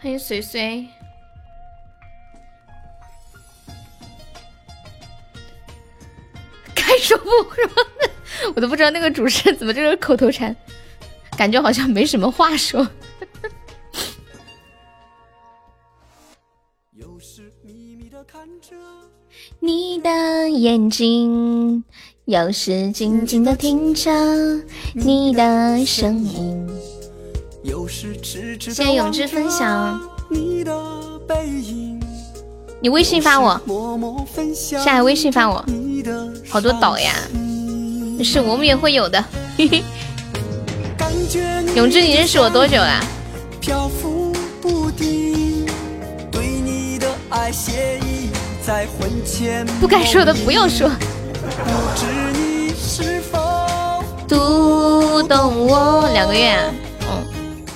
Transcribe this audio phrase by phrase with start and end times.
[0.00, 0.86] 欢迎随随。
[6.72, 7.34] 开说不说？
[8.54, 10.54] 我都不知道那个主持人怎么这个口头禅，
[11.36, 12.88] 感觉好像没什么话说。
[19.58, 21.82] 你的眼睛，
[22.26, 24.08] 有时静静的听着
[24.94, 26.77] 你的声音。
[27.98, 30.00] 谢谢永志分享。
[32.80, 33.60] 你微信发我，
[34.54, 35.64] 下来微信发我，
[36.48, 37.12] 好多岛呀，
[38.22, 39.24] 是我们也会有的。
[41.74, 43.00] 永志，你认识我多久了？
[49.80, 50.88] 不该说的不要说。
[54.28, 56.74] 读懂我两个月，嗯，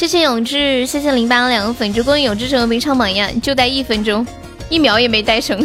[0.00, 4.26] 谢谢永志，谢谢零八两个粉，只恭喜永志成为名场榜一样，就待一分钟，
[4.70, 5.62] 一秒也没待成，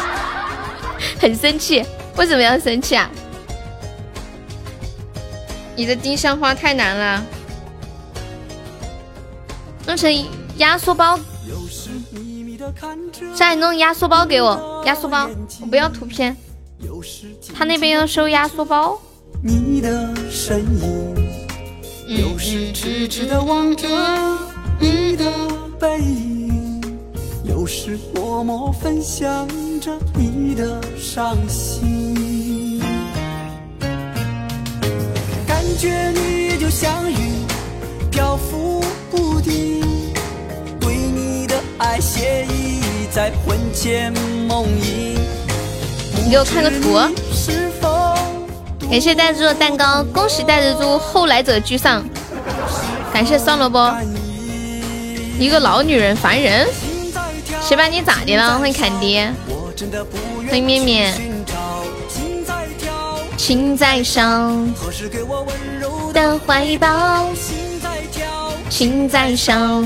[1.18, 1.82] 很生气，
[2.16, 3.10] 为什么要生气啊？
[5.74, 7.24] 你的丁香花太难了，
[9.86, 10.14] 弄成
[10.58, 11.18] 压缩包，
[13.34, 15.30] 再弄压缩包给我，压缩包，
[15.62, 16.36] 我不要图片，
[17.54, 19.00] 他那边要收压缩包。
[22.08, 23.88] 有时痴痴的望着
[24.78, 25.24] 你的
[25.80, 26.80] 背影，
[27.42, 29.48] 有时默默分享
[29.80, 32.80] 着你的伤心。
[35.48, 37.16] 感觉你就像云，
[38.08, 39.82] 漂浮不定，
[40.78, 44.12] 对你的爱写意在魂牵
[44.46, 45.18] 梦萦。
[46.14, 46.96] 你给我看个图。
[48.88, 52.04] 感谢袋子猪的蛋糕，恭喜袋子猪后来者居上。
[53.12, 53.92] 感谢酸萝卜，
[55.38, 56.66] 一个老女人烦人，
[57.60, 58.58] 谁把你咋的了？
[58.58, 59.20] 欢迎坎迪，
[60.48, 61.14] 欢迎面面。
[63.36, 64.52] 情在烧，
[66.12, 67.28] 的怀抱，
[68.70, 69.84] 情在烧，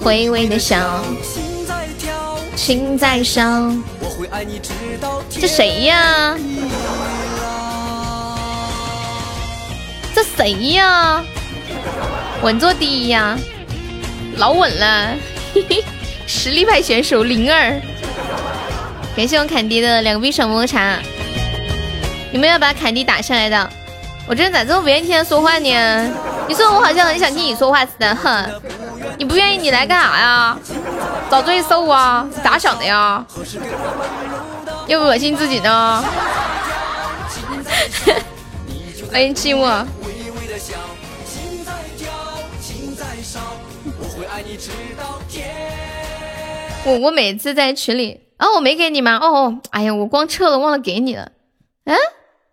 [0.00, 1.02] 回味的笑，
[2.54, 3.72] 情在烧。
[5.30, 6.36] 这谁呀？
[10.40, 11.22] 谁呀？
[12.40, 13.36] 稳坐第一呀，
[14.38, 15.14] 老稳了，
[16.26, 17.78] 实力派选手灵儿。
[19.14, 20.96] 感谢我坎迪的两个冰爽么么茶，
[22.32, 23.70] 有没有把坎迪打下来的？
[24.26, 26.10] 我这人咋这么不愿意听他说话呢？
[26.48, 28.46] 你说我好像很想听你说话似的，哼！
[29.18, 30.58] 你不愿意你来干啥呀？
[31.30, 32.26] 找罪受啊？
[32.26, 33.22] 你咋想的呀？
[34.86, 36.02] 又恶心自己呢？
[39.12, 39.84] 欢迎寂寞。
[40.60, 42.12] 心在跳，
[42.60, 43.40] 情在烧
[43.98, 45.48] 我会爱你直到天
[46.84, 49.18] 我我每次在群里啊，我没给你吗？
[49.22, 51.32] 哦哦，哎呀，我光撤了，忘了给你了。
[51.84, 51.96] 嗯，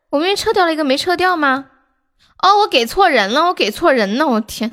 [0.10, 1.66] 我明明撤掉了一个，没撤掉吗？
[2.42, 4.72] 哦，我给错人了，我给错人了，我天！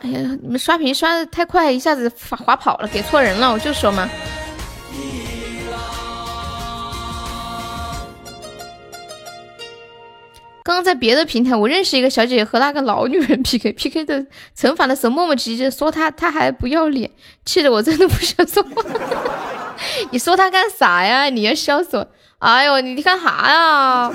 [0.00, 4.08] 哎呀，你们刷屏刷的太快，一下子滑滑跑了，给错人了，我就说嘛。
[10.68, 17.10] 刚刚在别的平台，我认识一个小姐姐和那个老女人 PK，PK 的惩罚的时候磨磨唧唧说她，她还不要脸，
[17.46, 18.82] 气得我真的不想说话。
[20.12, 21.30] 你说她干啥呀？
[21.30, 22.06] 你要笑死我！
[22.40, 24.12] 哎呦，你干啥呀？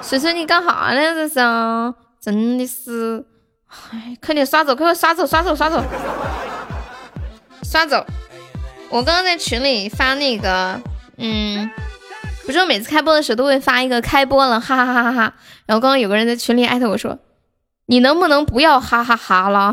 [0.00, 1.12] 水水，你干啥呢？
[1.12, 1.34] 这是，
[2.20, 3.24] 真的是，
[3.90, 5.82] 哎，快点刷走，快快刷走，刷走，刷走，
[7.64, 8.06] 刷走！
[8.90, 10.80] 我刚刚在群里发那个，
[11.16, 11.68] 嗯。
[12.46, 15.34] 不是我每次开播的时候都会发一个开播了，哈哈哈哈哈。
[15.66, 17.18] 然后刚刚有个人在群里艾特我说
[17.86, 19.72] ：“你能不能不要哈哈哈了？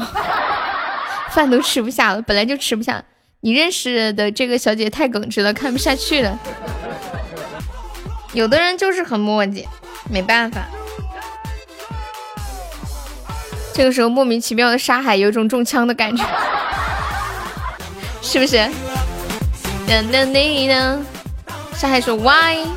[1.31, 3.03] 饭都吃不下了，本来就吃不下。
[3.41, 6.39] 你认识的这个小姐太耿直了，看不下去了。
[8.33, 9.65] 有的人就是很磨叽，
[10.09, 10.61] 没办法。
[13.73, 16.23] 这个时候莫名其妙的沙海有种中枪的感觉，
[18.21, 18.69] 是不是？
[19.87, 21.05] 等等你呢？
[21.81, 22.67] 沙海说 Why？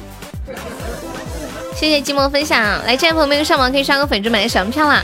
[1.76, 2.58] 谢谢寂寞分享。
[2.86, 5.02] 来，这位朋友们上网可以刷个粉猪买个小门票啦。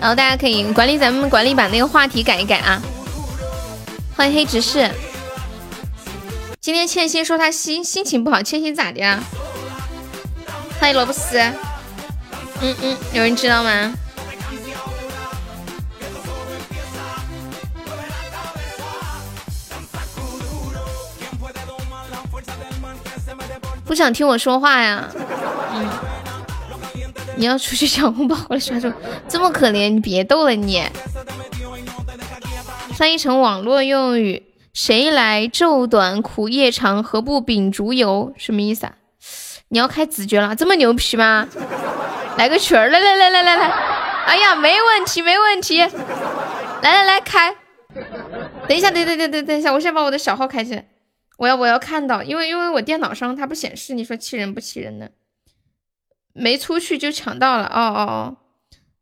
[0.00, 2.82] 然后大家可以管理咱们管理把那个话题改一改啊。
[4.16, 4.90] 欢迎黑执事。
[6.60, 9.22] 今天倩心说她心心情不好，倩心咋的呀？
[10.80, 11.38] 欢迎萝卜丝。
[12.60, 13.94] 嗯嗯，有人知道吗？
[23.86, 25.08] 不想听我说话呀？
[25.74, 25.88] 嗯，
[27.36, 28.92] 你要出去抢红包回来刷住，
[29.28, 30.82] 这么可怜，你别逗了你。
[32.94, 34.42] 翻译成网络用语，
[34.72, 38.32] 谁来昼短苦夜长，何不秉烛游？
[38.36, 38.94] 什么意思啊？
[39.68, 41.46] 你要开子爵了，这么牛皮吗？
[42.36, 43.66] 来个曲儿，来来来来来来，
[44.26, 45.90] 哎呀，没问题没问题，来
[46.82, 47.54] 来来开。
[48.66, 50.84] 等一下，等等等等等一下，我先把我的小号开起来。
[51.36, 55.08] 我要我要看到，因为因为我电脑上它不显示，你说气人不气人呢？
[56.32, 58.36] 没出去就抢到了，哦哦哦！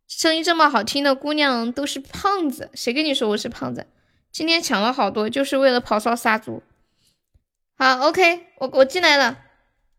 [0.06, 3.86] 声音这么好听的姑娘都是胖子，谁跟你说我是胖子？
[4.30, 6.62] 今天抢了好多，就是为了跑骚杀猪。
[7.76, 9.38] 好，OK，我我进来了，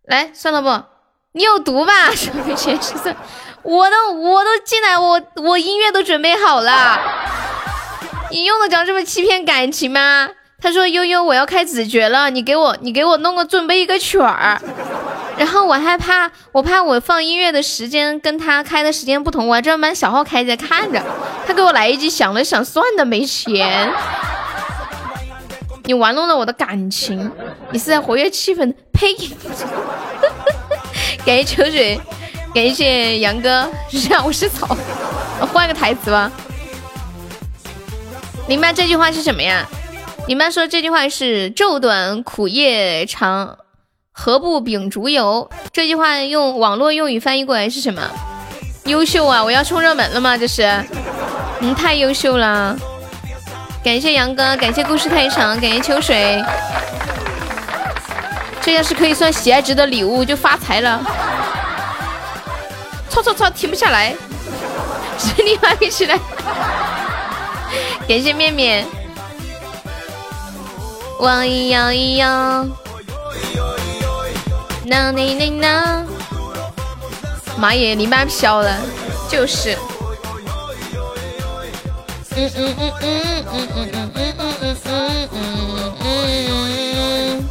[0.03, 0.85] 来算了不？
[1.33, 2.11] 你有毒吧？
[2.15, 3.15] 上面显示的，
[3.63, 6.97] 我都我都进来，我我音乐都准备好了，
[8.31, 10.31] 你用得着这么欺骗感情吗？
[10.65, 14.59] 他说：“悠悠，我要开子爵了，你给我，你给我弄个准备一个曲儿。
[15.37, 20.99] 然后我害怕，我怕我放音乐的时间跟他开的时间不同，我还专门把小号开着看着。
[21.45, 23.87] 他给我来一句，想了想，算了，没钱。
[25.83, 27.31] 你玩弄了我的感情，
[27.69, 28.73] 你是在活跃气氛？
[28.91, 29.15] 呸！
[31.23, 32.01] 感谢秋水，
[32.55, 33.69] 感谢杨哥，
[34.09, 34.75] 让我是草，
[35.53, 36.31] 换个台词吧。
[38.47, 39.63] 明白这句话是什么呀？”
[40.27, 43.59] 你们说这句话是“昼短苦夜长，
[44.11, 45.51] 何不秉烛游”？
[45.71, 48.01] 这句话用网络用语翻译过来是什么？
[48.85, 49.43] 优秀啊！
[49.43, 50.35] 我要冲热门了吗？
[50.35, 50.63] 这是，
[51.59, 52.75] 嗯，太优秀了！
[53.83, 56.43] 感谢杨哥，感谢故事太长，感谢秋水。
[58.61, 60.99] 这要是可以算喜爱值的礼物，就发财了。
[63.09, 64.15] 操操操，停不下来，
[65.19, 66.17] 是你发育起来。
[68.07, 68.83] 感谢面面。
[71.17, 72.65] 我咿呀咿呀，
[74.85, 76.05] 那那那那，
[77.57, 78.77] 妈耶，你妈飘了，
[79.29, 79.77] 就是，
[82.35, 87.49] 嗯嗯嗯嗯嗯嗯嗯嗯嗯嗯嗯嗯嗯，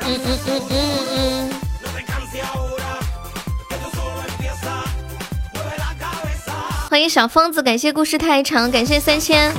[0.00, 0.72] 嗯嗯嗯
[1.10, 1.69] 嗯。
[6.90, 9.54] 欢迎小疯子，感谢故事太长，感谢三千。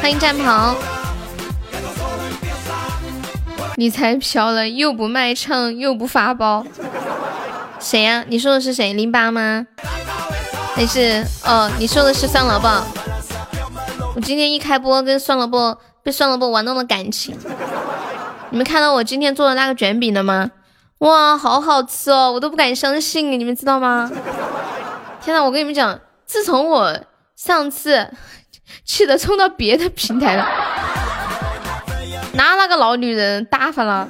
[0.00, 0.76] 欢迎战袍。
[3.74, 6.64] 你才飘了，又不卖唱，又不发包。
[7.80, 8.24] 谁呀？
[8.28, 8.92] 你说的是谁？
[8.92, 9.66] 零八吗？
[10.76, 11.68] 还是哦？
[11.80, 12.68] 你说的是酸萝卜。
[14.14, 17.36] 我今天一开播，跟酸萝卜被酸萝卜玩弄了感情。
[18.50, 20.50] 你们看到我今天做的那个卷饼了吗？
[20.98, 24.10] 哇，好好吃哦，我都不敢相信，你们知道吗？
[25.20, 26.98] 天呐，我跟你们讲，自从我
[27.34, 28.08] 上次
[28.84, 30.46] 气的冲到别的平台了，
[32.34, 34.08] 拿那个老女人打发了。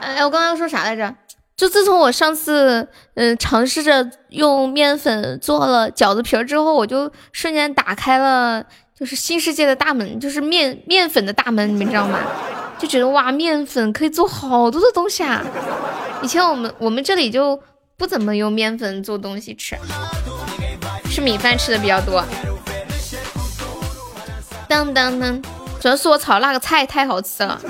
[0.00, 1.14] 哎，我刚刚说啥来着？
[1.56, 8.64] 就自从我上次嗯尝试着用面粉做了饺子皮儿之后，我就瞬间打开了
[8.98, 12.18] 就是新世界的大门，就是面面粉的大门，你们知道吗？
[12.78, 15.42] 就觉得哇，面粉可以做好多的东西啊！
[16.22, 17.60] 以前我们我们这里就
[17.96, 19.76] 不怎么用面粉做东西吃，
[21.10, 22.24] 吃米饭吃的比较多。
[24.68, 25.42] 当当当，
[25.80, 27.60] 主要是我炒那个菜太好吃了，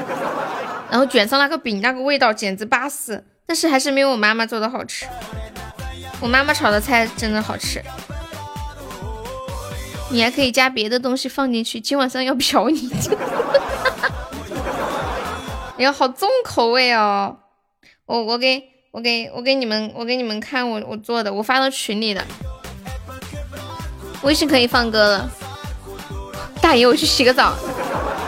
[0.90, 3.24] 然后卷上那个饼，那个味道简直巴适。
[3.46, 5.06] 但是还是没有我妈妈做的好吃，
[6.20, 7.82] 我妈妈炒的菜真的好吃。
[10.10, 12.90] 你还可以加别的东西放进去，今晚上要 嫖你。
[15.78, 17.36] 哎呀，好重口味哦！
[18.04, 22.26] 我我给我给我给你们我给你们看我我做的，我发到群里的，
[24.22, 25.30] 微信可以放歌了。
[26.60, 27.54] 大爷，我去洗个澡，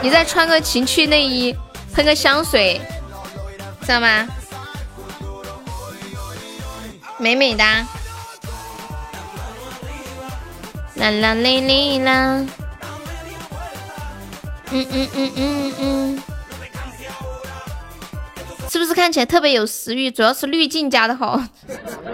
[0.01, 1.53] 你再穿个情趣内衣，
[1.93, 2.81] 喷个香水，
[3.83, 4.29] 知道吗？
[7.19, 7.65] 美美的。
[10.95, 12.47] 啦啦哩哩啦。
[14.71, 16.23] 嗯嗯嗯嗯嗯。
[18.71, 20.09] 是不是看起来特别有食欲？
[20.09, 21.43] 主要是滤镜加的好。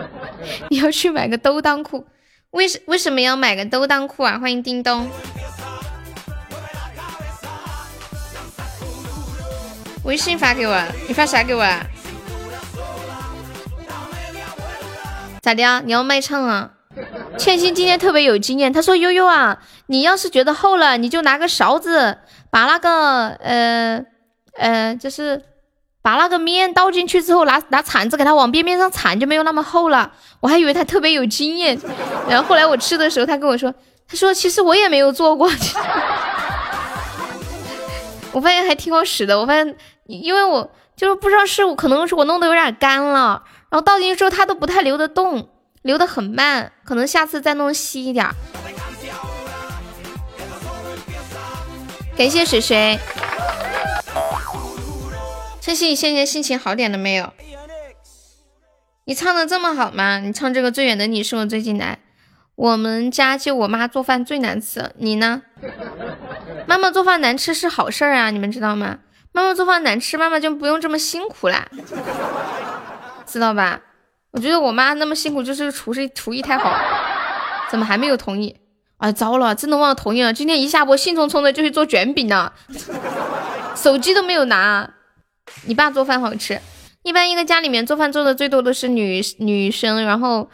[0.70, 2.06] 你要去买个兜裆裤，
[2.52, 4.38] 为什为什么要买个兜裆裤啊？
[4.38, 5.06] 欢迎叮咚。
[10.04, 11.60] 微信发给我，你发啥给我？
[11.60, 11.84] 啊？
[15.42, 15.82] 咋的啊？
[15.84, 16.70] 你要卖唱啊？
[17.36, 19.58] 倩心今天特别有经验，她说悠悠啊，
[19.88, 22.16] 你要是觉得厚了，你就拿个勺子
[22.48, 24.02] 把那个呃
[24.56, 25.42] 呃，就是
[26.06, 30.12] 把那个面倒进去之后，拿拿铲子给它往边边上铲，就没有那么厚了。
[30.38, 31.76] 我还以为他特别有经验，
[32.28, 33.74] 然后后来我吃的时候，他跟我说，
[34.08, 35.50] 他说其实我也没有做过。
[38.30, 39.76] 我发现还挺好使的，我发现。
[40.06, 45.48] 因为我就是不知道是我可能是我弄的有点干了，然后倒进去之后它都不太流得动，
[45.82, 48.24] 流得很慢，可能下次再弄稀一点。
[52.16, 52.96] 感谢水水，
[55.66, 57.32] 晨曦，你现在心情好点了没有？
[59.04, 60.20] 你唱的这么好吗？
[60.20, 61.98] 你唱这个最远的你是我最近来，
[62.54, 65.42] 我们家就我妈做饭最难吃，你呢？
[66.68, 68.98] 妈妈做饭难吃是好事儿啊，你们知道吗？
[69.32, 71.66] 妈妈做饭难吃，妈妈就不用这么辛苦啦，
[73.26, 73.80] 知道吧？
[74.30, 76.78] 我觉得我妈那么辛苦，就是厨师厨艺太好。
[77.68, 78.56] 怎么还没有同意？
[78.98, 80.32] 哎，糟了，真的忘了同意了。
[80.32, 82.52] 今天一下播，兴冲冲的就去做卷饼了，
[83.74, 84.92] 手机都没有拿。
[85.64, 86.60] 你爸做饭好吃，
[87.02, 90.48] 一般一个家里面做饭做的最多的是女女生，然后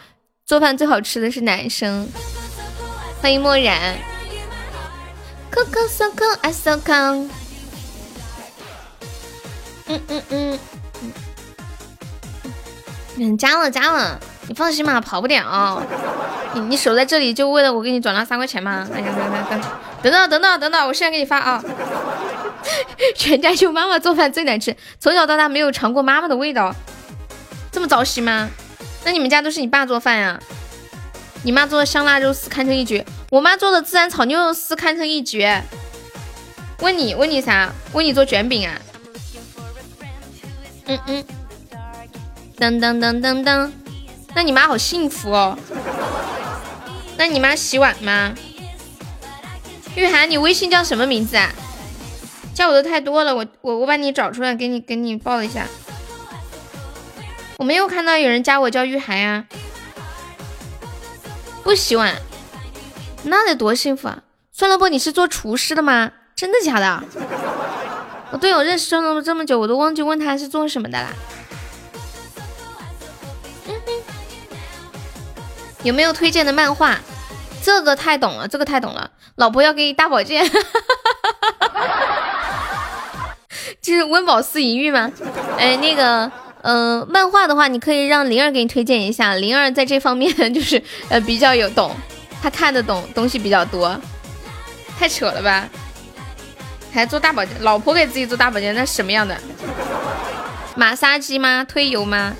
[0.44, 2.08] 做饭最好吃的是男生。
[3.20, 3.96] 欢迎墨染。
[5.50, 7.28] Coco so co I so co，
[9.86, 10.22] 嗯嗯。
[10.30, 10.58] 嗯。
[13.16, 14.18] 嗯，加了加了，
[14.48, 15.82] 你放心吧跑不了
[16.54, 18.86] 你你守在这里就为了我给你转那三块钱吗？
[18.92, 19.06] 哎呀
[20.02, 21.62] 等等等等等等我现在给你发啊。
[23.16, 26.74] 全家就妈妈做饭最难吃从小到大没有尝过妈妈的味道
[27.70, 28.50] 这么糟心吗？
[29.04, 30.38] 那你们家都是你爸做饭呀？
[31.42, 35.62] 你妈做的香辣肉丝堪称一绝我妈做的孜然炒牛肉丝堪称一绝。
[36.80, 37.72] 问你问你啥？
[37.92, 38.74] 问你做卷饼啊？
[40.86, 41.24] 嗯嗯。
[42.58, 43.70] 噔噔噔噔噔。
[44.34, 45.58] 那你妈好幸福哦。
[47.16, 48.34] 那你妈洗碗吗？
[49.94, 51.50] 玉涵，你微信叫什么名字啊？
[52.54, 55.66] 叫我的太多了，我我我把你找出来给你给你报一下。
[57.58, 59.44] 我没有看到有人加我叫玉涵呀。
[61.62, 62.16] 不洗碗，
[63.24, 64.22] 那得多幸福啊！
[64.52, 66.10] 算了不，你是做厨师的吗？
[66.34, 67.04] 真的假的？
[68.32, 71.10] 我队友认识这么这么久，我都忘记问他是做什么的啦。
[75.82, 76.98] 有没有推荐的漫画？
[77.62, 79.10] 这个太懂了，这个太懂了。
[79.36, 80.44] 老婆要给你大保健，
[83.80, 85.10] 这是温饱思淫欲吗？
[85.58, 86.30] 哎，那个，
[86.62, 89.34] 嗯，漫画的话，你可以让灵儿给你推荐一下。
[89.34, 91.94] 灵儿在这方面 就是呃比较有懂，
[92.42, 93.96] 他看得懂东西比较多。
[94.98, 95.68] 太扯了吧？
[96.92, 99.36] 还做大保健，老婆给自己做大保健，那什么样的？
[100.76, 101.64] 马杀鸡吗？
[101.68, 102.34] 推油吗？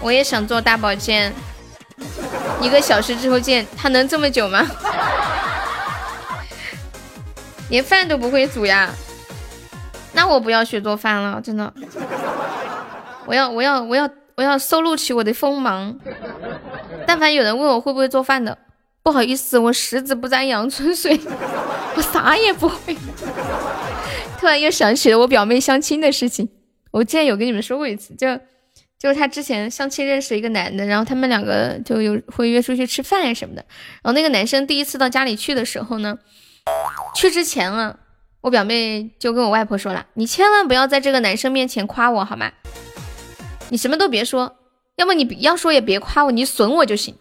[0.00, 1.32] 我也想做大保健，
[2.60, 3.66] 一个小时之后见。
[3.76, 4.66] 他能这么久吗？
[7.70, 8.90] 连饭都不会煮呀？
[10.12, 11.72] 那我不要学做饭了，真的。
[13.26, 15.96] 我要我要我要我要收录起我的锋芒。
[17.06, 18.56] 但凡有人问我会不会做饭的。
[19.02, 21.18] 不好意思，我十指不沾阳春水，
[21.96, 22.94] 我啥也不会。
[24.38, 26.48] 突然又想起了我表妹相亲的事情，
[26.90, 28.26] 我之前有跟你们说过一次，就
[29.00, 33.64] 就是她之前相亲认识一个男的，然后他们两个就有会约出去吃饭呀什么的。
[34.02, 36.18] 然后那个男生第一次到家里去的时候呢，
[37.14, 37.96] 去之前啊，
[38.42, 42.52] 我表妹就跟我外婆说了，你千万不要在这个男生面前夸我好吗？
[43.70, 44.56] 你什么都别说，
[44.96, 47.16] 要么你要说也别夸我，你损我就行。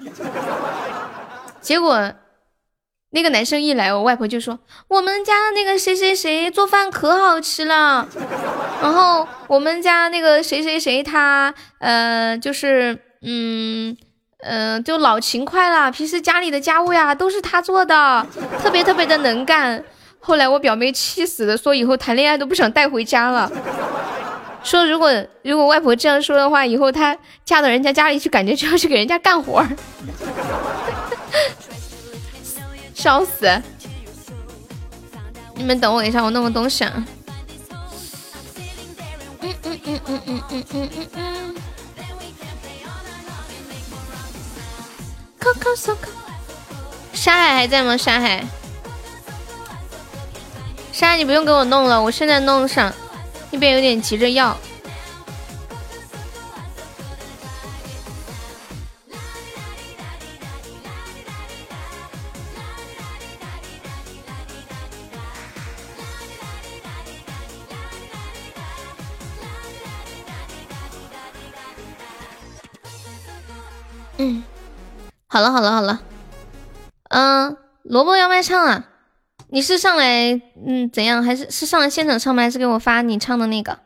[1.62, 2.14] 结果，
[3.12, 8.08] 那个男生一来，我外婆就说：“我们家那个谁谁谁做饭可好吃了。”
[8.82, 13.98] 然后我们家那个谁谁谁他呃就是嗯
[14.44, 18.26] 嗯就老勤快了，平时家里的家务呀都是他做的，
[18.62, 19.84] 特别特别的能干。
[20.20, 23.52] 后来我表妹气死了，说以后谈恋爱都不想带回家了，
[24.64, 25.12] 说如果
[25.44, 29.68] 如果外婆这样说的话，以后她嫁到人家家里去，感觉就要去给人家干活儿。
[33.00, 33.50] 笑死！
[35.56, 36.84] 你们等我一下，我弄个东西。
[36.84, 37.08] 嗯
[39.42, 41.56] 嗯嗯嗯嗯嗯嗯嗯嗯。
[47.14, 47.96] 山海还在吗？
[47.96, 48.44] 沙海，
[50.92, 52.94] 沙海你不用给我弄了，我现在弄上，
[53.50, 54.58] 那边有点急着要。
[74.22, 74.44] 嗯，
[75.28, 76.02] 好了好了好了，
[77.10, 78.86] 嗯，萝卜要卖唱啊？
[79.48, 80.34] 你是上来
[80.68, 81.24] 嗯怎样？
[81.24, 82.44] 还是是上来现场唱吗？
[82.44, 83.80] 还是给我发你唱的那个？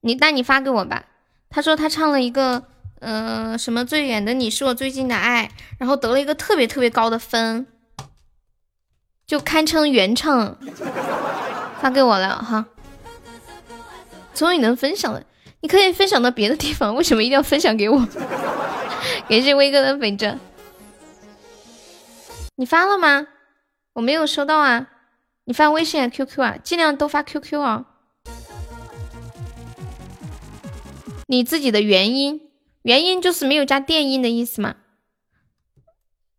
[0.00, 1.04] 你那你发给我吧。
[1.50, 2.64] 他说他唱了一个
[3.00, 7.66] 呃什么最远的你是我最近的爱，然后得了一个特别特别高的分，
[9.26, 10.56] 就堪称原唱。
[11.82, 12.64] 发给我了哈，
[14.32, 15.22] 终于能分享了。
[15.66, 17.98] 你可以分享到别的地方，为什么一定要分享给我？
[19.28, 20.38] 感谢威哥的粉针，
[22.54, 23.26] 你发了吗？
[23.94, 24.86] 我没有收到啊。
[25.42, 27.84] 你发微信啊，QQ 啊，尽量都发 QQ 啊。
[31.26, 32.48] 你自己的原因，
[32.82, 34.76] 原因就是没有加电音的意思嘛？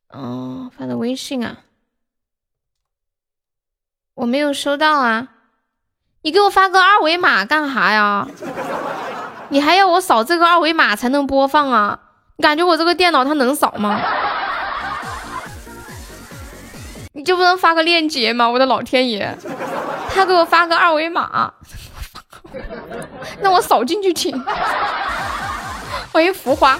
[0.08, 1.66] 哦，发的微信啊，
[4.14, 5.34] 我没有收到啊。
[6.22, 8.26] 你给我发个二维码干啥呀？
[9.50, 12.00] 你还要我扫这个二维码才能播放啊？
[12.36, 14.00] 你感觉我这个电脑它能扫吗？
[17.14, 18.48] 你就不能发个链接吗？
[18.48, 19.36] 我的老天爷，
[20.14, 21.52] 他给我发个二维码，
[23.42, 24.40] 那我扫进去听。
[26.14, 26.80] 欢迎浮华，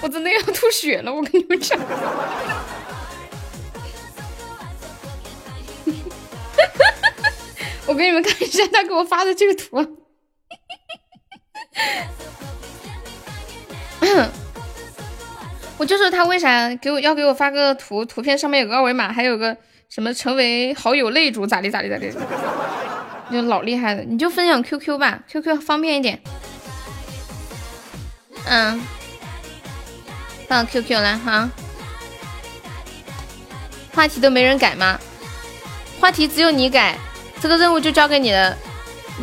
[0.00, 1.78] 我真的要吐血了，我跟你们讲。
[7.86, 10.01] 我给你们看一下他给我发的这个图。
[15.78, 19.56] 我就说他为啥给我要给我发个图，图片上面有个二维码，还有个
[19.88, 22.12] 什么成为好友擂主咋地咋地咋地，
[23.30, 24.02] 就老厉害了。
[24.02, 26.20] 你就分享 QQ 吧，QQ 方便一点。
[28.44, 28.80] 嗯，
[30.48, 31.48] 放 QQ 来哈。
[33.94, 34.98] 话题都没人改吗？
[36.00, 36.98] 话题只有你改，
[37.40, 38.56] 这个任务就交给你了。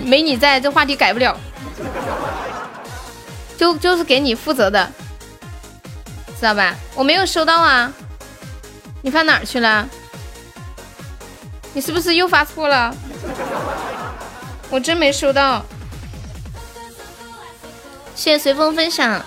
[0.03, 1.37] 没你在这话题改不了，
[3.57, 4.89] 就就是给你负责的。
[6.39, 6.73] 知道吧？
[6.95, 7.91] 我没有收到啊，
[9.01, 9.87] 你发哪儿去了？
[11.73, 12.95] 你是不是又发错了？
[14.69, 15.65] 我真没收到。
[18.15, 19.21] 谢谢随风分享，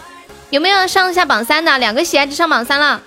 [0.51, 1.79] 有没有上一下榜三的？
[1.79, 3.01] 两个喜爱值上榜三了。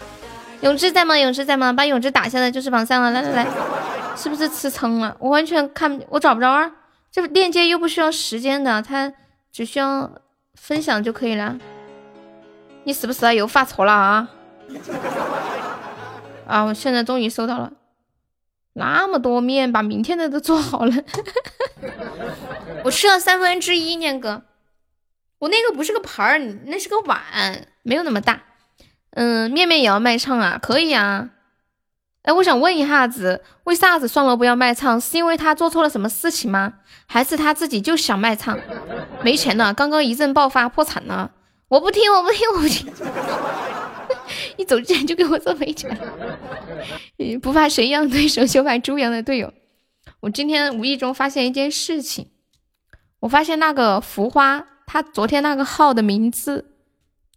[0.62, 1.18] 永志在吗？
[1.18, 1.74] 永志在吗？
[1.74, 3.10] 把永志打下来就是榜三了。
[3.12, 3.48] 来来来，
[4.16, 5.16] 是不是吃撑了？
[5.20, 6.70] 我完全看我找不着啊。
[7.16, 9.14] 这链接又不需要时间的，它
[9.50, 10.20] 只需要
[10.54, 11.58] 分享就可以了。
[12.84, 14.30] 你是不是又发错了啊？
[16.46, 16.64] 啊！
[16.64, 17.72] 我现在终于收到了，
[18.74, 20.94] 那么多面，把明天的都做好了。
[22.84, 24.44] 我吃了三分之一，念哥，
[25.40, 27.22] 我那个不是个盘儿，那是个碗，
[27.84, 28.42] 没有那么大。
[29.12, 30.60] 嗯，面面也要卖唱啊？
[30.62, 31.30] 可以啊。
[32.26, 35.00] 哎，我想问一下子，为啥子双楼不要卖唱？
[35.00, 36.74] 是因为他做错了什么事情吗？
[37.06, 38.58] 还是他自己就想卖唱？
[39.22, 41.32] 没钱了，刚刚一阵爆发，破产了。
[41.68, 42.92] 我不听，我不听，我不听！
[44.58, 45.96] 一走之前就给我做没钱，
[47.42, 49.54] 不怕神一样对手，就怕猪一样的队友。
[50.22, 52.32] 我今天无意中发现一件事情，
[53.20, 56.74] 我发现那个浮花，他昨天那个号的名字，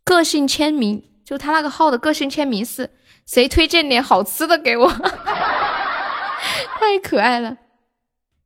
[0.02, 2.90] 个性签名，就他那个号的个性签名是
[3.30, 4.88] “谁推荐点好吃的给我”，
[6.80, 7.58] 太可爱了。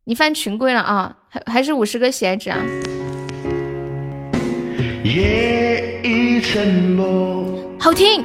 [0.07, 1.19] 你翻群规了啊？
[1.29, 2.59] 还还是五十个喜爱值啊？
[5.05, 8.25] 夜已沉默，好听。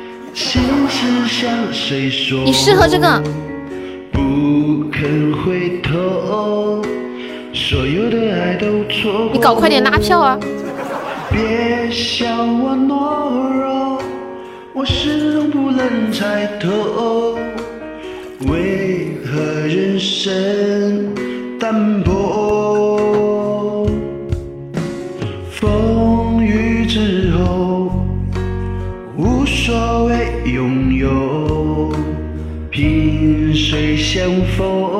[2.43, 3.21] 你适合这个。
[9.31, 10.39] 你搞快点拉票啊！
[11.29, 14.01] 别笑我懦弱，
[14.73, 17.37] 我始终不能猜透，
[18.47, 21.13] 为何人生
[21.59, 23.87] 淡薄？
[25.51, 27.91] 风雨之后，
[29.17, 31.93] 无所谓拥有。
[32.71, 34.96] 萍水相逢，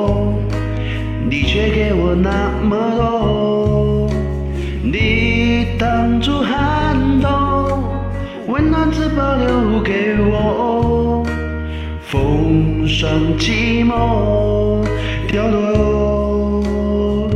[13.08, 14.84] 风霜寂寞，
[15.28, 17.30] 掉落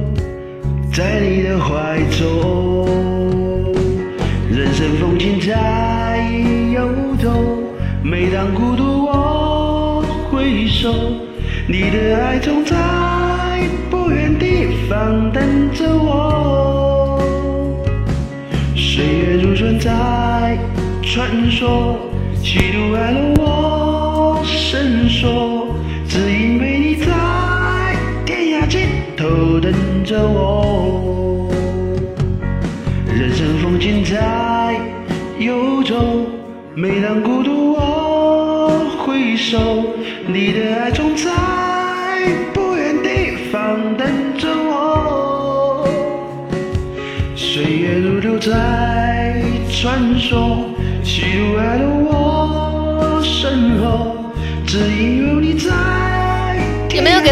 [0.93, 2.87] 在你的怀中。
[4.51, 6.31] 人生风景在
[6.75, 6.87] 游
[7.19, 7.31] 走，
[8.03, 10.93] 每当孤独我回首，
[11.67, 12.77] 你的爱总在
[13.91, 17.19] 不远地方等着我。
[18.77, 20.59] 岁月如船在
[21.03, 21.92] 穿梭，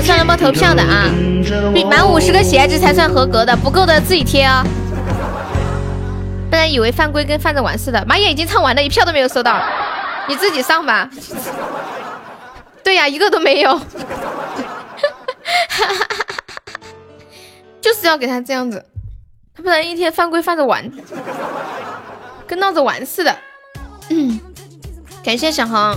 [0.00, 1.10] 给酸萝卜投票的啊？
[1.90, 4.64] 满五十个喜爱值才算合格的，不够的自己贴哦。
[6.48, 8.02] 不然以为犯规跟犯着玩似的。
[8.06, 9.62] 马眼已经唱完了，一票都没有收到，
[10.26, 11.10] 你自己上吧。
[12.82, 13.78] 对呀，一个都没有。
[17.82, 18.82] 就是要给他这样子，
[19.54, 20.90] 他不然一天犯规犯着玩，
[22.46, 23.36] 跟闹着玩似的。
[24.08, 24.40] 嗯，
[25.22, 25.94] 感谢小航，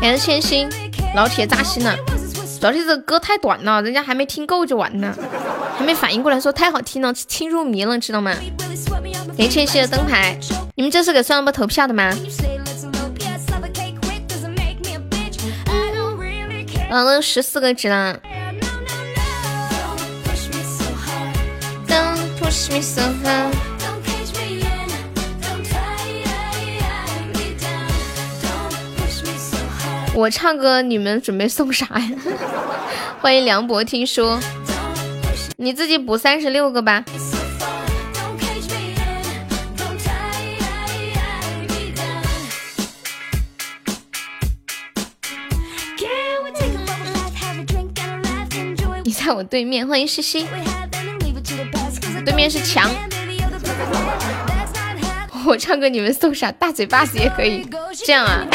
[0.00, 0.68] 感谢千心，
[1.14, 1.94] 老铁扎心了。
[2.58, 5.14] 主要是这歌太短了，人家还没听够就完了，
[5.76, 8.34] 还没反应过来，说太好听了，听入迷了，知道吗？
[9.36, 10.38] 谢千心的灯牌，
[10.74, 12.14] 你们这是给酸萝卜投票的吗？
[16.90, 18.18] 嗯，都十四个值了。
[30.12, 32.10] 我唱歌，你们准备送啥呀？
[33.22, 34.38] 欢迎梁博，听说
[35.56, 37.04] 你自己补三十六个吧。
[49.04, 50.46] 你在我对面，欢迎西西，
[52.24, 52.90] 对面是墙。
[55.46, 56.52] 我唱歌，你们送啥？
[56.52, 57.66] 大嘴巴子也可以，
[58.04, 58.46] 这样啊。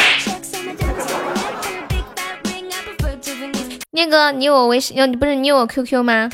[3.95, 4.97] 念哥，你有我微信？
[4.97, 6.29] 要你不是你有我 QQ 吗？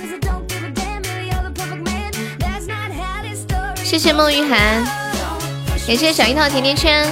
[3.75, 4.83] 谢谢孟玉涵，
[5.85, 7.07] 感谢小樱桃甜甜圈。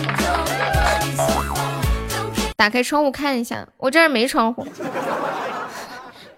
[2.55, 4.65] 打开窗户看一下，我这儿没窗户。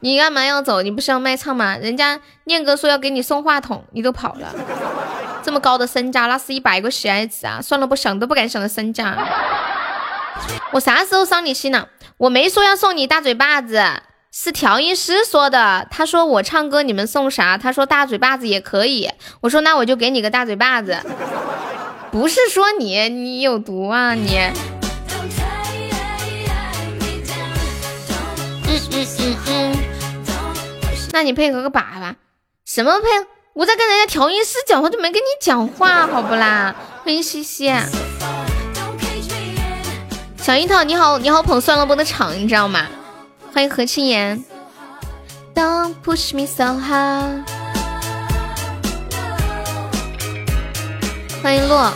[0.02, 0.82] 你干嘛要走？
[0.82, 1.78] 你不是要卖唱吗？
[1.78, 4.54] 人家念哥说要给你送话筒，你都跑了。
[5.42, 7.62] 这么高的身价，那是一百个喜爱值啊！
[7.62, 9.18] 算了，不想都不敢想的身价。
[10.74, 11.90] 我啥时候伤你心了？
[12.18, 13.84] 我没说要送你大嘴巴子，
[14.32, 15.88] 是调音师说的。
[15.92, 17.58] 他说我唱歌你们送啥？
[17.58, 19.10] 他说大嘴巴子也可以。
[19.42, 21.00] 我说那我就给你个大嘴巴子。
[22.12, 24.38] 不是说你你有毒啊你。
[28.68, 29.78] 嗯嗯嗯嗯。
[31.12, 32.16] 那你配合个粑粑？
[32.66, 33.08] 什么配？
[33.54, 36.74] 我在跟人家调音师讲话，就没跟你讲话，好不啦？
[37.04, 37.70] 欢迎西西。
[40.42, 42.88] 小樱桃，你好，你好捧酸萝卜的场，你知道吗？
[43.54, 44.44] 欢迎何青言。
[45.54, 47.44] Don't push me so hard。
[51.44, 51.94] 欢迎洛，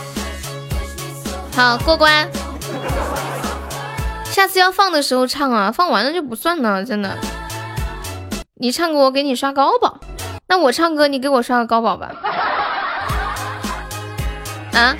[1.56, 2.30] 好过关。
[4.26, 7.18] 下次要放的时候唱啊，放完了就不算了，真的。
[8.54, 9.98] 你唱歌我给你刷高保，
[10.46, 12.12] 那我唱歌你给我刷个高保吧。
[14.72, 14.94] 啊？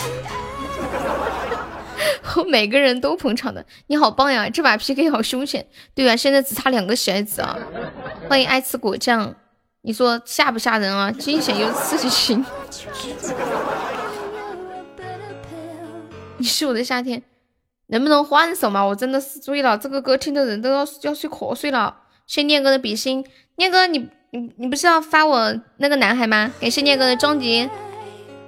[2.48, 4.48] 每个人都捧场的，你好棒呀！
[4.50, 5.66] 这把 PK 好凶险。
[5.94, 7.56] 对啊，现在只差两个喜爱值啊！
[8.28, 9.34] 欢迎爱吃果酱，
[9.82, 11.10] 你说吓不吓人啊？
[11.10, 12.44] 惊险又刺激性。
[16.38, 17.22] 你是我的夏天，
[17.86, 18.84] 能不能换首嘛？
[18.84, 21.96] 我真的是醉了，这个歌听的人都要要睡瞌睡了。
[22.26, 23.24] 谢念哥的比心，
[23.56, 26.52] 念哥你你你不是要发我那个男孩吗？
[26.60, 27.68] 感谢念哥的终极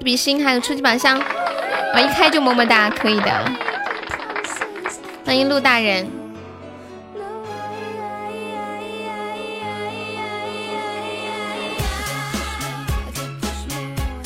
[0.00, 3.52] 比心，还有初级宝箱，啊，一开就么么哒，可以的。
[5.28, 6.08] 欢迎陆大人，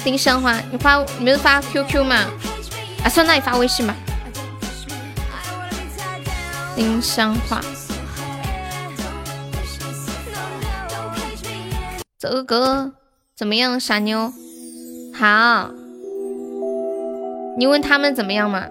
[0.04, 2.14] 丁香花，你发你没有发 QQ 吗？
[3.02, 3.96] 啊，算那你发微信吧。
[6.76, 7.60] 丁香花，
[12.16, 12.92] 这个歌
[13.36, 13.80] 怎么样？
[13.80, 14.32] 傻妞，
[15.12, 15.68] 好，
[17.58, 18.68] 你问他们怎么样嘛？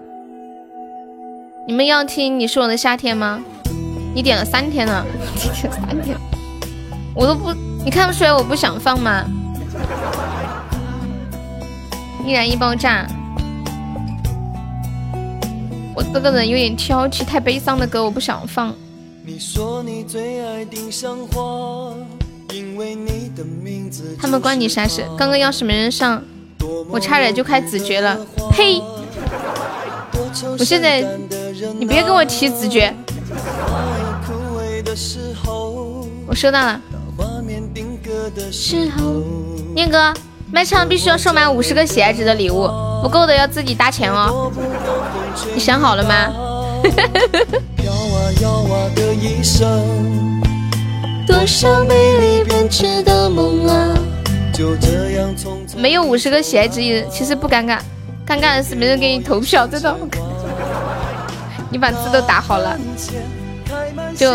[1.64, 3.40] 你们要听《你是我的夏天》吗？
[4.12, 6.16] 你点了三天了，点了三天，
[7.14, 7.52] 我都不，
[7.84, 9.24] 你看不出来我不想放吗？
[12.26, 13.06] 易燃易爆炸，
[15.94, 18.74] 我这个人有点挑剔，太悲伤的歌我不想放。
[24.20, 25.04] 他们关你啥事？
[25.16, 26.20] 刚刚要是没人上，
[26.90, 28.18] 我差点就开子爵了，
[28.50, 28.82] 呸！
[30.58, 31.02] 我现在，
[31.78, 32.94] 你别跟我提直觉。
[36.26, 36.80] 我收到了。
[39.74, 40.12] 念哥，
[40.50, 42.68] 卖唱必须要收满五十个喜爱值的礼物，
[43.02, 44.50] 不够的要自己搭钱哦。
[45.54, 46.32] 你想好了吗？
[55.76, 57.78] 没有五十个喜爱值，其实不尴尬，
[58.26, 59.96] 尴尬的是没人给你投票，真的。
[61.72, 62.78] 你把字都打好了，
[64.14, 64.30] 就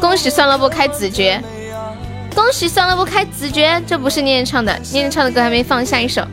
[0.00, 1.42] 恭喜算了不开子爵，
[2.34, 6.24] 恭喜算了不开子爵，这不是念念唱的，念念唱的歌还没放，下一首，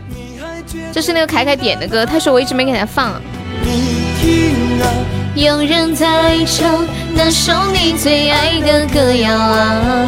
[0.93, 3.19] 这是那个凯凯点的歌，他说我一直没给他放。
[5.34, 10.08] 有人在唱那首你最爱的歌谣啊，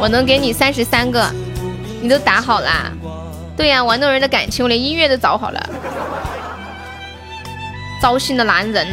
[0.00, 1.28] 我能给你三十三个，
[2.00, 2.92] 你都打好啦？
[3.56, 5.70] 对呀，玩弄人的感情，我连音乐都找好了。
[8.02, 8.86] 糟心的男人，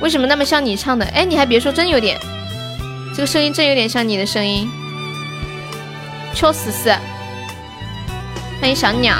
[0.00, 1.04] 为什么那么像你唱的？
[1.06, 2.18] 哎，你还别说，真有点，
[3.14, 4.68] 这个声音真有点像你的声音，
[6.34, 6.88] 确实是。
[8.60, 9.14] 欢迎小鸟。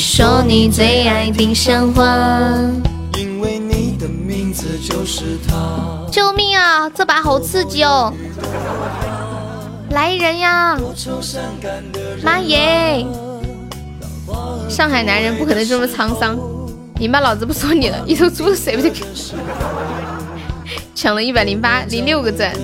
[0.00, 2.02] 说你最爱丁香花，
[3.18, 6.06] 因为你的名字就是他。
[6.10, 6.88] 救命啊！
[6.88, 8.10] 这把好刺激哦！
[9.90, 10.78] 来人呀！
[12.22, 13.04] 妈耶！
[14.70, 16.34] 上海男人不可能这么沧桑。
[16.98, 19.04] 你妈老子不说你了，一头猪谁不就？
[20.94, 22.54] 抢了一百零八零六个赞。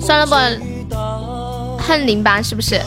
[0.00, 0.50] 算了吧，
[1.78, 2.80] 恨零八是不是？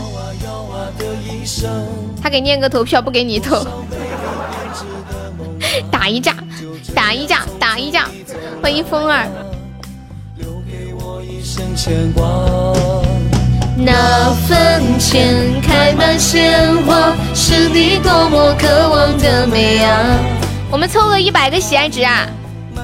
[2.22, 3.66] 他给念哥投票，不给你投，
[5.92, 6.36] 打一架，
[6.94, 8.08] 打一架，打一架！
[8.62, 9.28] 欢迎风儿。
[13.78, 20.20] 那坟前开满鲜花，是你多么渴望的美啊！
[20.70, 22.28] 我们凑个一百个喜爱值啊！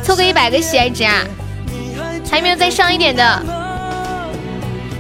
[0.02, 1.24] 凑个一百个喜爱值啊！
[2.32, 3.55] 还有没有再上一点的？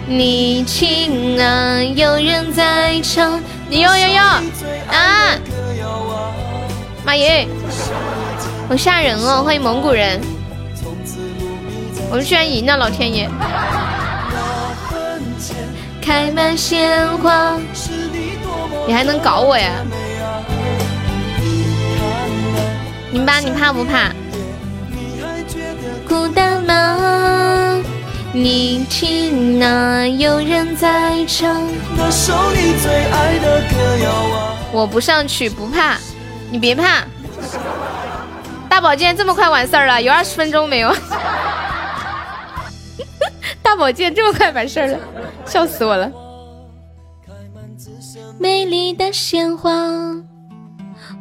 [0.07, 3.41] 你听啊，有人在唱。
[3.67, 4.21] 你哟哟哟
[4.91, 5.33] 啊！
[7.03, 7.47] 妈耶，
[8.69, 9.41] 好吓人哦！
[9.43, 10.21] 欢迎蒙古人，
[12.11, 13.27] 我们居然赢了，老天爷！
[15.99, 17.57] 开满鲜花，
[18.85, 19.71] 你还能搞我呀？
[23.11, 24.11] 零八，你怕不怕？
[26.07, 27.64] 孤单吗？
[28.37, 34.57] 你听啊，有人在唱那首你最爱的歌谣啊！
[34.73, 35.97] 我不上去，不怕，
[36.51, 37.05] 你别怕。
[38.67, 40.93] 大宝剑这么快完事儿了，有二十分钟没有？
[43.63, 44.99] 大宝剑这么快完事儿了，
[45.45, 46.11] 笑死我了。
[48.37, 49.71] 美丽的鲜花，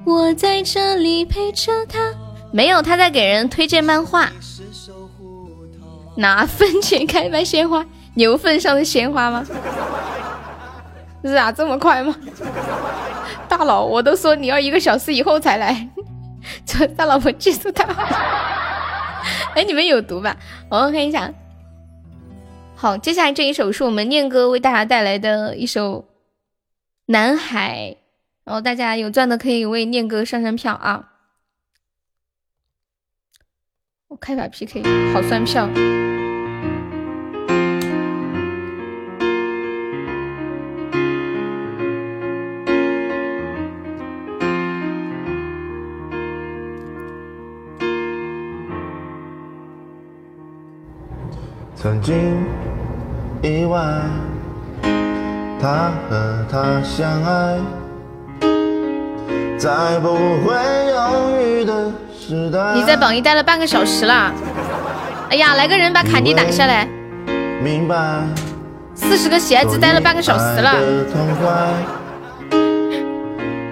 [0.05, 2.13] 我在这里陪着他。
[2.51, 4.29] 没有，他在给人推荐漫画。
[6.17, 9.45] 拿坟前开卖鲜花，牛粪上的鲜花吗？
[11.25, 12.15] 是啊，这么快吗？
[13.49, 15.89] 大佬，我都说你要一个小时以后才来，
[16.67, 18.03] 这大老婆技术太好。
[19.55, 20.37] 哎，你们有毒吧？
[20.69, 21.33] 我们看一下。
[22.77, 26.01] 好，接下来这一首是我们念哥为大家带来的一首
[27.07, 27.97] 《南海》，
[28.45, 31.11] 然后大家有钻的可以为念哥上上票啊。
[34.09, 34.83] 我开把 PK，
[35.15, 35.67] 好算票。
[52.05, 52.45] 经
[53.41, 53.81] 意外
[55.59, 57.59] 他和她相爱，
[59.57, 60.55] 在不会
[60.91, 62.75] 犹豫的时代。
[62.75, 64.31] 你在榜一待了半个小时了，
[65.31, 66.87] 哎呀，来个人把坎迪打下来。
[67.63, 67.97] 明白
[68.95, 70.75] 四十个鞋子待了半个小时了。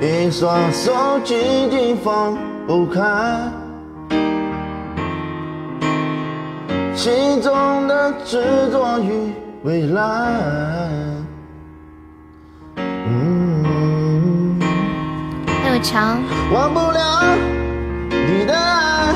[0.01, 2.35] 一双手紧紧放
[2.67, 3.03] 不开，
[6.95, 9.33] 心中的执着与
[9.65, 10.03] 未来。
[12.77, 14.61] 嗯，
[15.63, 16.23] 还有强。
[16.53, 17.37] 忘不了。
[18.11, 19.15] 你的爱，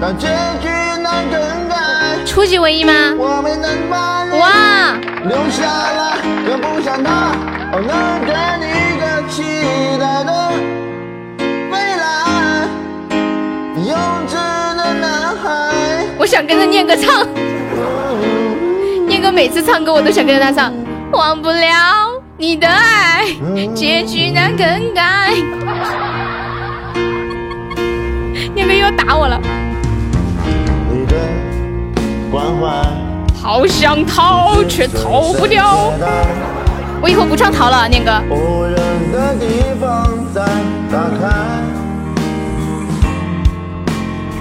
[0.00, 0.26] 但结
[0.60, 0.68] 局
[1.02, 1.38] 难更
[1.68, 1.76] 改。
[2.24, 2.92] 初级唯一吗？
[3.18, 3.24] 哇！
[5.24, 7.10] 留下来，跟不上他，
[7.72, 7.88] 能
[8.24, 8.64] 给你
[9.00, 9.34] 个期
[9.98, 10.30] 待的
[11.70, 12.04] 未来。
[13.84, 13.92] 幼
[14.26, 14.55] 稚的男孩，
[16.26, 17.24] 我想想跟着念歌唱。
[19.06, 20.74] 念哥每次唱歌，我都想跟着他唱。
[21.12, 21.70] 忘不了
[22.36, 23.26] 你的爱，
[23.72, 25.32] 结局难更改。
[28.56, 29.40] 念哥又要打我了。
[33.40, 35.92] 好想逃，却逃不掉。
[37.00, 38.10] 我以后不唱逃了，念哥。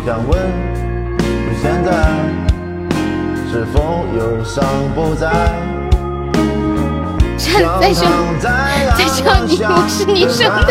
[0.04, 0.40] 想问，
[1.66, 1.90] 现在
[3.52, 5.28] 是否忧伤不再？
[7.82, 8.06] 在笑，
[8.40, 8.48] 在
[9.08, 10.70] 笑你，我是你生的。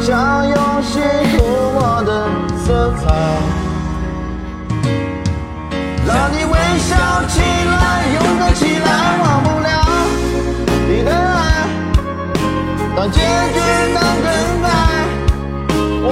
[0.00, 1.00] 像游戏
[1.36, 2.10] 涂抹的
[2.64, 3.04] 色彩，
[6.06, 6.96] 让你微笑
[7.28, 8.88] 起来，勇敢起来，
[9.20, 9.68] 忘不了
[10.88, 11.68] 你的爱，
[12.96, 13.60] 当结局
[13.92, 14.87] 难更改。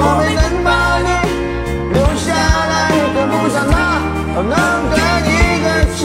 [0.08, 0.70] 我没能把
[1.02, 1.10] 你
[1.92, 2.30] 留下
[2.70, 3.74] 来，跟不上他，
[4.40, 4.54] 能
[4.88, 4.94] 给
[5.26, 5.28] 你
[5.64, 5.66] 个
[5.96, 5.98] 期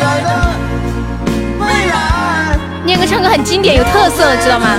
[0.00, 0.30] 待的
[1.58, 1.92] 未来。
[2.84, 4.78] 念哥唱歌很经典，有特色，知道吗？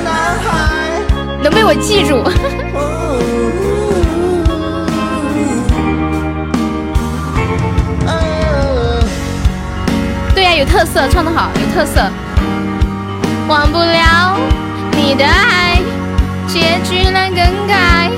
[1.43, 2.23] 能被我记住。
[10.33, 12.09] 对呀，有特色，唱得好，有特色。
[13.49, 14.37] 忘不了
[14.93, 15.81] 你的爱，
[16.47, 18.09] 结局难更改。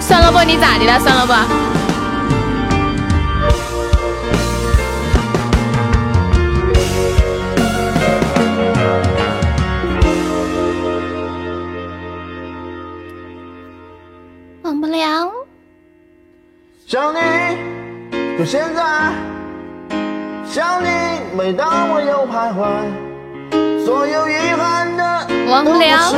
[0.00, 0.98] 算了不，你咋的了？
[1.00, 1.32] 算了不。
[14.62, 15.30] 忘不了。
[16.86, 17.18] 想你，
[18.38, 19.37] 就现在。
[20.50, 20.88] 想你，
[21.36, 25.04] 每当我又徘徊，所有遗憾的
[25.50, 26.14] 忘不了。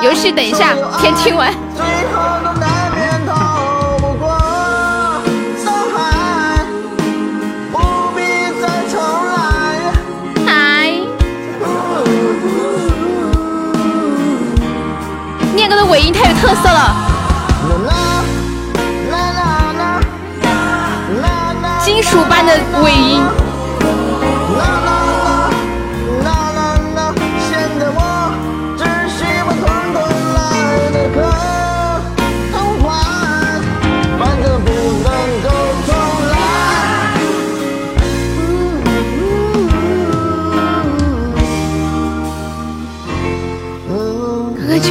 [0.00, 1.52] 游戏等一下，先听完。
[1.74, 4.28] 最后都难免逃不过
[5.58, 6.64] 伤害，
[7.72, 7.78] 不
[8.14, 8.22] 必
[8.62, 8.94] 再重
[9.26, 9.36] 来。
[10.46, 10.94] 嗨，
[15.52, 16.94] 念哥的尾音太有特色了，
[21.84, 23.20] 金属般的尾音。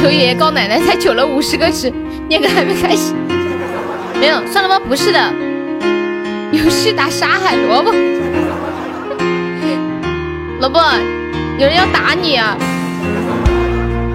[0.08, 1.92] 求爷爷告奶奶才求了五十个值，
[2.30, 3.12] 念个还没开始。
[4.18, 5.20] 没有，算了吧，不是的。
[6.50, 7.92] 游戏打沙海萝卜，
[10.60, 10.80] 萝卜，
[11.58, 12.56] 有人要打你啊！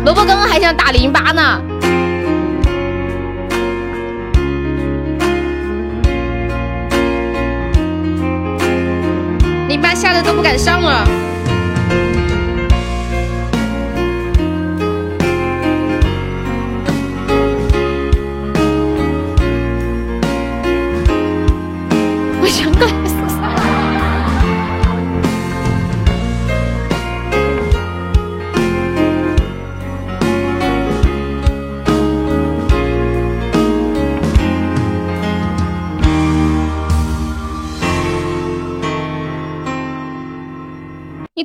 [0.03, 1.61] 萝卜刚刚还想打零八呢。
[9.69, 11.07] 零八吓得都不敢上了。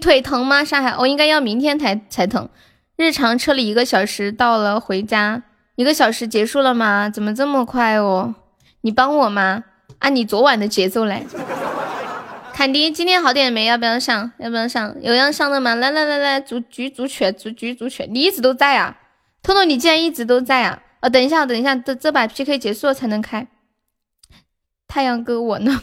[0.09, 0.64] 腿疼吗？
[0.64, 2.49] 上海，我应该要明天才才疼。
[2.97, 5.43] 日常车里一个小时到了，回家
[5.76, 7.11] 一个小时结束了吗？
[7.11, 8.35] 怎么这么快哦？
[8.80, 9.64] 你帮我吗？
[9.99, 11.24] 按你昨晚的节奏来。
[12.55, 13.66] 坎迪，今天好点没？
[13.66, 14.33] 要不要上？
[14.39, 14.97] 要不要上？
[15.03, 15.74] 有要上的吗？
[15.74, 18.97] 来来来来，组局组曲组局组曲，你一直都在啊？
[19.43, 20.80] 彤彤，你竟然一直都在啊？
[21.01, 23.47] 啊，等一下，等一下，这这把 PK 结束了才能开。
[24.89, 25.83] 太阳哥，我呢？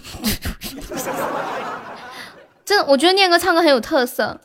[2.66, 4.42] 这我觉得念哥唱歌很有特色，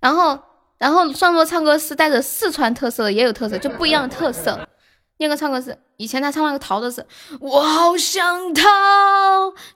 [0.00, 0.38] 然后
[0.78, 4.66] 然后上座唱歌是带着四川特色的，也有特色，就不一样的特色。
[5.18, 7.06] 念哥唱歌是以前他唱那个逃的是
[7.40, 8.62] 我好想逃，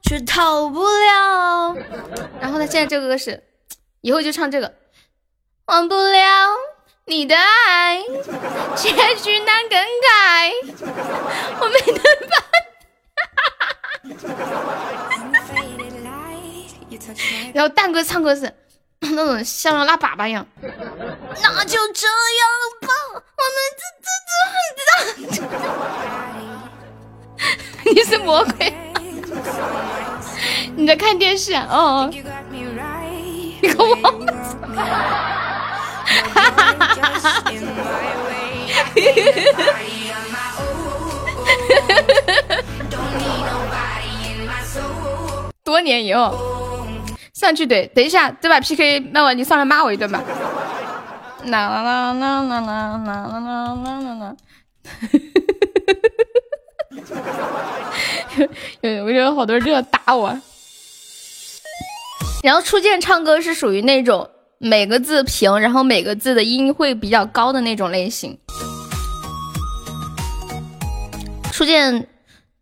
[0.02, 1.76] 却逃不了。
[2.40, 3.44] 然后他现在这个歌是，
[4.00, 4.74] 以后就唱这个，
[5.66, 6.20] 忘不了
[7.04, 8.02] 你的爱，
[8.74, 10.52] 结局难更改，
[11.60, 12.36] 我没能把。
[17.54, 18.52] 然后蛋哥唱歌是
[19.00, 22.48] 那种像拉粑粑一样， 那就这样
[22.82, 22.88] 吧，
[23.38, 25.46] 我们这这
[27.84, 28.72] 这 你是魔鬼？
[30.76, 31.66] 你在看电视啊？
[31.70, 32.10] 哦。
[33.60, 34.12] 你个王八
[45.64, 46.30] 多年以后
[47.38, 50.20] 上去怼，等一下这把 PK 那我你上来骂我一顿吧。
[51.44, 54.36] 啦啦啦啦啦啦啦啦啦啦啦。
[58.80, 60.36] 有我觉得好多人就要打我。
[62.42, 64.28] 然后初见唱歌是属于那种
[64.58, 68.36] 每个字平，然后每个字的音会比较高的那种类型。
[71.52, 72.08] 初见，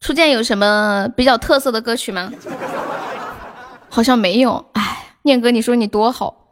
[0.02, 2.30] 初见有什么比较特色的歌曲吗？
[3.96, 4.62] 好像没有。
[4.74, 6.50] 哎，念哥，你说你多好，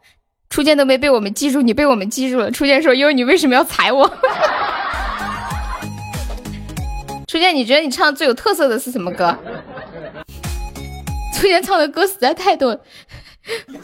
[0.49, 2.49] 初见都没被我们记住，你被我们记住了。
[2.49, 4.11] 初见说：“因为你为什么要踩我？”
[7.29, 9.37] 初见，你觉得你唱最有特色的是什么歌？
[11.35, 12.75] 初见唱的歌实在太多，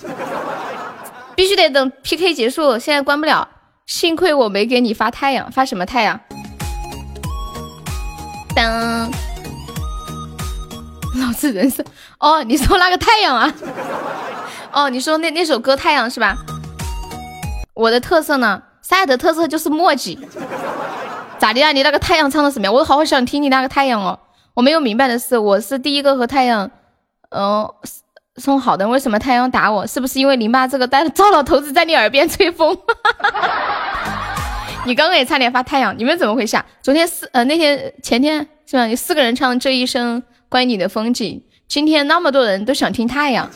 [1.38, 3.47] 必须得等 PK 结束，现在关不了。
[3.86, 6.20] 幸亏我没给你发太阳，发什么太阳？
[8.55, 9.12] 当，
[11.22, 11.86] 老子人生
[12.22, 13.51] 哦，你说那个太阳啊？
[14.72, 16.38] 哦，你说那那首歌太阳是吧？
[17.74, 18.61] 我的特色呢？
[18.84, 20.19] 三亚的特色就是墨迹。
[21.39, 21.72] 咋的啊？
[21.72, 22.72] 你那个太阳唱的什么呀？
[22.72, 24.19] 我好想听你那个太阳哦。
[24.53, 26.69] 我没有明白的是，我是第一个和太阳，
[27.30, 27.67] 嗯，
[28.36, 28.88] 送好的。
[28.88, 29.88] 为什么太阳打我？
[29.88, 32.78] 是不是因为林爸这个呆糟老头子在你耳边吹风？
[34.86, 36.63] 你刚刚也差点发太阳，你们怎么回事啊？
[36.84, 38.86] 昨天四呃那天前天是吧？
[38.86, 41.41] 你四个人唱这一生关于你的风景，
[41.72, 43.49] 今天那么多人都想听太阳，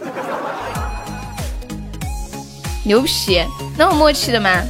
[2.86, 3.43] 牛皮，
[3.78, 4.63] 那么默契的吗？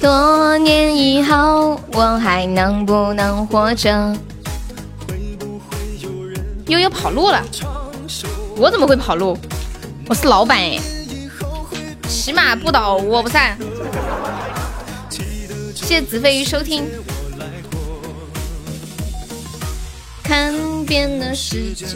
[0.00, 4.16] 多年以后，我还能不能活着？
[6.68, 7.42] 悠悠跑路了，
[8.56, 9.36] 我怎么会跑路？
[10.08, 10.80] 我是老板哎，
[12.08, 13.58] 骑马不倒我不散。
[15.74, 16.84] 谢谢子飞鱼收听。
[20.22, 20.54] 看
[20.86, 21.86] 遍了世界。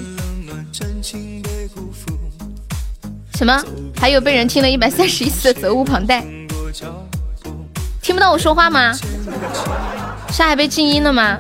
[3.35, 3.63] 什么？
[3.97, 6.25] 还有被人听了一百三十一次的责无旁贷？
[8.03, 8.93] 听不到我说话吗？
[10.31, 11.39] 沙海被静音了吗？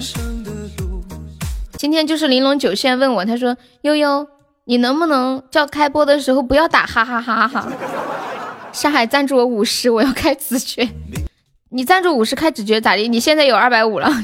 [1.78, 4.26] 今天就是玲珑九线问我，他说悠悠，
[4.64, 7.68] 你能不能叫开播的时候不要打哈哈哈哈？
[8.72, 10.88] 沙海赞助我五十，我要开子爵。
[11.70, 13.06] 你赞助五十开子爵咋的？
[13.08, 14.10] 你现在有二百五了。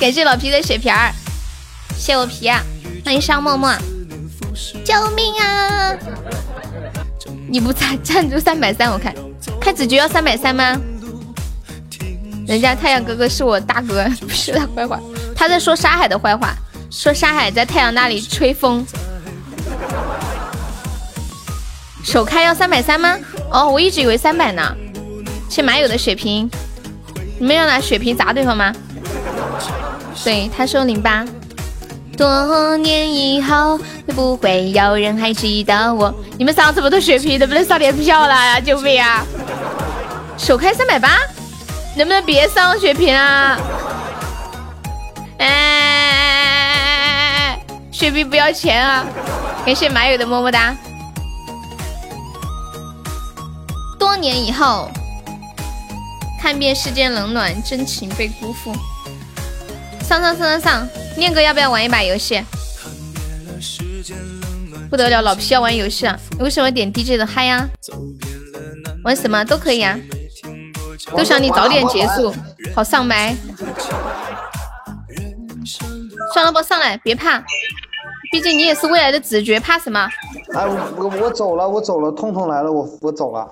[0.00, 1.12] 感谢老皮的血瓶儿，
[1.94, 2.62] 谢我皮啊！
[3.04, 3.70] 欢迎沙默默，
[4.82, 5.94] 救命啊！
[7.46, 9.14] 你不赞赞助三百三，我看
[9.60, 10.80] 开子爵要三百三吗？
[12.48, 14.98] 人家太阳哥哥是我大哥， 不是他坏话，
[15.36, 16.56] 他在说沙海的坏话，
[16.90, 18.82] 说沙海在太阳那里吹风。
[22.02, 23.18] 首开要三百三吗？
[23.50, 24.74] 哦，我一直以为三百呢。
[25.50, 26.50] 谢马友的血瓶，
[27.38, 28.74] 你们要拿血瓶砸对方吗？
[30.22, 31.24] 对，他说零八。
[32.16, 36.14] 多年以后会不会有人还记得我？
[36.36, 38.60] 你们上这么多血瓶，能不能上点票了呀？
[38.60, 39.24] 救命啊！
[40.36, 41.16] 首开三百八，
[41.96, 43.58] 能不能别上血瓶啊？
[45.38, 45.58] 哎，
[47.90, 49.06] 血瓶不要钱啊！
[49.64, 50.76] 感谢马友的么么哒。
[53.98, 54.90] 多年以后，
[56.38, 58.74] 看遍世间冷暖，真情被辜负。
[60.10, 62.42] 上上上上上，念哥要不要玩一把游戏？
[64.90, 66.18] 不得了，老皮要玩游戏啊！
[66.36, 67.68] 你为什么点 DJ 的嗨呀？
[69.04, 69.96] 玩什么都可以啊，
[71.16, 72.34] 都想你早点结束，
[72.74, 73.36] 好上麦。
[76.34, 77.38] 算了，不上来，别怕，
[78.32, 80.08] 毕竟你也是未来的子爵，怕什么？
[80.56, 83.48] 哎，我我走了，我走了，痛痛来了，我我走了。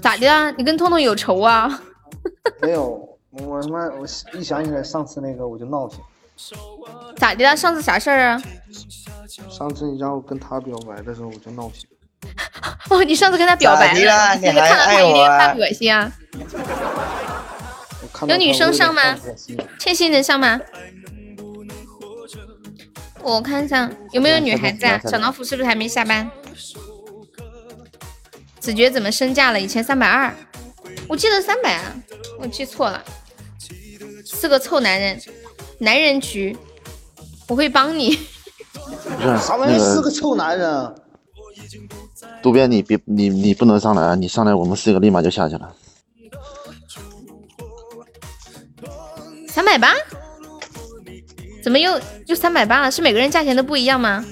[0.00, 0.50] 咋的啊？
[0.52, 1.82] 你跟痛痛有仇啊？
[2.62, 3.06] 没有。
[3.30, 4.06] 我他妈，我
[4.38, 6.00] 一想起来上次那个我就闹心。
[7.16, 7.56] 咋的了？
[7.56, 8.42] 上次啥事儿啊？
[9.50, 11.88] 上次你让我跟他表白的时候我就闹心。
[12.90, 14.34] 哦，你上次跟他表白了？
[14.36, 15.54] 你还爱我啊？
[15.54, 16.10] 恶心啊！
[18.26, 19.16] 有女生上吗？
[19.78, 20.60] 欠薪能上吗？
[23.22, 24.98] 我看一下有没有女孩子啊？
[25.04, 26.30] 小老虎是不是还没下班？
[28.58, 29.60] 子爵怎么身价了？
[29.60, 30.34] 以前三百二，
[31.08, 31.94] 我记得三百啊，
[32.38, 33.02] 我记错了。
[34.24, 35.20] 是个臭男人，
[35.78, 36.56] 男人局，
[37.48, 38.18] 我会帮你。
[39.40, 39.78] 啥玩意？
[39.78, 40.94] 是个臭男人。
[42.42, 44.14] 渡边，你别你你不能上来啊！
[44.14, 45.74] 你上来，我们四个立马就下去了。
[49.48, 49.92] 三百八？
[51.62, 52.90] 怎怎么又又三百八了？
[52.90, 54.24] 是每个人价钱都不一样吗？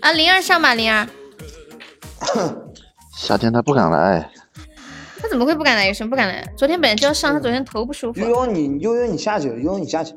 [0.00, 1.06] 啊，灵儿上吧，灵儿。
[3.14, 4.30] 夏天他不敢来，
[5.24, 5.86] 他怎么会不敢来？
[5.86, 6.46] 有什么不敢来？
[6.54, 8.28] 昨天本来就要上，他昨天头不舒服悠。
[8.28, 10.14] 悠你悠悠你下去，悠悠你下去。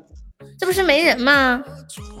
[0.58, 1.64] 这不是没人吗？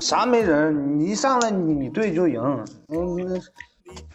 [0.00, 0.98] 啥没人？
[0.98, 2.40] 你一上来你你对就赢。
[2.88, 3.42] 嗯，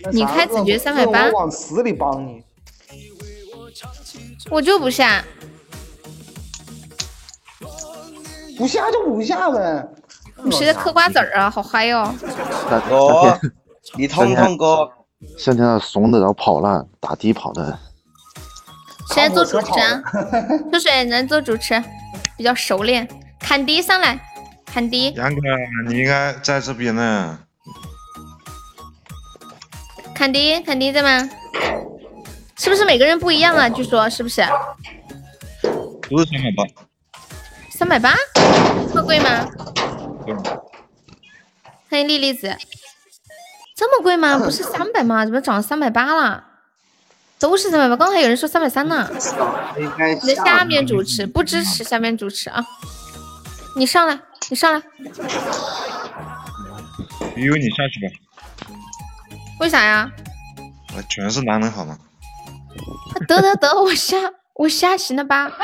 [0.01, 2.43] 那你开子爵三百八，我往死里帮你。
[4.49, 5.23] 我就不下。
[8.57, 9.87] 不下就不下呗。
[10.43, 11.47] 你谁在嗑瓜子儿啊？
[11.47, 12.15] 好嗨哟哦！
[12.89, 13.39] 哥，
[13.99, 14.89] 你痛痛哥。
[15.37, 17.77] 夏天怂的，然后跑了，打的跑的。
[19.13, 20.01] 谁在做主持啊？
[20.71, 21.79] 秋水来做主持，
[22.35, 23.07] 比较熟练。
[23.39, 24.19] 坎迪上来，
[24.65, 25.11] 坎迪。
[25.11, 25.41] 杨哥，
[25.87, 27.37] 你应该在这边呢。
[30.15, 31.29] 坎迪，坎迪在吗？
[32.57, 33.69] 是不是每个人不一样啊？
[33.69, 34.41] 据说是不是？
[36.09, 36.63] 不是三百八。
[37.69, 38.15] 三百八？
[38.89, 39.47] 这么贵吗？
[41.87, 42.57] 欢迎莉莉子。
[43.75, 44.39] 这么贵吗？
[44.39, 45.23] 不是三百吗？
[45.23, 46.45] 怎么涨三百八了？
[47.43, 49.05] 都是三百八，刚才有人说三百三呢。
[50.21, 52.65] 你的下面主持不支持下面主持啊！
[53.75, 54.17] 你上来，
[54.49, 54.81] 你上来。
[57.35, 58.07] 悠悠，你下去吧。
[59.59, 60.09] 为啥呀？
[61.09, 61.97] 全是男人好吗？
[63.27, 64.15] 得得得， 我下
[64.53, 65.51] 我下行了吧？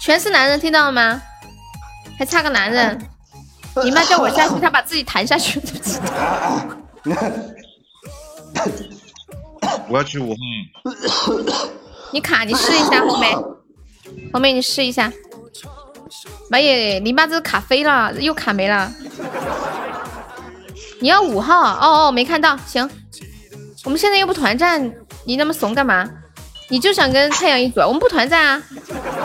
[0.00, 1.20] 全是男人，听到了吗？
[2.16, 2.96] 还差个男人，
[3.84, 5.60] 你妈叫我下去，她把自己弹下去。
[9.88, 10.36] 我要去五号。
[12.12, 13.34] 你卡，你试一下红梅，
[14.32, 15.12] 红梅你试一下。
[16.50, 18.90] 妈耶，你妈这卡飞了，又卡没了。
[21.00, 21.74] 你要五号？
[21.74, 22.56] 哦哦，没看到。
[22.58, 22.88] 行，
[23.84, 24.90] 我们现在又不团战，
[25.24, 26.08] 你那么怂干嘛？
[26.68, 27.80] 你就想跟太阳一组？
[27.80, 28.62] 我们不团战啊。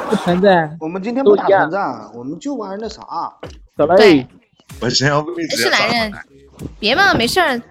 [0.09, 0.77] 不团战。
[0.79, 3.01] 我们今天不打团战，我们就玩那啥。
[3.97, 4.27] 对。
[4.79, 4.89] 我。
[4.89, 5.05] 是
[5.69, 6.13] 男人，
[6.79, 7.61] 别嘛，没事儿。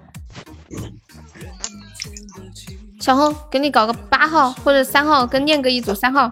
[3.01, 6.31] 小红，给你搞个八号或者三号，跟念哥一组三号，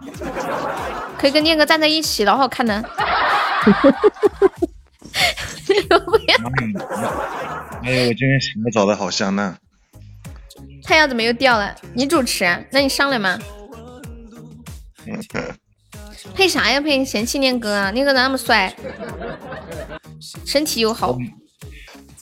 [1.18, 2.82] 可以跟念哥站在一起，老好看呢。
[5.66, 6.36] 不要。
[7.82, 9.56] 哎呀，我今天醒的早的好香呢。
[10.84, 11.74] 太阳怎么又掉了？
[11.94, 12.44] 你主持？
[12.70, 13.38] 那你上来嘛。
[16.34, 16.80] 配啥呀？
[16.80, 17.90] 配嫌弃念哥啊？
[17.90, 18.74] 念哥咋那么帅？
[20.44, 21.16] 身体又好。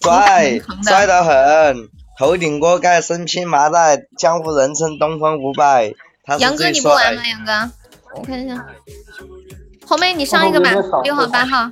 [0.03, 1.89] 帅，帅得很。
[2.19, 5.93] 头顶锅盖，身披麻袋，江湖人称东方不败。
[6.39, 7.23] 杨哥，你不玩吗？
[7.27, 7.73] 杨哥，
[8.15, 8.67] 我看一下。
[9.87, 10.71] 红妹，你上一个吧，
[11.05, 11.71] 六号、八号。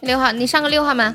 [0.00, 1.14] 六号，你上个六号吗？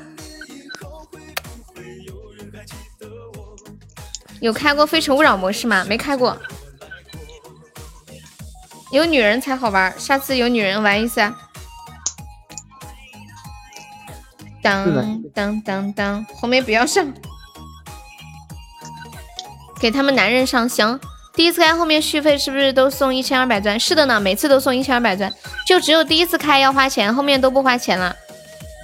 [4.40, 5.84] 有开过《非诚勿扰》模式吗？
[5.88, 6.36] 没开过。
[8.90, 11.41] 有女人才好玩，下次有女人玩一下。
[14.62, 17.12] 当当当当，红梅不要上。
[19.80, 21.00] 给他们男人上行，
[21.34, 23.78] 第一次开后面续费是不是都送一千二百钻？
[23.80, 25.32] 是的呢，每次都送一千二百钻，
[25.66, 28.14] 就只有第一次开要花钱，后面都不花钱了，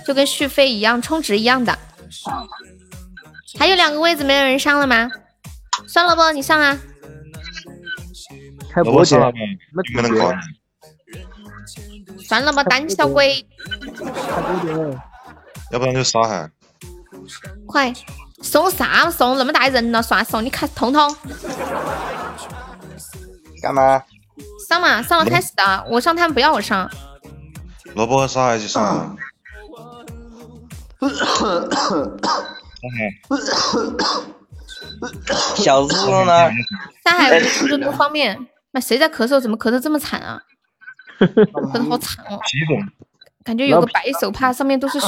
[0.04, 1.78] 就跟续费一样，充值一样的。
[3.58, 5.08] 还有两个位子没有人上了吗？
[5.86, 6.76] 算了不，你上啊。
[8.72, 10.32] 开播去，没能搞。
[12.28, 13.46] 算了吧，胆小鬼。
[15.70, 16.50] 要不然就杀海。
[17.66, 17.92] 快。
[18.40, 21.16] 怂啥怂那么大人了，算怂你看彤彤。
[23.60, 24.00] 干嘛？
[24.68, 25.84] 上嘛，上了开始的。
[25.90, 26.88] 我上他们不要我上。
[27.96, 29.16] 萝卜和沙海去上。
[35.56, 36.48] 小猪呢？
[37.04, 38.38] 沙海不是不方便。
[38.70, 39.40] 那谁在咳嗽？
[39.40, 40.40] 怎么咳嗽这么惨啊？
[41.18, 42.38] 咳的好惨哦。
[43.48, 45.06] 感觉有个白手帕，上面都是血。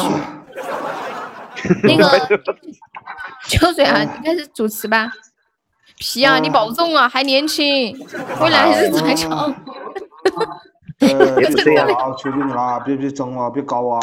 [1.84, 2.40] 那个。
[3.46, 5.12] 秋水啊，你开始主持吧。
[5.98, 7.94] 皮啊，你保重啊，还年轻，
[8.40, 9.54] 未来日子还长。
[10.96, 12.16] 别这样啊！
[12.16, 14.00] 求求你了，别别争了，别搞我！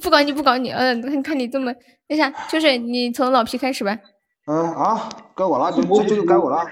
[0.00, 1.70] 不搞你不搞你，嗯，看看你这么，
[2.08, 3.98] 那啥秋水，你从老皮开始吧。
[4.46, 5.06] 嗯啊，
[5.36, 6.64] 该我了，这这就该我了。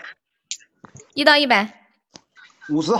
[1.12, 1.68] 一到一百。
[2.70, 2.93] 五十。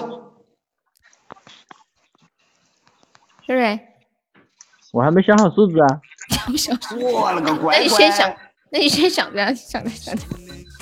[3.49, 3.81] 秋水。
[4.93, 5.89] 我还没想好数字啊。
[6.29, 6.79] 想不想？
[7.01, 7.79] 我了个乖乖！
[7.79, 8.37] 那你先想。
[8.71, 10.23] 那你先想着，想着想着，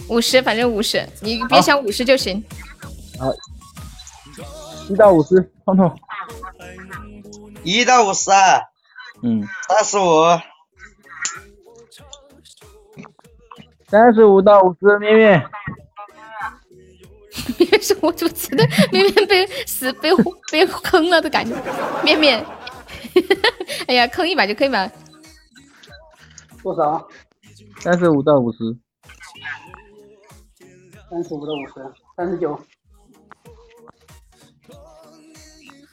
[0.09, 2.43] 五十，反正五十，你别想五十就行。
[3.21, 3.33] 好，
[4.91, 5.97] 一到五十，彤彤。
[7.63, 8.61] 一到五十啊。
[9.23, 9.47] 嗯。
[9.69, 10.25] 三十五。
[13.87, 15.49] 三十五到五十，面面。
[17.59, 20.11] 面面是我主持的，面面被死被
[20.51, 21.55] 被坑了的感觉。
[22.03, 22.45] 面面，
[23.89, 24.91] 哎呀，坑一把就可以吧。
[26.63, 27.09] 多少？
[27.81, 28.59] 三十五到五十。
[31.09, 32.61] 三十五到五十，三十九。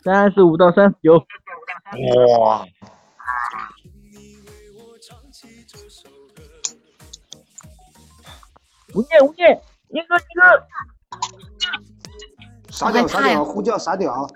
[0.04, 1.18] 三十五到三十九。
[2.40, 2.66] 哇！
[8.96, 10.68] 吴念吴念，一个一个。
[12.70, 14.28] 傻屌傻屌，呼叫傻屌。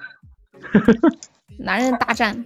[1.57, 2.45] 男人大战。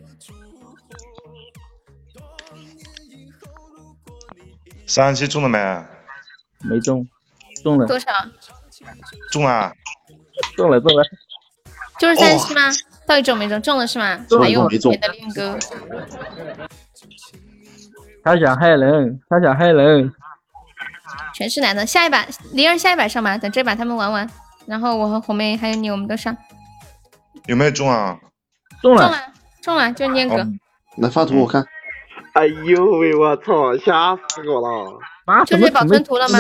[4.92, 5.58] 三十七中了没？
[6.64, 7.08] 没中，
[7.64, 7.88] 中了。
[7.88, 8.12] 多少？
[9.32, 9.72] 中了。
[10.58, 11.02] 中了中了。
[11.98, 12.64] 就是三十七吗？
[13.08, 13.62] 到底中没中？
[13.62, 14.18] 中了是吗？
[14.28, 14.92] 中了没中。
[14.92, 15.58] 别的。
[18.22, 20.12] 他想害人，他想害人。
[21.34, 24.30] 全是男的，下一把灵儿下一把上吧，等这把他们玩完，
[24.66, 26.36] 然后我和红妹还有你，我们都上。
[27.46, 28.20] 有没有中啊？
[28.82, 29.22] 中了，中了，
[29.62, 30.46] 中了，就是念哥。
[30.98, 31.66] 来发图我看。
[32.34, 35.46] 哎呦喂，我操，吓死我了！
[35.46, 36.40] 就是保存图了吗？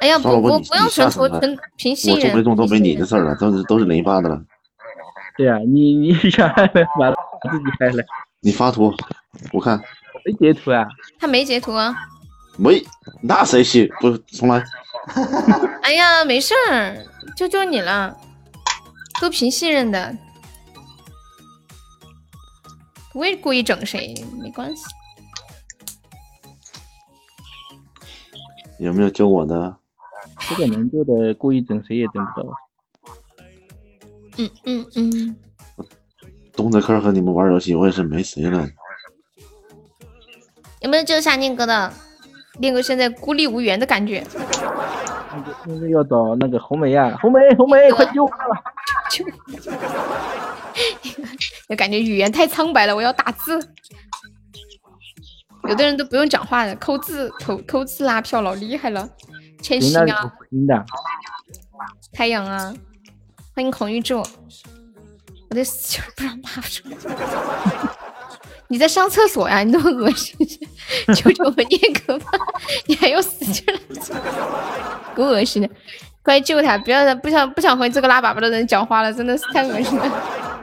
[0.00, 2.28] 哎呀，不不不用存图，存凭信任。
[2.28, 4.40] 我中没中都没你的事儿了，都是都是雷发的了。
[5.36, 7.16] 对呀，你你想害了，完了
[7.50, 8.02] 自己害了。
[8.40, 8.92] 你发图，
[9.52, 9.80] 我看。
[10.24, 10.86] 没截图啊？
[11.18, 11.94] 他没截图啊。
[12.58, 12.82] 没，
[13.22, 13.88] 那谁信？
[14.00, 14.62] 不重来。
[15.82, 16.96] 哎呀，没事儿，
[17.36, 18.14] 就就你了，
[19.20, 20.14] 都凭信任的，
[23.12, 24.84] 不会故意整谁，没关系。
[28.78, 29.76] 有没有救我的？
[30.48, 32.48] 这个能救的，故意整谁也整不到。
[34.38, 35.36] 嗯嗯嗯。
[36.52, 38.66] 东子克和你们玩游戏，我也是没谁了。
[40.80, 41.92] 有没有救下念哥的？
[42.58, 44.24] 念哥现在孤立无援的感觉。
[45.64, 48.30] 现在要找那个红梅呀，红梅红梅，快救我！
[49.10, 49.24] 救！
[51.68, 53.58] 就感觉语言太苍白了，我要打字。
[55.68, 59.08] 有的人都不用讲话的，抠字扣扣字拉票老厉害了。
[59.62, 60.32] 千玺啊，
[62.12, 62.74] 太阳啊，
[63.54, 64.24] 欢迎孔玉柱。
[65.50, 66.96] 我的死劲不让骂出来。
[68.68, 69.64] 你在上厕所呀？
[69.64, 70.36] 你那么恶心，
[71.14, 72.30] 求求我念哥吧！
[72.86, 73.80] 你还要死劲了，
[75.14, 75.68] 够恶心的！
[76.22, 76.76] 快救他！
[76.78, 80.06] 不要不想不想和这个拉粑粑的人讲话了，真的是太恶心了。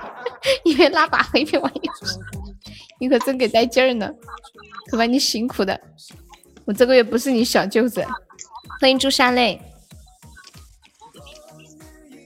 [0.63, 2.19] 一边拉粑粑一边玩游戏，
[2.99, 4.09] 你可真给带劲儿呢！
[4.89, 5.79] 可把你辛苦的，
[6.65, 8.05] 我这个月不是你小舅子。
[8.79, 9.59] 欢迎朱砂泪，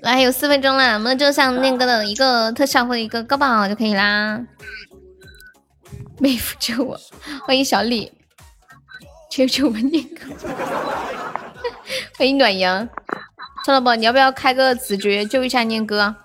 [0.02, 4.46] 来还有四分钟了，我们就像念哥的一个特效或者一个高保就可以啦。
[6.20, 7.00] 妹夫救我！
[7.48, 8.12] 欢迎小李，
[9.32, 10.28] 求求我念哥！
[12.18, 12.88] 欢迎暖阳，
[13.64, 16.16] 宋老宝，你要不要开个子爵救一下念哥？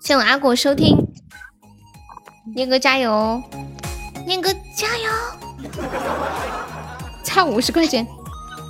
[0.00, 0.96] 谢我阿果收听，
[2.54, 3.42] 念哥加油！
[4.26, 5.10] 念哥加油！
[7.22, 8.06] 差五十块钱，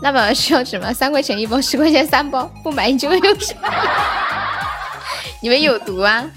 [0.02, 0.92] 那宝需要什么？
[0.92, 3.54] 三块钱一包，十块钱三包，不买你就有啥？
[5.40, 6.28] 你们有毒啊！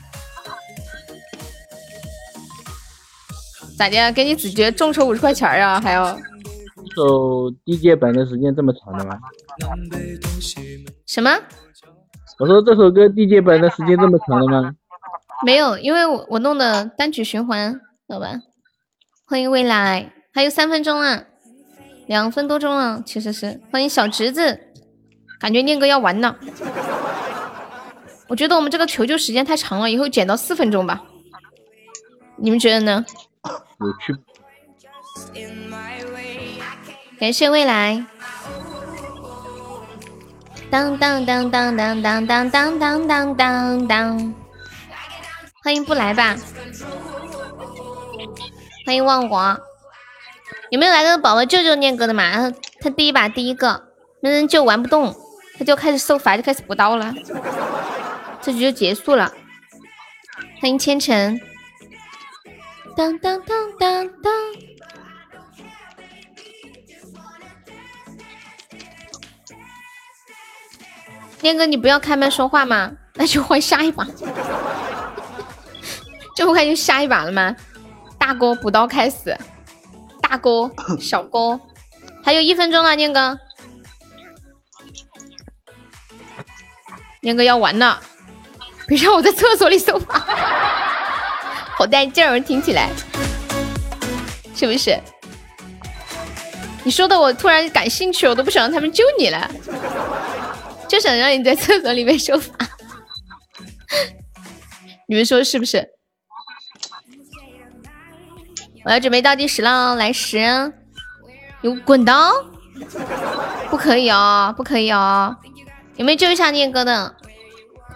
[3.79, 4.11] 咋的？
[4.11, 5.81] 给你子爵众筹五十块钱啊？
[5.81, 6.19] 还要？
[6.97, 9.19] 首 DJ 版的时间这么长的吗？
[11.05, 11.29] 什么？
[12.39, 14.73] 我说这首歌 DJ 版的时间这么长的吗？
[15.45, 17.79] 没有，因为我我弄的单曲循环，
[18.09, 18.41] 好吧？
[19.27, 21.25] 欢迎未来，还有三分钟啊，
[22.07, 23.61] 两分多钟啊，其实是。
[23.71, 24.59] 欢迎小侄子，
[25.39, 26.35] 感觉念哥要完了。
[28.27, 31.03] 我觉得我们这个求救时间太长了，以后减到四分钟吧。
[32.37, 33.05] 你们觉得呢？
[33.81, 34.15] 有趣。
[37.19, 38.05] 感谢未来。
[40.69, 44.33] 当当当当当当当当当当当。
[45.63, 46.35] 欢迎不来吧。
[48.85, 49.57] 欢迎万华。
[50.69, 52.53] 有没有来个宝宝救救念哥的嘛？
[52.81, 53.87] 他第一把第一个，
[54.21, 55.15] 没人救玩不动，
[55.57, 57.13] 他就开始受罚，就开始补刀了。
[58.41, 59.33] 这局就结束了。
[60.61, 61.41] 欢迎千尘。
[62.95, 64.33] 当当当当当！
[71.47, 72.91] 念哥，你不要开麦说话吗？
[73.13, 74.05] 那就换下一把，
[76.35, 77.55] 这么快就下一把了吗？
[78.19, 79.37] 大哥补刀开始，
[80.21, 80.69] 大哥、
[80.99, 81.57] 小哥，
[82.21, 83.39] 还有一分钟了，念哥，
[87.21, 88.01] 念哥要完了，
[88.85, 90.25] 别让我在厕所里搜吧。
[91.77, 92.89] 好带劲儿，听起来
[94.53, 94.99] 是不是？
[96.83, 99.49] 你说的我突然感兴趣，我都不想让他们救你了，
[100.87, 102.53] 就想让你在厕所里面受罚。
[105.07, 105.89] 你们说是不是？
[108.85, 110.71] 我要准备倒计时了，来十，
[111.61, 112.31] 有滚刀，
[113.69, 115.35] 不可以哦，不可以哦。
[115.97, 117.15] 有没有救一下念哥的？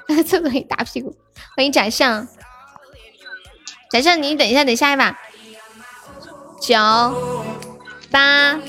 [0.28, 1.16] 厕所里打屁股，
[1.56, 2.28] 欢迎展象，
[3.90, 5.18] 展象你等一下，等下一把，
[6.60, 6.76] 九
[8.12, 8.60] 八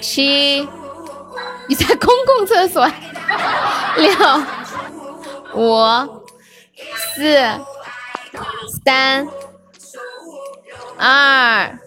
[0.00, 0.66] 七，
[1.68, 2.86] 你在公共厕所，
[3.96, 4.12] 六
[5.54, 6.22] 五
[7.14, 7.34] 四
[8.84, 9.26] 三
[10.98, 11.78] 二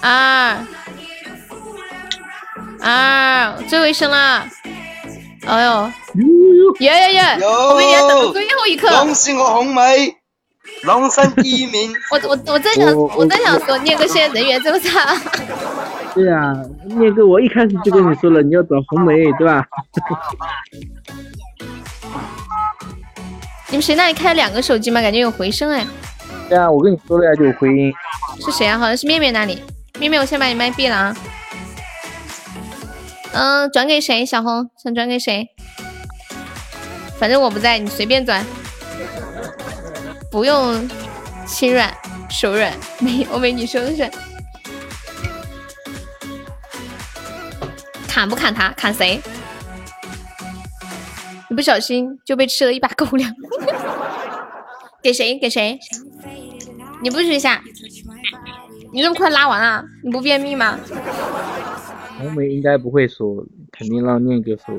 [0.00, 0.64] 二
[2.80, 4.46] 二，最后一声了，
[5.46, 5.92] 哎呦！
[6.80, 7.38] 耶耶耶！
[7.46, 8.88] 我们也等最后一刻。
[8.88, 10.16] 恭喜我红梅，
[10.84, 11.92] 龙山第一名。
[12.10, 15.16] 我我我在想，我在想说，念哥现在人缘这么差。
[16.14, 16.54] 对啊，
[16.84, 19.64] 念哥，我一开始就跟你说了，你要找红梅， 对吧？
[23.70, 25.00] 你们谁那里开了两个手机吗？
[25.00, 25.86] 感觉有回声哎。
[26.48, 27.92] 对啊，我跟你说了呀，就有回音。
[28.40, 28.78] 是谁啊？
[28.78, 29.62] 好像是面面那里。
[29.98, 31.16] 面面，我先把你麦闭了啊。
[33.32, 34.24] 嗯，转给谁？
[34.24, 35.48] 小红想转给谁？
[37.18, 38.44] 反正我不在，你随便转，
[40.30, 40.88] 不用
[41.46, 41.92] 心软
[42.30, 42.72] 手软。
[43.00, 44.10] 没，我没你说的是。
[48.06, 48.70] 砍不砍他？
[48.70, 49.20] 砍谁？
[51.50, 53.32] 一不小心就被吃了一把狗粮。
[55.02, 55.38] 给谁？
[55.38, 55.78] 给谁？
[57.00, 57.62] 你不许下！
[58.92, 59.84] 你这么快拉完了？
[60.02, 60.78] 你不便秘吗？
[62.18, 64.76] 红梅应该不会说，肯定让念哥说。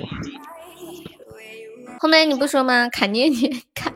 [1.99, 2.89] 后面你不说吗？
[2.89, 3.93] 砍念念砍，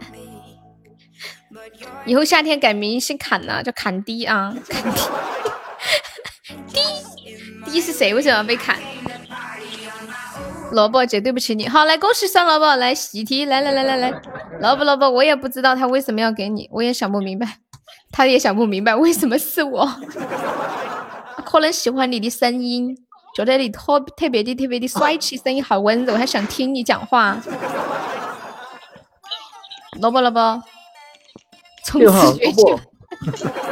[2.06, 5.02] 以后夏天改名姓砍呢，叫砍低啊， 砍低。
[6.68, 6.82] 低
[7.66, 8.14] 低是谁？
[8.14, 8.78] 为什么要被砍？
[10.72, 11.68] 萝卜姐，对不起你。
[11.68, 14.12] 好，来恭喜酸萝卜，来喜提，来来来来来，
[14.60, 17.60] 萝卜萝卜，我也不知道他为什么要给你，我也想不明白，
[18.12, 19.88] 他也想不明白为什么是我，
[21.46, 22.98] 可能喜欢你的声音。
[23.36, 27.38] 觉得你特特别的特别的帅气，声音好温柔，还想听你讲话。
[30.00, 30.62] 萝卜萝卜，
[31.86, 32.80] 从此绝交。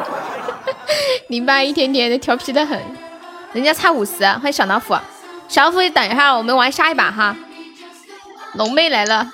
[1.29, 2.79] 零八一天天的调皮的很，
[3.53, 4.95] 人家差五十，欢迎小老虎。
[5.47, 7.35] 小老虎，等一下，我们玩下一把哈。
[8.55, 9.27] 龙妹来了，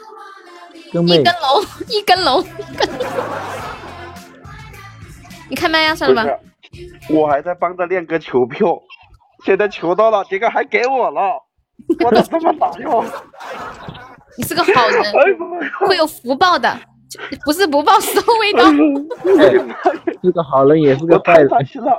[0.92, 1.04] 一根
[1.42, 3.08] 龙，一根龙，一根龙。
[5.50, 6.30] 你开麦呀，算了吧。
[7.10, 8.78] 我还在帮着练哥求票。
[9.46, 11.22] 现在求到了，结果还给我了，
[12.04, 13.04] 我咋这么打哟？
[14.38, 15.04] 你是个好人，
[15.80, 16.78] 会有福报的，
[17.44, 18.64] 不是不报收尾的。
[20.24, 21.48] 是个好人也是个坏人。
[21.48, 21.96] 太伤心了，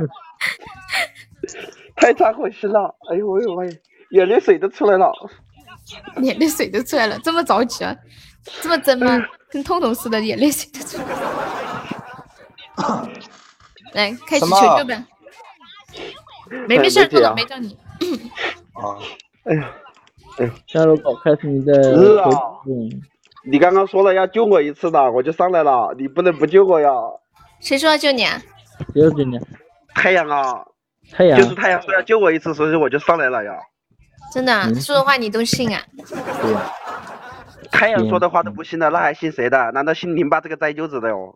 [1.96, 2.94] 太伤心了！
[3.10, 3.80] 哎呦喂喂，
[4.10, 5.10] 眼泪水都出来了，
[6.20, 7.96] 眼泪水都出来了，这么着急啊？
[8.62, 9.26] 这么真吗？
[9.50, 11.10] 跟痛痛似的，眼泪水都出来了。
[13.94, 15.02] 来，开始求救呗。
[16.66, 17.78] 没没事，痛痛没叫你。
[18.74, 18.98] 啊，
[19.44, 19.70] 哎呀，
[20.38, 21.72] 哎呀，下楼搞开始你的。
[21.82, 22.28] 是啊。
[23.50, 26.90] 你刚刚说了要救我一次的，我就上来了，你不能不救我呀。
[27.60, 28.38] 谁说要救你啊？
[28.92, 29.40] 谁要救你？
[29.94, 30.62] 太阳啊！
[31.10, 31.40] 太阳。
[31.40, 33.52] 就是太阳说要救我一次，所以我就上来了呀。
[34.34, 35.82] 真的，说的话你都信啊？
[36.42, 36.70] 对呀。
[37.72, 39.70] 太阳说的话都不信了，那还信谁的？
[39.72, 41.34] 难道信零八这个栽舅子的哟？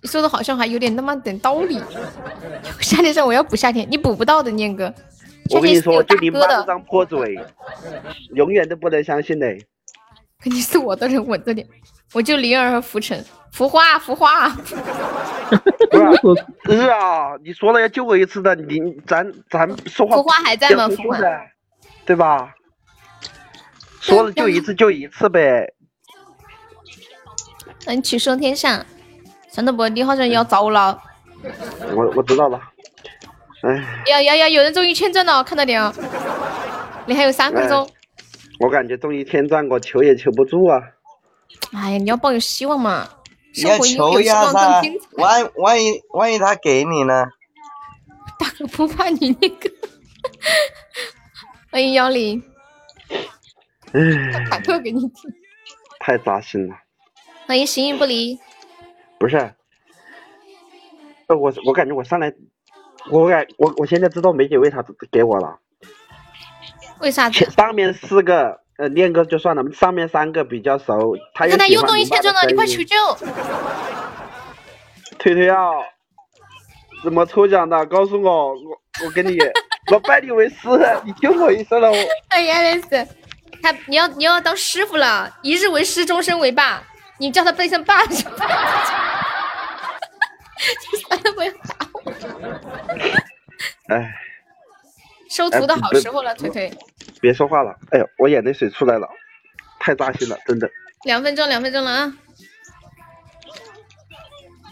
[0.00, 1.80] 你说的好像还有点那么点道理。
[2.80, 4.92] 夏天上我要补夏天，你补不到的，念哥。
[5.50, 7.36] 我跟你说，就你妈这张破嘴，
[8.34, 9.58] 永远都不能相信嘞。
[10.42, 11.66] 肯定是我的人稳着点，
[12.12, 14.48] 我就灵儿和浮尘，浮花，浮花。
[16.66, 20.16] 是啊，你说了要救我一次的，你咱咱说话。
[20.16, 20.88] 浮花还在吗？
[20.88, 21.18] 浮花，
[22.04, 22.52] 对吧？
[24.00, 25.72] 说了救一次就一次呗。
[27.86, 28.84] 那你取胜天下。
[29.48, 30.98] 上头不，你好像要糟了。
[31.94, 32.58] 我我知道了。
[33.62, 33.74] 哎。
[34.10, 34.48] 呀呀呀！
[34.48, 35.92] 有人中一千钻了，看到点哦。
[37.06, 37.88] 你还有三分钟。
[38.62, 40.80] 我感觉中一天钻，我求也求不住啊。
[41.72, 43.08] 哎呀，你要抱有希望嘛。
[43.56, 44.82] 你要求呀噻。
[45.18, 47.24] 万万一万一他给你呢？
[48.38, 49.68] 大哥不怕你那个。
[51.72, 52.40] 欢迎幺零。
[53.92, 54.00] 哎。
[54.00, 55.10] 忐忑给你听。
[55.98, 56.74] 太扎心了。
[57.46, 58.38] 欢迎形影不离。
[59.18, 59.36] 不是，
[61.26, 62.32] 呃，我我感觉我上来，
[63.10, 65.58] 我感我我现在知道梅姐为啥给我了，
[67.02, 67.30] 为啥？
[67.30, 72.96] 上面四个呃练歌就算了，上面三个比较熟，他又他又中一千钻了，你快求救！
[75.18, 75.56] 推推啊，
[77.04, 77.84] 怎么抽奖的？
[77.86, 79.36] 告诉我，我我给你，
[79.92, 80.56] 我拜你为师，
[81.04, 81.90] 你救我一生了。
[81.90, 81.96] 我
[82.28, 83.08] 哎呀，那是
[83.62, 86.82] 他，你要你要当师傅了，一日为师，终身为爸。
[87.18, 88.46] 你叫他背上爸就爸，
[90.92, 92.02] 你算了不要打我。
[93.94, 94.12] 哎，
[95.32, 96.70] 收徒的好时候了，腿腿。
[97.18, 99.08] 别说话了，哎呦，我眼泪水出来了，
[99.80, 100.70] 太扎心了，真的。
[101.04, 102.12] 两分钟，两分钟了啊！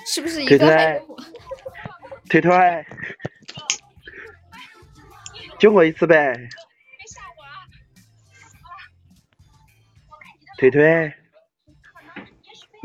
[0.05, 1.07] 是不是一腿个还腿，
[2.29, 2.87] 腿腿，
[5.59, 6.37] 救我一次呗。
[10.59, 11.11] 腿腿，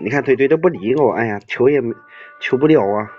[0.01, 1.93] 你看腿腿都不理我，哎呀，求也没
[2.39, 3.11] 求不了啊。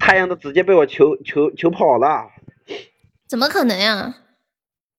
[0.00, 2.28] 太阳都直接被我求求求跑了，
[3.32, 4.14] 怎么可能呀？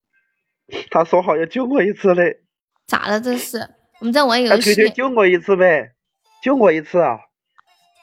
[0.90, 2.40] 他说好要救我一次嘞。
[2.88, 3.60] 咋了这是？
[4.00, 5.92] 我们在玩哎，游戏求求，救我一次呗，
[6.42, 7.20] 救我一次啊！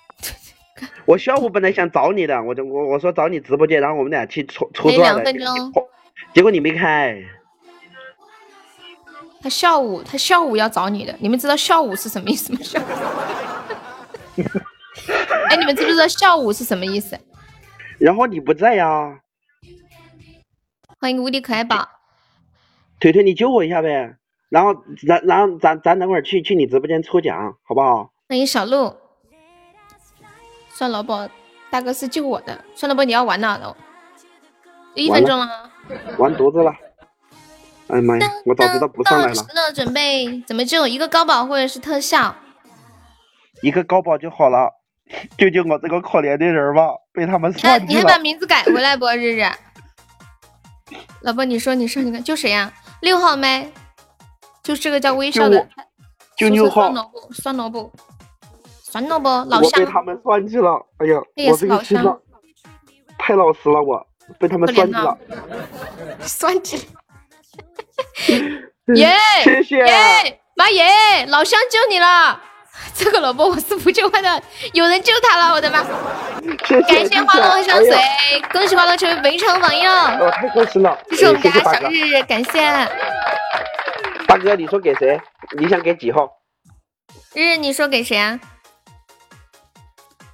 [1.04, 5.88] 我下午本来想找你的，我就我我说找你直播间，然后我们俩去搓搓还有转的，两分钟。
[6.32, 7.20] 结果你没开。
[9.42, 12.60] 他下午他下午要找你的，你们知道下午是什么意思吗？
[12.62, 12.84] 下午。
[15.50, 17.18] 哎，你们知不知道下午是什么意思？
[17.98, 19.18] 然后你不在呀，
[21.00, 21.88] 欢迎无敌可爱宝。
[23.00, 24.16] 腿腿你救我一下呗。
[24.50, 28.12] 然后然然后咱咱等会儿去去你直播间抽奖，好不好？
[28.28, 28.94] 欢迎小鹿。
[30.68, 31.26] 算老宝，
[31.70, 32.62] 大哥是救我的。
[32.74, 33.74] 算老宝，你要玩哪了，
[34.94, 35.70] 一分钟了。
[36.18, 36.70] 完犊子了！
[37.88, 40.86] 哎呀妈呀，我早知道不上来了，了，准备怎么救？
[40.86, 42.36] 一个高保或者是特效？
[43.62, 44.68] 一个高保就好了。
[45.38, 48.18] 救救我这个可怜的人吧，被他们那算计你还把。
[48.18, 49.06] 名字改回来不？
[49.06, 49.42] 日日，
[51.22, 53.70] 老婆，你说你说你看就谁呀、六号麦，
[54.62, 55.68] 就这个叫微笑的，
[56.36, 57.92] 就六号酸萝卜，酸萝卜，
[58.82, 62.18] 酸萝卜，老我被乡，他们算计了，哎呀，我是老乡这个心呐，
[63.18, 64.06] 太老实了，我
[64.38, 65.18] 被他们算计了。
[66.20, 66.88] 酸计。
[68.96, 69.14] 耶，
[69.44, 72.40] 谢谢耶，妈耶，老乡救你了！
[73.02, 74.42] 这个萝卜我是不救他的，
[74.74, 75.82] 有人救他了，我的妈！
[76.68, 81.50] 谢谢感谢花落香随哎，恭喜花落成为本场榜样，我太开心了，这是我们家。
[81.50, 82.60] 小日日，感谢
[84.26, 85.18] 大哥，你说给谁？
[85.58, 86.28] 你想给几号？
[87.34, 88.38] 日日，你说给谁啊？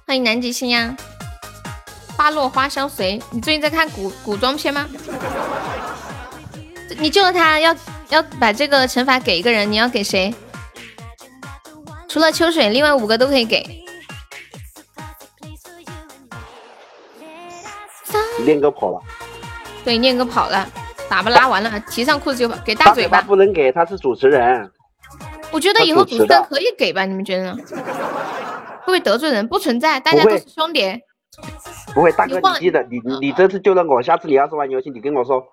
[0.05, 0.93] 欢迎南极星呀！
[2.17, 4.85] 花落花相随，你最近在看古古装片吗？
[6.99, 7.73] 你救了他，要
[8.09, 10.33] 要把这个惩罚给一个人，你要给谁？
[12.07, 13.63] 除了秋水，另外五个都可以给。
[18.45, 19.01] 念哥跑了，
[19.83, 20.65] 对，念哥跑了，
[21.09, 23.21] 粑粑拉完了，提上裤子就跑，给大大嘴巴。
[23.21, 24.71] 不能给，他是主持人。
[25.51, 27.05] 我觉得以后主持人可以给吧？
[27.05, 27.57] 你们觉得呢？
[28.81, 29.45] 会不会得罪人？
[29.47, 30.99] 不存在，大家都是兄弟。
[31.93, 35.43] 不会，大哥，你记得，你你你这次救了我，下次你要是玩游戏，你跟我说。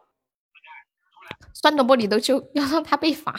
[1.65, 3.35] 酸萝卜你都就，要让他被罚。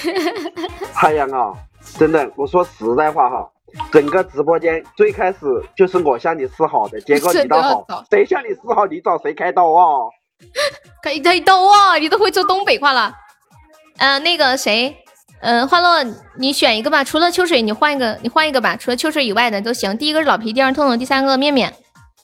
[0.94, 1.52] 太阳啊，
[1.98, 3.46] 真的，我说实在话哈，
[3.92, 5.40] 整个直播间最开始
[5.76, 9.84] 就是我向你示好的，结果你倒好，谁向你示好，你找谁开刀啊？
[11.02, 13.12] 可以可以逗哦，你都会说东北话了。
[13.98, 14.96] 呃，那个谁，
[15.42, 16.02] 呃，欢乐，
[16.38, 17.04] 你选一个吧。
[17.04, 18.74] 除了秋水，你换一个，你换一个吧。
[18.74, 19.98] 除了秋水以外的都行。
[19.98, 21.74] 第一个是老皮，第二个痛痛，第三个面面，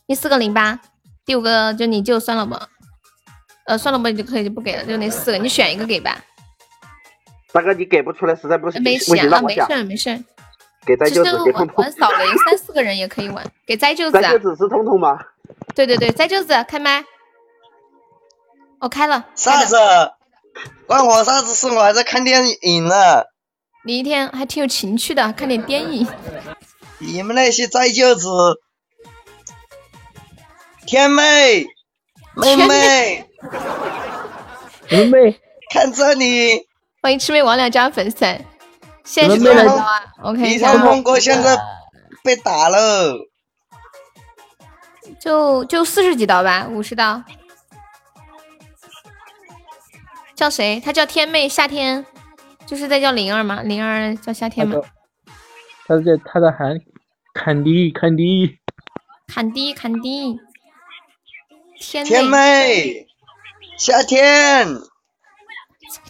[0.07, 0.81] 第四个零八，
[1.27, 2.69] 第五个就你就算了吧。
[3.67, 6.19] 呃，算了吧，你就可以就不给了，就那四个，你选一个给吧。
[7.53, 10.25] 大哥，你给不出来，实在不行，不没钱了，行让我想没事，儿没事。
[10.87, 11.93] 给灾舅子，给痛痛玩玩。
[11.93, 13.45] 扫雷，三四个人也可以玩。
[13.67, 15.19] 给灾舅子啊 灾，舅子是通通吗？
[15.75, 17.05] 对对对，灾舅子开麦。
[18.79, 19.27] 我开了。
[19.35, 19.77] 啥子？
[20.87, 21.67] 关我啥子事？
[21.69, 23.25] 我还在看电影呢。
[23.85, 26.07] 你一天还挺有情趣的，看点电影。
[26.99, 28.29] 你们那些灾舅子，
[30.87, 31.67] 天妹，
[32.35, 33.26] 妹天
[34.91, 35.41] 妹，妹妹，
[35.73, 36.67] 看这里，
[37.03, 38.19] 欢迎魑魅魍魉加粉丝，
[39.05, 41.59] 现在是多少刀啊？OK，李一下啊通通哥现在
[42.25, 43.15] 被打了，
[45.21, 47.23] 就就四十几刀吧，五十刀。
[50.35, 50.81] 叫谁？
[50.85, 52.05] 他叫天妹，夏天，
[52.67, 53.63] 就是在叫灵儿吗？
[53.63, 54.81] 灵儿叫夏天吗？
[55.87, 56.79] 他在他在喊
[57.33, 58.59] 坎迪坎迪，
[59.27, 60.39] 坎迪坎迪，
[61.81, 63.06] 天天妹，
[63.79, 64.67] 夏天，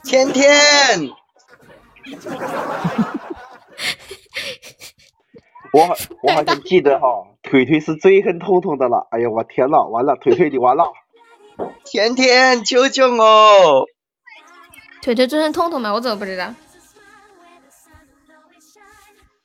[0.05, 1.11] 天天，
[5.73, 7.07] 我好我好像记得哈，
[7.43, 9.09] 腿腿是最恨痛痛的了。
[9.11, 10.93] 哎呀，我天呐，完了，腿腿你完了。
[11.85, 13.87] 天天，救救我！
[15.03, 15.93] 腿腿最恨痛痛吗？
[15.93, 16.55] 我怎么不知道？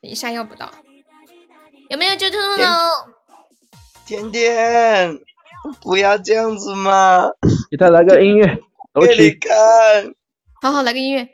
[0.02, 0.72] 一下要不到，
[1.90, 2.90] 有没有救痛痛的？
[4.06, 5.20] 甜甜，
[5.82, 7.30] 不要这样子嘛！
[7.70, 8.58] 给他来个音乐，
[8.94, 9.32] 走给你。
[9.32, 10.14] 看，
[10.62, 11.28] 好好来个音乐。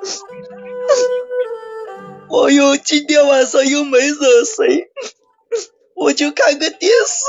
[2.28, 4.90] 我又今天晚上又没惹谁，
[5.96, 7.24] 我就看个电视，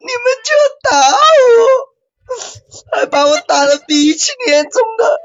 [0.00, 0.52] 你们就
[0.88, 1.12] 打我，
[2.96, 5.18] 还把我打得鼻青脸肿的，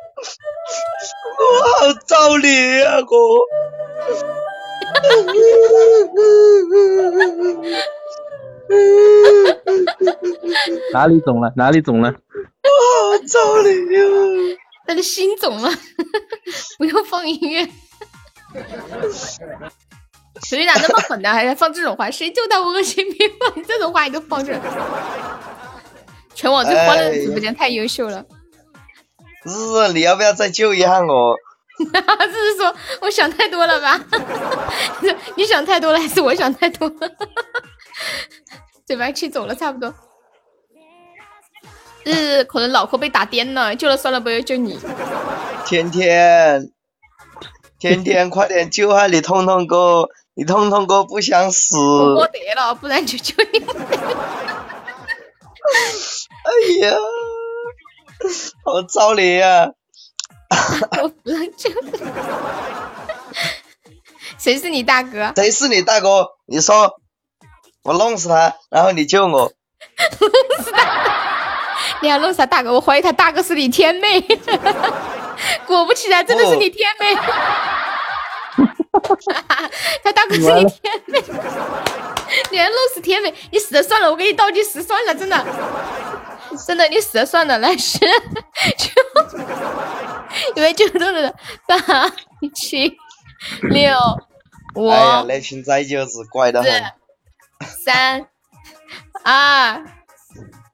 [1.40, 3.48] 我好着脸啊我！
[10.94, 11.52] 哪里肿了？
[11.56, 12.10] 哪里肿了？
[12.12, 12.18] 我
[13.18, 14.06] 好着脸呀！
[14.88, 15.70] 他的心肿了，
[16.78, 17.66] 不用放音乐。
[20.44, 21.32] 手机咋那么狠呢？
[21.32, 22.12] 还在放这种话？
[22.12, 24.54] 谁就他恶心，别放这种话，你都放这。
[26.34, 28.26] 全网最欢乐的直播间太优秀了。
[29.44, 31.36] 日日，你要不要再救一下我？
[31.78, 34.00] 这是说我想太多了吧？
[35.36, 36.96] 你想太多了，还是我想太多了？
[38.86, 39.94] 嘴巴气走了，差不多。
[42.04, 44.80] 日日可能脑壳被打颠了，救了算了，不要救你。
[45.66, 46.72] 天天，
[47.80, 50.08] 天天，快点救下你痛痛哥！
[50.36, 51.78] 你痛痛哥不想死。
[51.78, 53.60] 我没得了，不然就救你。
[56.46, 56.96] 哎呀，
[58.64, 59.72] 好着脸呀！
[61.02, 61.72] 我不让救。
[64.38, 65.34] 谁是你大哥？
[65.36, 66.28] 谁是你大哥？
[66.46, 67.00] 你说，
[67.86, 69.52] 我弄死他，然后你救我。
[72.02, 72.74] 你要弄死他大哥？
[72.74, 74.20] 我怀疑他大哥是你天妹。
[75.68, 77.14] 果不其然，真的是你天妹。
[80.04, 81.24] 他大哥是你天妹，
[82.50, 83.32] 你还弄死天妹？
[83.52, 85.46] 你死了算了，我给你倒计时算了，真的，
[86.66, 88.08] 真的，你死了算了，来十九，
[90.56, 91.36] 因为就这的
[91.68, 91.78] 八
[92.56, 92.98] 七
[93.62, 93.96] 六
[94.74, 96.84] 五哎呀，那群崽舅子怪得很。
[97.62, 98.28] 四三
[99.24, 99.86] 二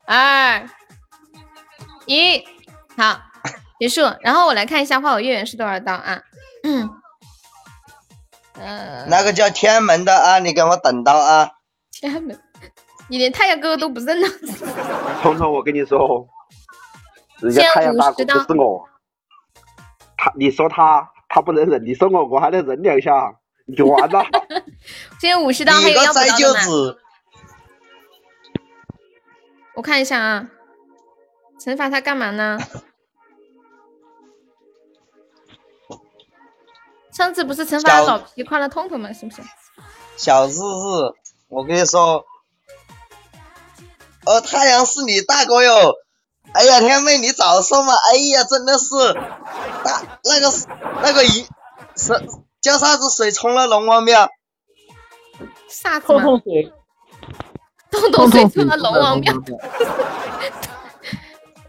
[0.06, 0.70] 二
[2.06, 2.44] 一，
[2.98, 3.22] 好，
[3.80, 4.02] 结束。
[4.22, 6.22] 然后我来看一下花好月圆是多少刀啊？
[6.64, 6.90] 嗯，
[8.54, 11.52] 呃，那个叫天门的啊，你给我等到啊！
[11.92, 12.40] 天门，
[13.08, 14.28] 你连太阳哥哥都不认了。
[15.22, 16.28] 彤彤，我跟你说，
[17.42, 18.88] 人家太阳大哥不是我，
[20.18, 23.34] 他你说他他不能忍，你说我我还能忍两下，
[23.66, 24.24] 你就完了。
[25.22, 26.61] 现在五十刀还有要不你个崽到的吗？
[29.76, 30.47] 我看一下啊，
[31.63, 32.57] 惩罚他干嘛呢？
[37.13, 39.13] 上次不是惩罚小老皮夸了痛痛吗？
[39.13, 39.43] 是不是？
[40.17, 41.13] 小日日，
[41.49, 42.26] 我跟你说，
[44.26, 45.93] 哦，太阳是你大哥哟！
[46.53, 47.93] 哎呀，天妹，你早说嘛！
[47.93, 48.89] 哎呀，真的是，
[49.84, 50.51] 大那个
[51.03, 51.47] 那个一
[51.95, 52.28] 是
[52.59, 54.28] 叫啥子水冲了龙王庙？
[55.72, 56.24] 啥子嘛？
[56.43, 56.72] 水，
[57.89, 59.34] 痛痛水冲了龙王庙。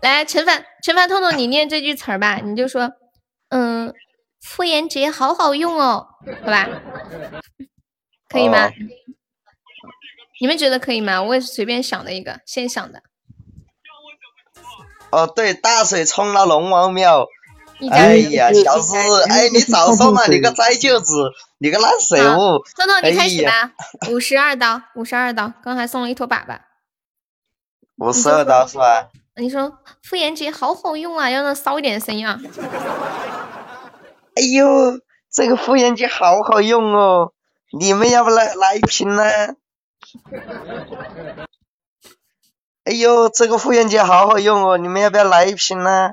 [0.02, 2.90] 来，陈凡，陈凡痛痛，你念这句词儿吧，你就说，
[3.50, 3.94] 嗯，
[4.40, 6.08] 妇炎洁好好用哦，
[6.44, 6.68] 好吧？
[8.28, 8.66] 可以吗？
[8.66, 8.72] 哦
[10.40, 11.22] 你们觉得可以吗？
[11.22, 13.00] 我也是随便想的一个，现想的。
[15.12, 17.28] 哦，对，大水冲了龙王庙。
[17.90, 22.62] 哎呀，小日日，哎，你早 说嘛，你个 灾舅子，你个烂水物！
[22.76, 23.72] 痛痛，你开始吧，
[24.10, 26.58] 五十二刀，五十二刀，刚才送了一坨粑粑。
[27.96, 29.08] 五十二刀是吧？
[29.36, 32.38] 你说妇炎洁好好用啊，要让骚一点的声音啊。
[34.36, 37.32] 哎呦，这个妇炎洁好好用哦，
[37.78, 39.24] 你们要不来来一瓶呢？
[42.84, 46.10] 哎呦，这个妇炎洁好好用哦，你们要不要来一瓶呢？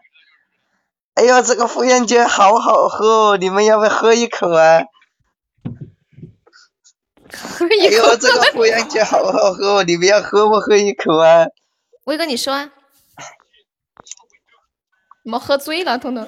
[1.20, 4.84] 哎呦，这个妇炎洁好好喝哦，你们要不要喝一口啊？
[7.30, 11.48] 喝哎一口呦，这个妇炎洁好好喝哦，你们要喝不喝一口啊？
[12.06, 12.72] 威哥，你说啊？
[15.24, 16.26] 你们喝醉了，彤彤。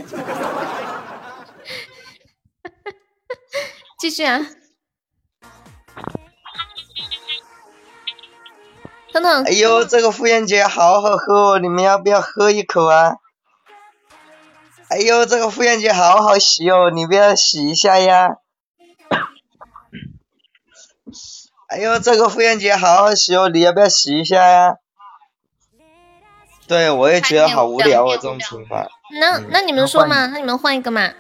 [3.98, 4.42] 继续啊，
[9.14, 9.44] 彤彤。
[9.46, 13.21] 哎呦，这个妇炎洁好好喝哦，你们要不要喝一口啊？
[14.92, 18.36] 哎呦，这个妇炎洁好好洗哦，你不要洗一下呀？
[21.70, 24.76] 哎呦，这个妇炎洁好好洗哦，你要不要洗一下呀？
[26.68, 28.86] 对，我也觉得好无聊哦，这种情况。
[29.18, 30.26] 那那你们说嘛？
[30.28, 31.14] 那你们换一个嘛？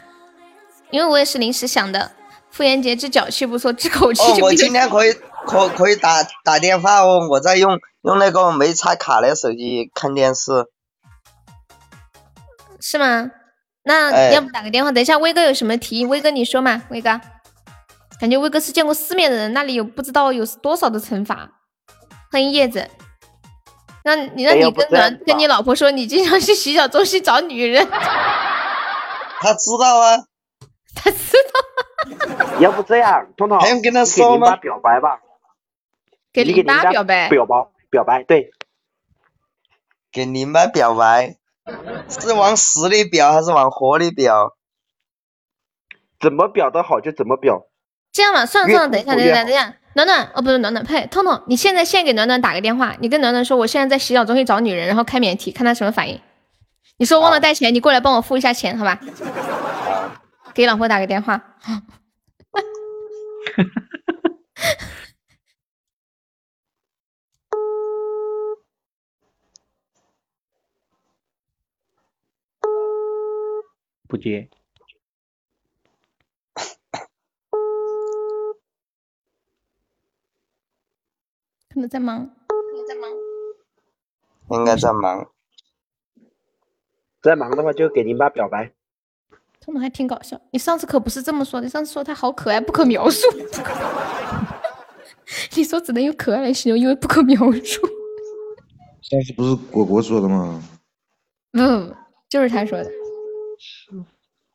[0.89, 2.11] 因为我也是临时想的。
[2.49, 5.13] 妇炎洁治脚气不错，治口气哦，我今天可以
[5.47, 10.65] 可可以打打电话哦，我在用用那个没插卡的手机看电视。
[12.81, 13.31] 是吗？
[13.83, 14.91] 那哎要不打个电话？
[14.91, 16.05] 等一下，威哥有什么提议？
[16.05, 17.19] 威哥你说嘛，威哥。
[18.19, 21.49] 感觉威哥是见过世面的人，那里有不知道有多少的惩罚。
[22.31, 22.87] 欢迎叶子，
[24.05, 27.83] 那你那哎你跟男跟你老婆说，你经常去洗脚中心找女人，
[29.39, 30.17] 他知道啊，
[30.95, 35.19] 他知道要不这样，彤彤，还用跟他说吗表白吧，
[36.31, 37.27] 给淋你给淋巴巴表白。
[37.27, 37.55] 表白
[37.89, 38.51] 表白，对，
[40.11, 41.37] 给林妈表白，
[42.09, 44.55] 是往死里表还是往活里表？
[46.19, 47.67] 怎么表的好就怎么表。
[48.11, 56.21] 这样吧，算了算了，等一下，等一下，等一下，暖暖，哦，不是暖暖，呸，痛痛，你现在现在给暖暖打个电话，你跟暖暖说，我现在在洗澡中心找女人，然后开免提，看她什么反应。
[56.97, 58.99] 你说忘了带钱，你过来帮我付一下钱，好吧？
[60.53, 61.41] 给老婆打个电话。
[74.11, 74.49] 不接。
[81.69, 83.09] 可能在忙，可能在忙。
[84.49, 85.31] 应该在忙。
[87.21, 88.73] 在忙的话就给淋巴表白。
[89.61, 93.25] 他们还挺搞笑，你上次可不是这么说的，你上次说他好可爱，不可描述。
[95.55, 97.87] 你说只能用可爱来形容，因为不可描述。
[99.01, 100.61] 上次不是果果说的吗？
[101.53, 101.95] 不不不，
[102.27, 102.91] 就是他说的。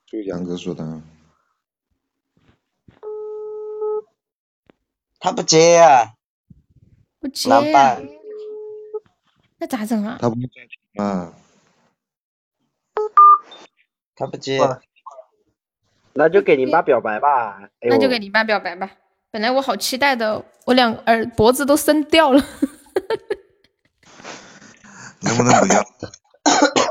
[0.07, 1.03] 就杨哥说的啊。
[5.19, 6.13] 他不接啊，
[7.19, 8.07] 不接难办。
[9.59, 10.19] 那咋整啊？
[10.21, 10.37] 他不？
[14.15, 14.59] 他不接。
[16.13, 17.59] 那就给你爸表白吧。
[17.81, 18.91] 哎那就给你爸表白吧。
[19.31, 22.43] 本来我好期待的，我两耳脖子都伸掉了。
[25.21, 25.85] 能不能不要？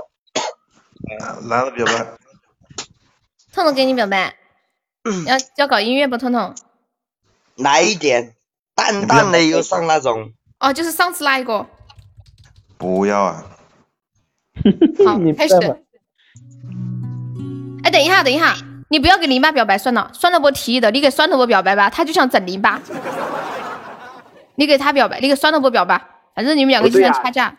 [1.20, 2.06] 啊来了表白，
[3.54, 4.36] 痛痛给你表白，
[5.28, 6.18] 要要搞音乐不？
[6.18, 6.56] 痛痛
[7.56, 8.34] 来一点
[8.76, 10.34] 淡淡的忧伤那种。
[10.60, 11.66] 哦，就是上次那一个。
[12.78, 13.46] 不要啊！
[15.06, 15.56] 好，开始。
[17.84, 18.56] 哎，等一下，等一下，
[18.90, 22.82] 你不要给林巴表白算了，酸萝卜提议的，你给酸萝卜表白吧，他就想整淋巴。
[24.56, 26.02] 你给他表白，你给酸萝卜表白，
[26.36, 27.58] 反正你们两个就不对啊算掐架。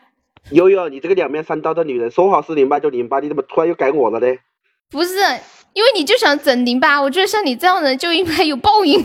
[0.51, 4.27] 悠悠，你这个两面三刀的女人，说好是零八就零八，你怎么突然又改我了呢？
[4.91, 5.17] 不是，
[5.73, 9.05] 因为你就想整零八，我觉得像你这样的人就应该有报应。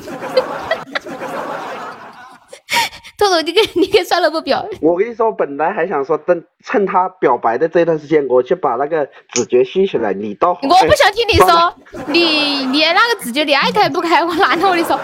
[3.17, 10.11] 豆豆，你给你给算了不表，我跟你说，本来还想说，等趁他表白的这段时间，我去把那个子爵吸起来。
[10.11, 11.73] 你倒好，我不想听你说，
[12.07, 14.99] 你你那个直觉你爱开不开，我哪头你说？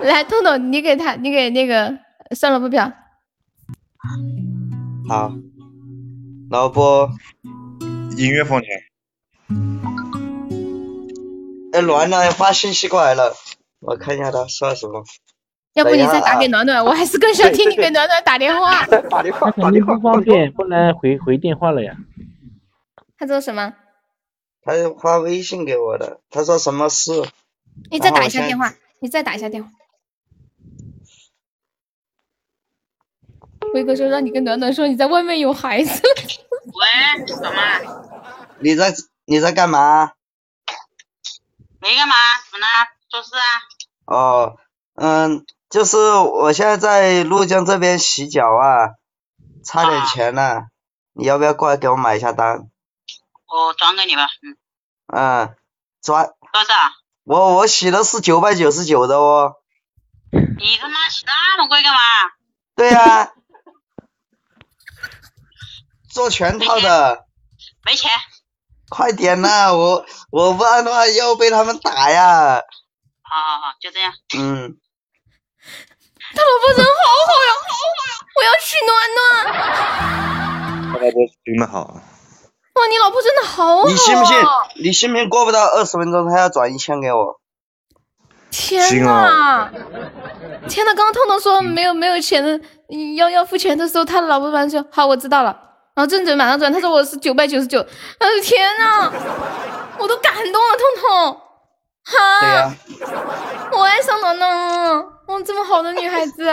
[0.00, 1.96] 来，豆豆，你给他，你给那个
[2.34, 2.92] 算了不表。
[5.08, 5.32] 好，
[6.52, 7.10] 老婆，
[8.18, 8.76] 音乐放起来。
[11.72, 13.34] 哎，暖暖发信息过来了，
[13.80, 15.02] 我看一下他说了什么。
[15.72, 18.84] 要不你再打给暖暖，我还是更想听你给暖暖 打电话。
[18.84, 21.96] 打电话，打电话不方便，不能回回电话了呀。
[23.16, 23.72] 他说什么？
[24.62, 27.12] 他发微信给我的，他说什么事？
[27.90, 29.70] 你再打一下电话，你再打一下电话。
[33.72, 36.02] 辉哥说让你跟暖暖说你在外面有孩子。
[36.64, 38.28] 喂，什么？
[38.60, 38.94] 你在
[39.24, 40.12] 你在干嘛？
[41.80, 42.14] 没干嘛？
[42.50, 42.66] 怎么了？
[43.08, 43.44] 做事啊？
[44.06, 44.56] 哦，
[44.94, 48.94] 嗯，就是我现在在怒江这边洗脚啊，
[49.64, 50.62] 差点钱呢、
[51.12, 52.68] 你要不要过来给我买一下单？
[53.46, 54.28] 我转给你吧。
[54.42, 54.56] 嗯，
[55.46, 55.56] 嗯，
[56.00, 56.74] 转多少？
[57.24, 59.56] 我我洗的是九百九十九的哦。
[60.30, 62.00] 你他妈洗那么贵干嘛？
[62.74, 63.32] 对呀、
[66.12, 67.24] 做全套的，
[67.84, 68.10] 没钱。
[68.90, 72.60] 快点呐、我我不然的话要被他们打呀。
[73.22, 74.12] 好好好，就这样。
[74.36, 74.76] 嗯，
[76.34, 76.92] 他老婆人好
[77.26, 79.24] 好呀，好好呀，我要娶暖暖。
[80.92, 81.80] 他老婆真的好，
[82.74, 83.88] 哇，你老婆真的好好、啊。
[83.88, 84.36] 你信不信？
[84.84, 85.28] 你信不信？
[85.30, 87.40] 过不到二十分钟，他要转一千给我。
[88.50, 89.70] 天信呐！
[90.68, 90.94] 天呐！
[90.94, 92.60] 刚刚痛痛说没有没有钱的，
[93.16, 95.71] 要要付钱的时候，他老婆突然说好，我知道了。
[95.94, 97.80] 然后正准马上转，他说我是九百九十九。
[98.18, 99.12] 哎呦天呐！
[99.98, 101.40] 我都感动了，痛痛。
[102.04, 102.74] 哈！
[103.72, 105.00] 我爱上暖暖了。
[105.26, 106.50] 哇，这么好的女孩子，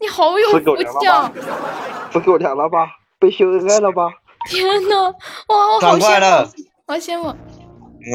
[0.00, 1.28] 你好有福气啊粮了！
[1.28, 1.32] 吧？
[2.12, 2.88] 是狗粮了吧？
[3.18, 4.08] 被秀恩爱了吧？
[4.48, 5.14] 天呐！
[5.48, 7.36] 哇，我好羡了慕，，好羡慕。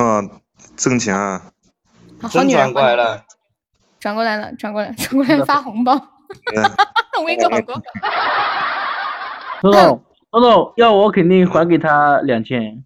[0.01, 0.41] 嗯，
[0.75, 1.41] 挣钱啊！
[2.21, 3.23] 真好女人转过来了。
[3.99, 5.93] 转过来了，转过来，转过来发红包。
[7.23, 7.83] 威哥好过分。
[9.61, 12.83] 彤彤，彤彤，要我肯定还给他两千。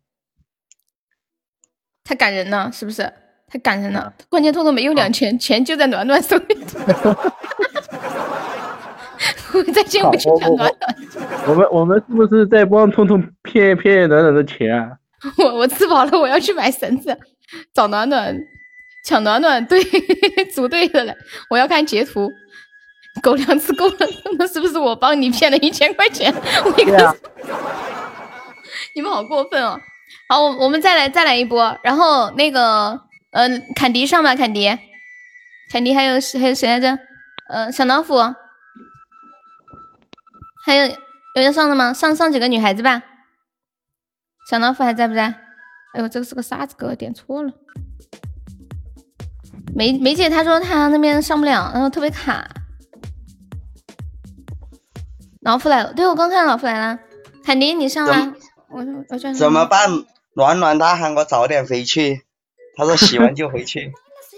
[2.03, 3.11] 太感人了，是不是？
[3.47, 4.13] 太感人了。
[4.29, 6.57] 关键痛痛没有两千，钱就在暖暖手里。
[9.53, 10.95] 我再见不去我我抢暖暖，
[11.47, 14.97] 我们我们是不是在帮痛痛骗骗暖暖的钱啊？
[15.37, 17.15] 我我吃饱了，我要去买绳子，
[17.73, 18.35] 找暖暖
[19.05, 19.79] 抢暖暖队
[20.53, 21.13] 组队的了。
[21.49, 22.31] 我要看截图，
[23.21, 24.07] 狗粮吃够了，
[24.39, 26.33] 那是不是我帮你骗了一千块钱？
[26.65, 27.15] 我一个、对啊
[28.95, 29.79] 你们好过分哦！
[30.29, 32.99] 好，我我们再来再来一波，然后那个
[33.31, 34.77] 呃，坎迪上吧，坎迪，
[35.71, 36.99] 坎迪还有谁还有谁来着？
[37.49, 38.15] 呃，小老虎，
[40.65, 41.93] 还有有人上的吗？
[41.93, 43.01] 上上几个女孩子吧。
[44.49, 45.25] 小老虎还在不在？
[45.93, 46.95] 哎呦，这个是个沙子哥？
[46.95, 47.51] 点错了。
[49.75, 52.47] 梅梅姐她说她那边上不了，然后特别卡。
[55.43, 56.99] 老夫来了，对我刚看到老夫来了。
[57.43, 58.31] 坎迪你上来，
[58.69, 59.65] 我我转怎么？
[59.65, 59.89] 办？
[60.35, 62.23] 暖暖他喊我早点回去，
[62.75, 63.91] 他说洗完就回去，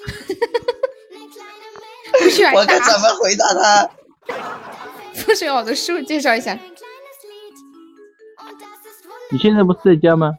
[2.54, 3.90] 我该怎么回答他？
[5.26, 6.58] 不需要我的书介绍一下。
[9.32, 10.34] 你现在不是在家吗？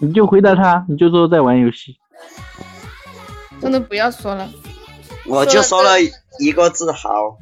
[0.00, 1.96] 你就回答他，你就说在玩游戏。
[3.60, 4.50] 真的不要说了，
[5.26, 5.94] 我就说了
[6.40, 7.38] 一个字好。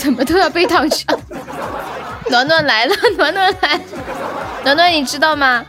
[0.00, 1.06] 怎么都要被挡枪。
[2.30, 3.80] 暖暖来了，暖暖来，
[4.64, 5.64] 暖暖你知道吗？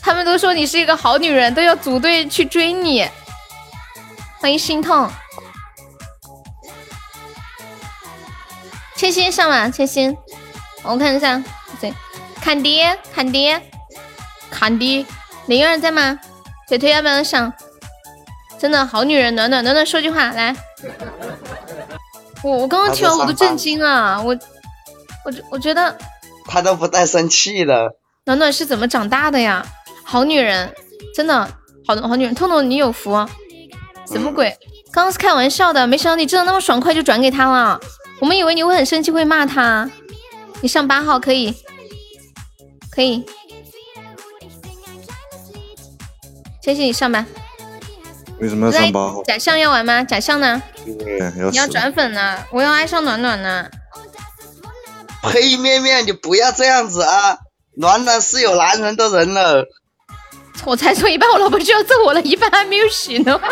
[0.00, 3.06] 他们都说你是一个好女人，都要组队去追你。
[4.40, 5.10] 欢迎心痛，
[8.96, 10.16] 千心上吧，千心，
[10.82, 11.42] 我看一下，
[11.80, 11.92] 对，
[12.40, 12.82] 坎迪，
[13.14, 13.54] 坎迪，
[14.50, 15.04] 坎迪，
[15.46, 16.18] 灵儿在吗？
[16.68, 17.52] 腿腿要不要上？
[18.58, 20.56] 真的好女人，暖暖，暖暖说句话来。
[22.46, 24.38] 我我刚刚听完我都震惊了，我
[25.24, 25.98] 我我觉得
[26.44, 27.96] 他都不带生气的。
[28.24, 29.66] 暖暖是怎么长大的呀？
[30.04, 30.72] 好女人，
[31.12, 31.44] 真的
[31.84, 32.32] 好好女人。
[32.36, 33.10] 痛痛你有福，
[34.06, 34.56] 什么鬼？
[34.92, 37.80] 刚刚是开玩笑的，没想到你真的那么爽快就转给他了。
[38.20, 39.90] 我们以为你会很生气，会骂他。
[40.60, 41.52] 你上八号可以，
[42.92, 43.26] 可以。
[46.62, 47.26] 谢谢你上吧。
[48.38, 49.22] 为什么要上八号？
[49.24, 50.04] 假象要玩吗？
[50.04, 50.62] 假象呢？
[50.84, 52.38] 对，要你要转粉呢？
[52.50, 53.66] 我要爱上暖暖呢。
[55.22, 55.56] 呸！
[55.56, 57.38] 面面，你不要这样子啊！
[57.76, 59.66] 暖暖是有男人的人了。
[60.64, 63.40] 我才说一半，我老婆就要揍我了，一半还没有洗呢。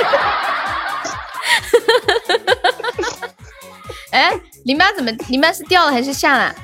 [4.13, 4.33] 哎，
[4.65, 5.11] 零八怎么？
[5.29, 6.55] 零八是掉了还是下了？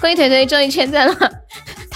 [0.00, 1.14] 欢迎腿腿终于签赞了。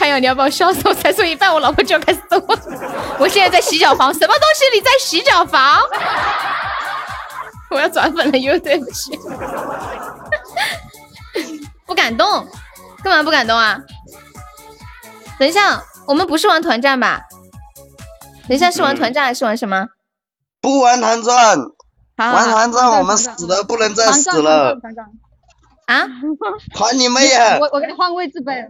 [0.00, 0.80] 太阳，你要把我笑死！
[0.88, 2.58] 我才说一半，我老婆就要开始揍我。
[3.20, 4.64] 我现在在洗脚房，什么东西？
[4.74, 5.78] 你在洗脚房？
[7.68, 9.10] 我要转粉了，又对不起。
[11.84, 12.48] 不敢动，
[13.04, 13.78] 干嘛不敢动啊？
[15.38, 17.20] 等一下，我们不是玩团战吧？
[18.48, 19.88] 等一下是玩团战还是玩什么？
[20.62, 21.58] 不玩团战，
[22.16, 24.78] 好玩团战我们死的不能再死了。
[25.84, 26.06] 啊？
[26.74, 27.58] 团你妹呀！
[27.60, 28.66] 我我给你换位置呗。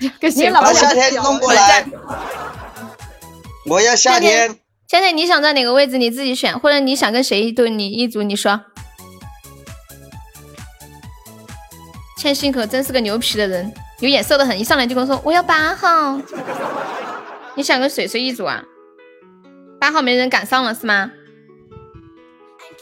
[0.00, 1.84] 你把夏天弄过来，
[3.66, 4.58] 我要夏天。
[4.88, 8.60] 夏天你想在哪个位置你自己选，或者你想跟谁一对你一组你说。
[12.16, 16.18] 千心可真是个牛皮的人，有眼色的很，一上来就跟我说我要八号。
[17.54, 18.62] 你想跟水水一组啊？
[19.78, 21.10] 八号没人敢上了是吗？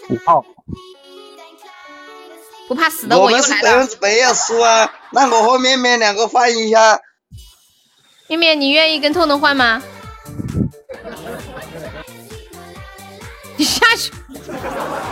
[0.09, 0.45] 五号。
[2.69, 3.47] 不怕死的我又来了。
[3.47, 4.93] 们是百分之百要输啊！
[5.11, 7.01] 那我和面面两个换一下。
[8.29, 9.83] 面面，你愿意跟痛痛换吗？
[13.57, 14.13] 你下去。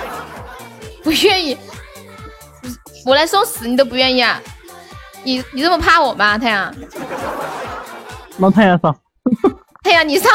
[1.03, 1.57] 不愿意。
[3.05, 4.41] 我来送死你都不愿意啊？
[5.23, 6.37] 你你这么怕我吗？
[6.37, 6.75] 太阳。
[8.39, 8.95] 让太阳上。
[9.83, 10.31] 太阳你上。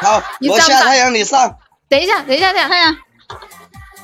[0.00, 1.56] 好， 你上吧我下太阳，你上。
[1.88, 2.68] 等一下，等一下，太阳。
[2.68, 2.96] 太阳。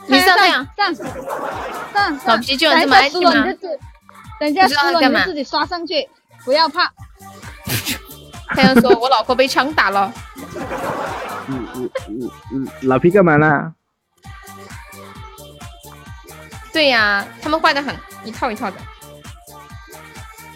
[0.06, 0.66] 你上太阳。
[0.76, 2.18] 上上。
[2.24, 3.32] 老皮居然这么爱听吗？
[4.40, 6.08] 等一下输了你自己刷上去，
[6.44, 6.88] 不要怕。
[8.54, 10.12] 太阳说：“我老婆被枪打了。
[11.48, 13.74] 嗯嗯嗯嗯，老皮干嘛呢？”
[16.72, 17.94] 对呀，他们坏的很，
[18.24, 18.76] 一套一套的。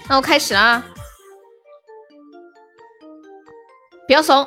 [0.09, 0.85] 那我开始了，
[4.07, 4.47] 不要怂，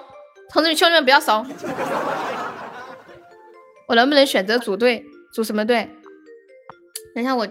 [0.49, 1.45] 同志们、兄弟们不要怂。
[3.87, 5.05] 我能不能选择组队？
[5.33, 5.89] 组什么队？
[7.15, 7.47] 等一下我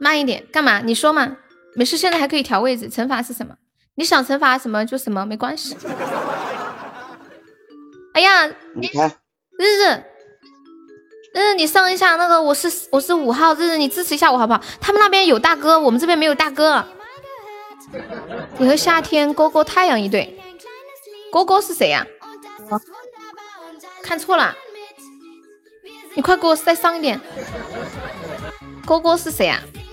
[0.00, 0.80] 慢一点，干嘛？
[0.80, 1.36] 你说嘛。
[1.76, 2.88] 没事，现在还可以调位置。
[2.88, 3.54] 惩罚是什么？
[3.96, 5.76] 你想惩罚什么就什么，没关系。
[8.14, 9.10] 哎呀，你看，
[9.58, 10.02] 日日，
[11.34, 14.62] 日日，你上一下那个，我是我是五号，日日你支持一下我好不好？
[14.80, 16.82] 他们那边有大哥，我们这边没有大哥。
[18.56, 20.38] 你和夏天勾勾太阳一对，
[21.30, 22.06] 勾勾是谁呀、
[24.02, 24.56] 看错了，
[26.14, 27.20] 你快给我再上一点。
[28.86, 29.85] 勾勾是谁呀、啊？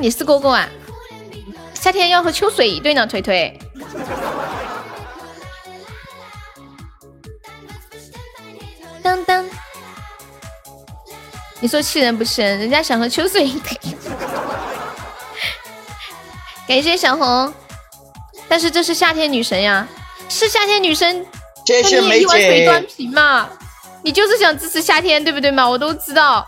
[0.00, 0.68] 你是哥哥啊？
[1.74, 3.58] 夏天要和秋水一对呢，腿腿。
[9.02, 9.44] 当当，
[11.60, 12.58] 你说气人不气人？
[12.58, 13.78] 人家想和秋水一对。
[16.68, 17.52] 感谢小红，
[18.48, 19.88] 但是这是夏天女神呀，
[20.28, 21.26] 是夏天女神。
[21.66, 23.48] 谢谢那你也一碗水端平嘛，
[24.02, 25.68] 你就是想支持夏天，对不对嘛？
[25.68, 26.46] 我都知道，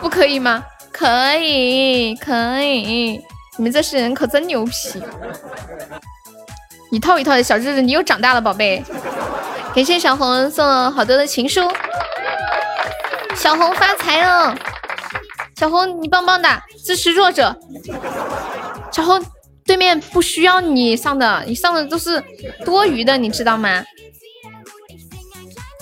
[0.00, 0.62] 不可以吗？
[0.92, 3.20] 可以，可以，
[3.56, 5.02] 你们这些人可真牛皮，
[6.90, 8.84] 一套一套的小日子，你又长大了，宝贝。
[9.74, 11.60] 感谢小红送了好多的情书，
[13.34, 14.54] 小红发财了，
[15.56, 17.56] 小红你棒棒的，支持弱者。
[18.92, 19.24] 小红，
[19.64, 22.22] 对面不需要你上的，你上的都是
[22.64, 23.82] 多余的，你知道吗？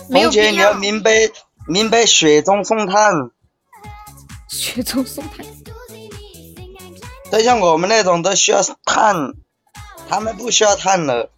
[0.08, 0.72] 没有红姐，你要。
[0.74, 1.10] 明白
[1.66, 3.12] 明白雪中送炭，
[4.50, 5.46] 雪中送炭。
[7.30, 9.34] 就像我们那种都需要炭，
[10.08, 11.30] 他们不需要炭了。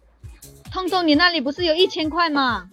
[0.71, 2.67] 通通，你那里不是有一千块吗？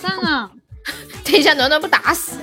[0.00, 0.50] 上啊！
[1.24, 2.38] 等一下，暖暖不打死。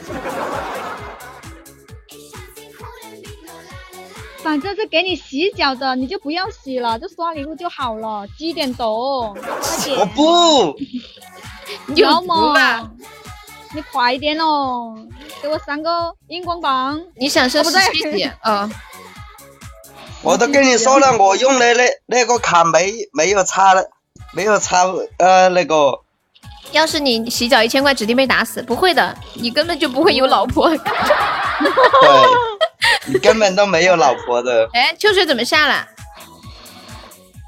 [4.43, 9.99] 反正是给你洗脚的，你就不要洗了，就刷礼物就好了，积点斗，快点。
[9.99, 10.79] 我不，
[11.95, 12.91] 有要毒吧么
[13.73, 14.95] 你快一点哦，
[15.41, 16.99] 给我三个荧光棒。
[17.15, 18.31] 你想升哦不对十七级？
[18.43, 18.71] 嗯，
[20.23, 23.83] 我都跟你说了，我用的那那个卡没没有插了，
[24.33, 24.85] 没有插
[25.17, 26.01] 呃那个。
[26.71, 28.61] 要是你洗脚一千块，指定被打死。
[28.61, 30.69] 不会的，你根本就不会有老婆。
[30.77, 30.79] 对，
[33.07, 35.87] 你根本都没有老婆的，哎，秋水怎么下了？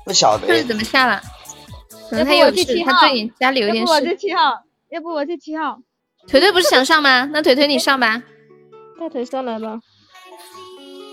[0.06, 0.64] 不晓得秋水。
[0.64, 1.22] 怎么下了？
[2.10, 4.18] 可能他有事他对你家里有点事要不我去事。
[4.18, 5.80] 七号，要不我去七号。
[6.28, 7.30] 腿腿不是想上吗？
[7.34, 8.22] 那腿腿你上吧。
[9.00, 9.80] 大腿上来吧。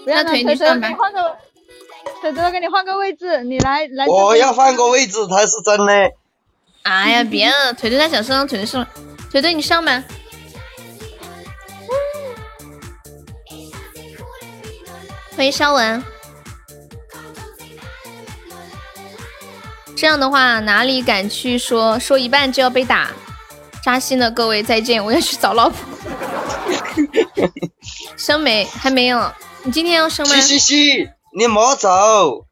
[0.04, 1.36] 不要那腿你腿腿，上吧换个，
[2.20, 4.06] 腿腿，我给你换个位置，你来来。
[4.06, 5.92] 我要换个位置才是真的。
[6.82, 8.86] 哎呀，别了，腿腿他想上，腿腿上，
[9.30, 10.04] 腿腿你上吧。
[15.36, 16.02] 欢迎肖文。
[19.96, 23.10] 这样的话，哪里敢去说说一半就要被打？
[23.88, 25.78] 扎心了，各位再见，我要去找老婆。
[28.18, 28.62] 生没？
[28.66, 29.32] 还没有。
[29.62, 30.34] 你今天要生吗？
[30.34, 32.44] 嘻嘻嘻，你莫走。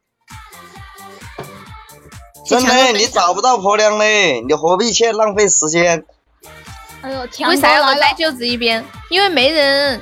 [2.46, 6.02] 真的，你找不到婆娘嘞，你何必去浪费时间？
[7.02, 8.82] 哎呦，强为啥要我来带舅子一边？
[9.10, 10.00] 因为没人，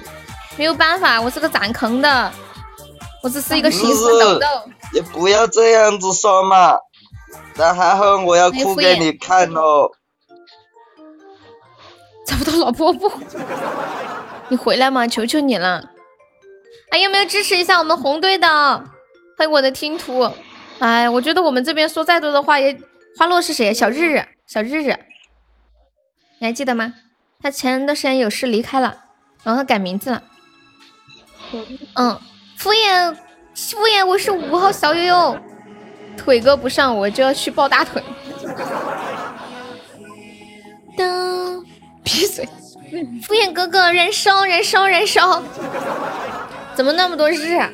[0.56, 2.32] 没有办法，我是个攒坑的，
[3.24, 4.46] 我只是一个行尸走肉。
[4.92, 6.76] 你不要这样子说嘛，
[7.56, 9.90] 那还好我要哭给你看哦。
[12.26, 13.10] 找不到老婆不？
[14.48, 15.90] 你回来嘛，求求你了！
[16.90, 18.46] 哎，有没有支持一下我们红队的？
[19.36, 20.30] 欢迎我的听图。
[20.78, 22.78] 哎，我觉得我们这边说再多的话也。
[23.16, 23.72] 花落是谁？
[23.72, 24.98] 小日日，小日日，
[26.40, 26.94] 你还记得吗？
[27.40, 29.04] 他前段时间有事离开了，
[29.44, 30.22] 然后他改名字了。
[31.94, 32.18] 嗯，
[32.56, 33.16] 敷衍
[33.54, 35.38] 敷衍，我是五号小悠悠，
[36.16, 38.02] 腿哥不上我就要去抱大腿。
[42.04, 42.46] 闭嘴！
[43.26, 45.42] 敷衍哥哥，燃烧，燃烧，燃烧，
[46.76, 47.68] 怎么那么多日啊？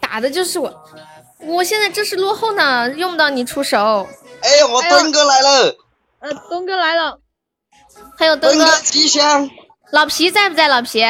[0.00, 0.72] 打的就是我，
[1.40, 4.08] 我现在这是落后呢，用不到你出手。
[4.40, 5.76] 哎，我东哥来了，
[6.20, 7.20] 呃，东哥来了，
[8.16, 9.50] 还有东哥吉祥。
[9.90, 10.68] 老皮在不在？
[10.68, 11.02] 老皮，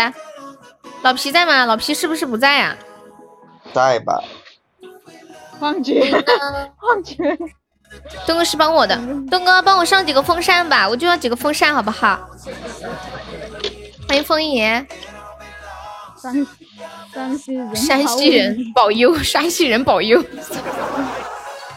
[1.02, 1.66] 老皮在吗？
[1.66, 2.78] 老皮是不是不在啊呀、
[3.74, 4.22] 在吧？
[5.60, 6.00] 幻觉，
[6.78, 7.38] 幻觉。
[8.26, 8.96] 东哥是帮我的，
[9.30, 12.18] 东哥帮我上几个风扇吧，我就要几个风扇，好不好？
[14.08, 14.86] 欢迎风爷，
[16.20, 16.46] 山
[17.12, 20.24] 山西人，山西人保佑，山西人保佑，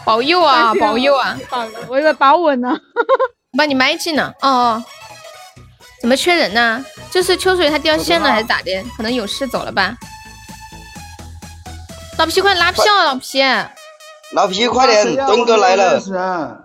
[0.04, 1.38] 保佑啊，保佑啊！
[1.50, 2.78] 保，我以为保稳呢。
[3.56, 4.84] 把你麦进了，哦哦，
[6.00, 6.82] 怎么缺人呢？
[7.10, 8.82] 就是秋水他掉线了还是咋的？
[8.96, 9.94] 可能有事走了吧？
[12.18, 13.42] 老皮快拉票，老皮！
[14.32, 16.00] 老皮快点，东哥来了认。
[16.00, 16.62] 识人，啊？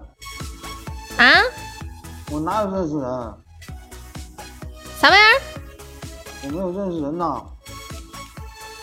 [2.31, 3.34] 我哪有认识人？
[4.99, 5.41] 啥玩意儿？
[6.44, 7.41] 我没有认识人呐。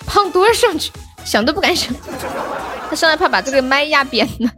[0.06, 0.92] 胖墩儿上去，
[1.24, 1.94] 想都不敢想。
[2.90, 4.50] 他上来怕把这个麦压扁了。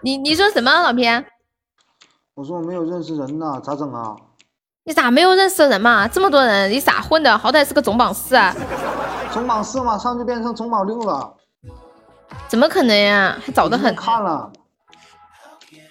[0.00, 1.06] 你你说什么，老皮？
[2.34, 4.16] 我说我没有认识人呐，咋整啊？
[4.84, 6.08] 你咋没有认识人嘛？
[6.08, 7.36] 这么多人，你咋混的？
[7.36, 8.56] 好歹是个总榜四啊！
[9.32, 11.34] 总榜四嘛，上去变成总榜六了。
[12.48, 13.36] 怎么可能呀？
[13.44, 14.50] 还早得很，看了，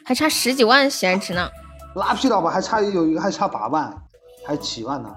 [0.05, 1.49] 还差十几万喜爱值呢。
[1.95, 2.49] 拉屁了吧？
[2.49, 3.93] 还差有一个还差八万，
[4.45, 5.09] 还七万呢。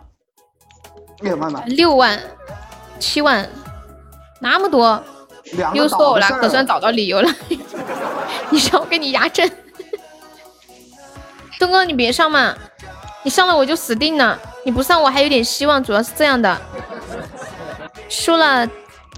[1.23, 2.21] 哎呀妈妈，六万、
[2.99, 3.49] 七万，
[4.41, 5.03] 那么多，
[5.73, 7.31] 又说我了，可算找到理由了。
[8.51, 9.51] 你让我给你压阵，
[11.59, 12.55] 东哥你别上嘛，
[13.23, 14.39] 你上了我就死定了。
[14.65, 16.61] 你不上我还有点希望，主要是这样的，
[18.09, 18.67] 输了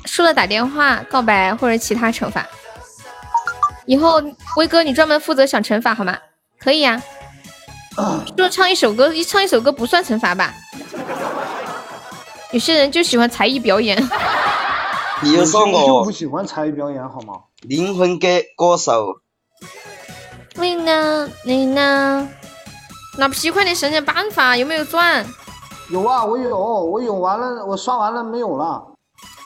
[0.06, 2.46] 输了打电话告白或者其他惩罚。
[3.84, 4.22] 以后
[4.56, 6.16] 威哥你专门负责想惩罚好吗？
[6.58, 7.02] 可以呀、
[7.96, 10.54] 啊就唱一首歌，一唱一首歌不算惩罚吧？
[12.52, 13.96] 有些人就喜欢才艺表演。
[15.22, 17.34] 你就说我就我不喜欢才艺表演，好吗？
[17.62, 18.26] 灵魂歌
[18.56, 19.20] 歌手，
[20.54, 21.28] 你呢？
[21.44, 22.28] 你呢？
[23.18, 25.24] 老皮，快点想想办法，有没有钻？
[25.90, 28.95] 有啊，我有，我有完了，我刷完了没有了。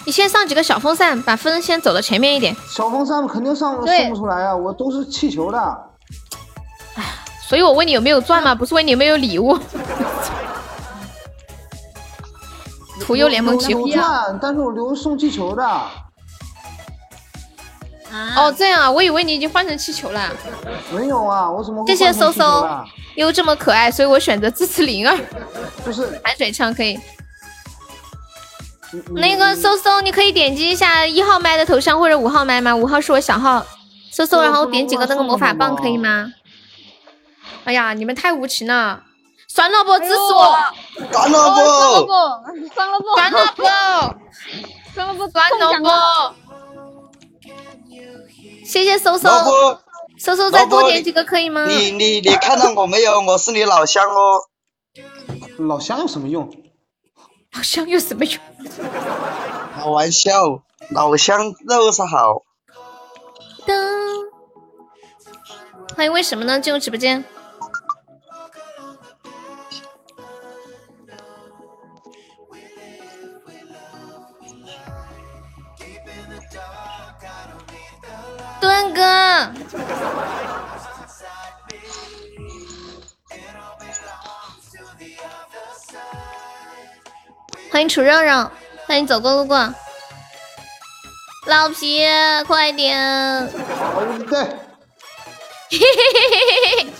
[0.06, 2.56] 你先上几个小风扇，把风先走到前面一点。
[2.68, 5.58] 小风扇肯定上对送不出来啊，我都是气球的。
[6.96, 7.04] 哎
[7.46, 8.54] 所以我问你有没有钻吗？
[8.56, 9.58] 不是问你有没有礼物。
[13.00, 13.88] 屠呦联盟齐有呼。
[13.88, 15.64] 钻，但是我留送气球的。
[18.36, 20.30] 哦，这样啊，我以为你已经换成气球了。
[20.92, 22.68] 没有啊，我怎么会谢谢搜搜
[23.16, 25.18] 又这么可爱，所以我选择支持灵儿。
[25.84, 26.98] 就是含水枪可以。
[29.14, 32.74] 那个搜搜，你可以点击一下一号麦的头像或者五号麦吗？
[32.74, 33.64] 五号是我小号，
[34.10, 36.32] 搜搜，然后点几个那个魔法棒可以吗？
[37.64, 39.02] 哎呀，你们太无情了！
[39.46, 40.56] 酸萝卜，支持我！
[41.12, 42.06] 算了不算了不，
[42.74, 43.62] 算了不，算了不，
[44.94, 45.88] 算了不，算了不。
[48.64, 49.28] 谢谢搜搜，
[50.18, 51.66] 搜搜再多点几个可以吗？
[51.66, 53.20] 你你你看到我没有？
[53.26, 54.40] 我是你老乡哦。
[55.58, 56.50] 老乡有什么用？
[57.52, 58.40] 老乡有什么用？
[59.74, 62.42] 开玩笑，老乡肉是好。
[63.66, 63.74] 噔，
[65.96, 66.60] 欢迎为什么呢？
[66.60, 67.24] 进入直播间。
[78.60, 79.00] 墩哥，
[87.80, 88.50] 欢迎楚肉肉，
[88.86, 89.56] 欢迎走过路过。
[91.46, 92.04] 老皮，
[92.46, 92.94] 快点！
[93.74, 94.58] 好的。
[95.70, 96.20] 嘿嘿嘿
[96.76, 96.90] 嘿嘿！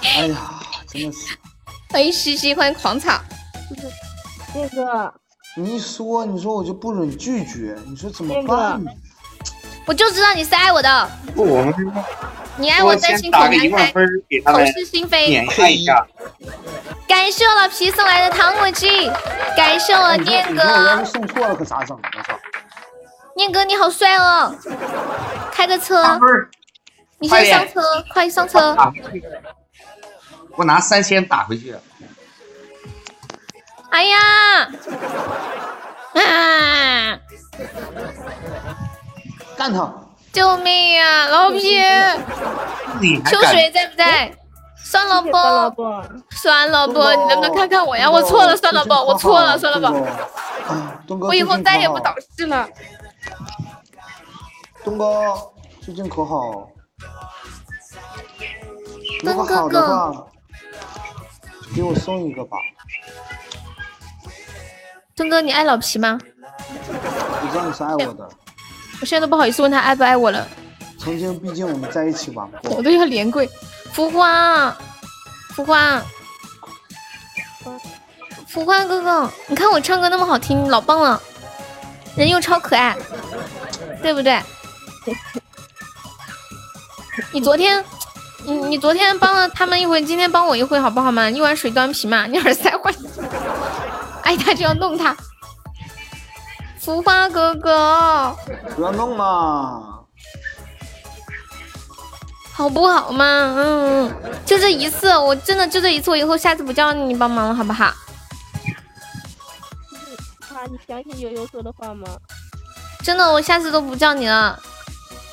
[0.22, 0.38] 哎呀，
[0.90, 1.36] 真的是。
[1.90, 3.20] 欢迎西西，欢迎狂草。
[4.54, 5.12] 那个，
[5.58, 8.90] 你一说，你说我就不忍拒绝，你说怎么办呢？
[9.84, 11.74] 我就知道你是爱我的，不，我们
[12.56, 16.06] 你爱我在心头先打一难开，万分给他口们是心非一下。
[17.12, 19.06] 感谢我老皮送来的糖果机，
[19.54, 21.94] 感谢我念哥，是送错了可咋整？
[21.94, 22.40] 我操！
[23.36, 24.56] 念哥你好帅哦，
[25.52, 26.18] 开个车，
[27.18, 27.82] 你先上车，
[28.14, 28.74] 快上车。
[30.56, 31.76] 我拿三千打回去。
[33.90, 34.18] 哎呀，
[36.14, 37.20] 啊！
[39.58, 39.92] 干他！
[40.32, 41.78] 救命呀，老皮！
[43.26, 44.32] 秋水在不在？
[44.92, 45.30] 算了不，
[46.36, 48.10] 算了不，你能不能看看我呀？
[48.10, 49.86] 我错了，算了不，我错了，算了不，
[51.06, 52.68] 东哥，我以后再也不导师了。
[54.84, 55.32] 东哥
[55.80, 56.68] 最近可好？
[59.22, 60.26] 如东哥果好的哥话，
[61.74, 62.58] 给我送一个吧。
[65.16, 66.18] 东哥，你爱老皮吗？
[66.68, 68.28] 我知道你是爱我的，
[69.00, 70.46] 我现在都不好意思问他爱不爱我了，
[70.98, 72.76] 曾经毕竟我们在一起玩过。
[72.76, 73.48] 我都要连跪。
[73.92, 74.74] 浮花，
[75.54, 76.02] 浮花，
[78.48, 81.20] 浮花哥哥，你看我唱歌那么好听，老棒了，
[82.16, 82.96] 人又超可爱，
[84.02, 84.40] 对不对？
[87.32, 87.84] 你昨天，
[88.44, 91.28] 你你昨天帮了他们一回，今天帮我一回，好不好嘛？
[91.28, 92.92] 一碗水端平嘛，你耳塞坏，
[94.22, 95.14] 爱 他就要弄他。
[96.80, 98.36] 浮花哥哥，
[98.74, 99.91] 不要弄嘛！
[102.52, 103.24] 好不好嘛？
[103.56, 104.14] 嗯，
[104.44, 107.86] 就这一次，我真的就这一次，我以后下次不叫你帮忙了，好不好？
[107.86, 107.94] 啊，
[110.70, 112.06] 你相信悠悠说的话吗？
[113.02, 114.58] 真的，我下次都不叫你了。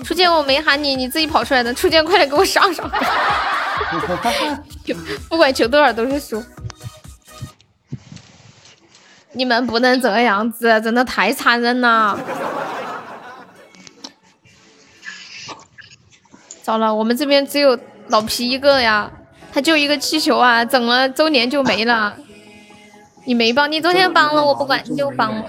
[0.03, 1.73] 初见我没喊你，你自己跑出来的。
[1.73, 2.89] 初见，快点给我上上！
[5.27, 6.43] 不管求多少都是输。
[9.33, 12.17] 你们不能这样子，真的太残忍了。
[16.69, 17.75] 糟了，我们这边只有
[18.09, 19.11] 老皮一个呀，
[19.51, 22.15] 他就一个气球啊，整了周年就没了。
[23.25, 25.45] 你没帮，你昨天帮了，我不管，你就帮了。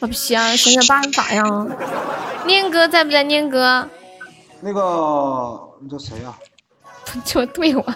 [0.00, 1.44] 老皮啊，想想办法呀！
[2.46, 3.22] 念哥在不在？
[3.22, 3.88] 念哥，
[4.60, 6.36] 那个你叫谁呀、
[7.24, 7.94] 就对我。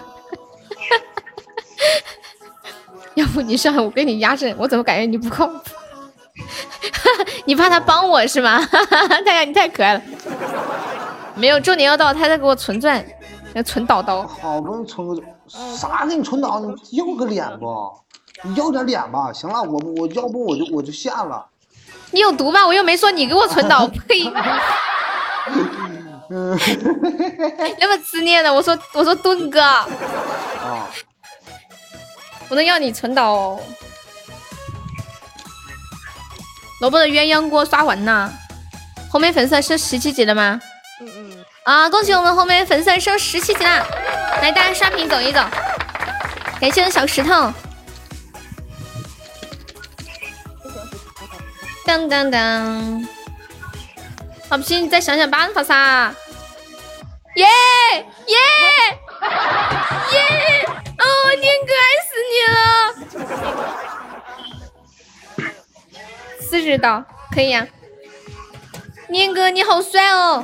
[3.15, 5.61] 要不你上来，我给你压阵，我怎么感觉你不靠谱？
[7.45, 8.59] 你怕他帮我是吗？
[9.25, 10.01] 太阳你太可爱了。
[11.35, 13.03] 没有，重点要到，他在给我存钻，
[13.53, 14.25] 要存叨叨。
[14.27, 16.61] 好不容易存个啥给你存档，
[16.91, 17.91] 你要个脸不？
[18.43, 19.31] 你要点脸吧。
[19.33, 21.45] 行了，我我要不我就我就下了。
[22.11, 22.65] 你有毒吧？
[22.65, 24.25] 我又没说你给我存档， 呸！
[26.31, 26.57] 嗯，
[27.79, 29.87] 那么自恋的，我说我说盾哥，啊，
[32.49, 33.59] 我能要你存档哦。
[36.79, 38.31] 萝卜的鸳鸯锅刷完了，
[39.09, 40.59] 后面粉丝升十七级了吗？
[41.01, 41.45] 嗯嗯。
[41.63, 41.89] 啊！
[41.89, 43.85] 恭喜我们后面粉丝升十七级啦！
[44.41, 45.39] 来，大家刷屏走一走，
[46.59, 47.53] 感谢我小石头。
[51.85, 53.07] 当当当！
[54.49, 56.11] 老皮，你再想想办法噻！
[57.35, 57.45] 耶
[58.25, 58.37] 耶
[60.11, 60.65] 耶！
[60.97, 61.05] 哦，
[61.39, 62.59] 念哥爱死你了！
[66.49, 67.67] 四十刀可以呀、
[69.07, 70.43] 念哥你好帅哦，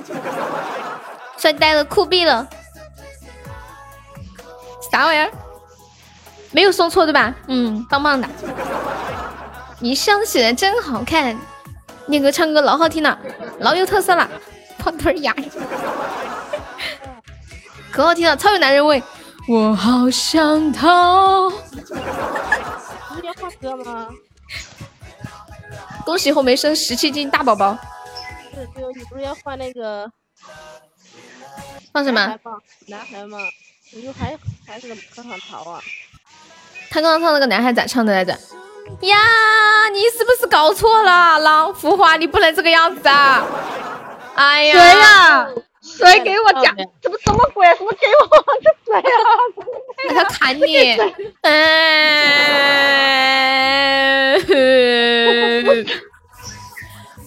[1.36, 2.48] 帅呆了，酷毙了！
[4.92, 5.32] 啥玩意儿？
[6.52, 7.34] 没有送错对吧？
[7.48, 8.30] 嗯，棒棒的。
[9.80, 11.36] 你笑起来真好看，
[12.06, 13.18] 念哥唱歌老好听了，
[13.58, 14.30] 老有特色了，
[14.78, 15.36] 胖墩儿牙，
[17.92, 19.02] 可好听了，超有男人味。
[19.48, 21.50] 我好想逃。
[21.50, 24.08] 你要放歌吗？
[26.06, 27.78] 恭喜后梅生十七斤大宝宝，
[28.54, 30.10] 是，对你不是要换那个
[31.92, 32.20] 放什么？
[32.22, 32.58] 男孩吗？
[32.88, 33.38] 男孩吗？
[33.92, 34.38] 你就还
[34.68, 35.82] 还是可想逃啊？
[36.92, 38.32] 他刚刚唱那个男孩咋唱的来着？
[39.02, 39.18] 呀，
[39.92, 41.40] 你是不是搞错了？
[41.40, 43.44] 老浮华，你不能这个样子啊！
[44.36, 45.48] 哎呀，谁呀？
[45.98, 46.76] 谁给我讲？
[47.02, 47.66] 怎么什么鬼？
[47.76, 48.28] 什么给我？
[48.62, 49.10] 这谁呀？
[50.14, 50.98] 他砍你！
[51.42, 51.56] 哎，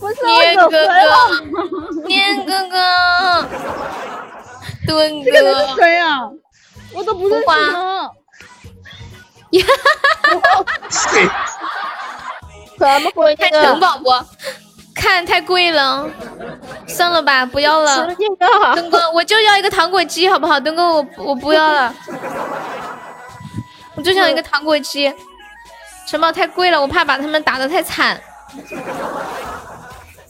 [0.01, 1.05] 不是念哥哥了，
[2.07, 3.49] 念哥哥，
[4.87, 6.31] 墩这个人是哥，谁啊？
[6.95, 8.11] 我都不认识他。
[12.79, 14.25] 怎 么回看城宝宝，
[14.99, 16.11] 看太贵了，
[16.89, 18.13] 算了吧，不要了。
[18.75, 20.59] 墩哥，我就要一个糖果机，好不好？
[20.59, 21.95] 墩哥，我我不要了，
[23.95, 25.15] 我就想一个糖果机。
[26.07, 28.21] 城堡太贵了，我怕把他们打的太惨，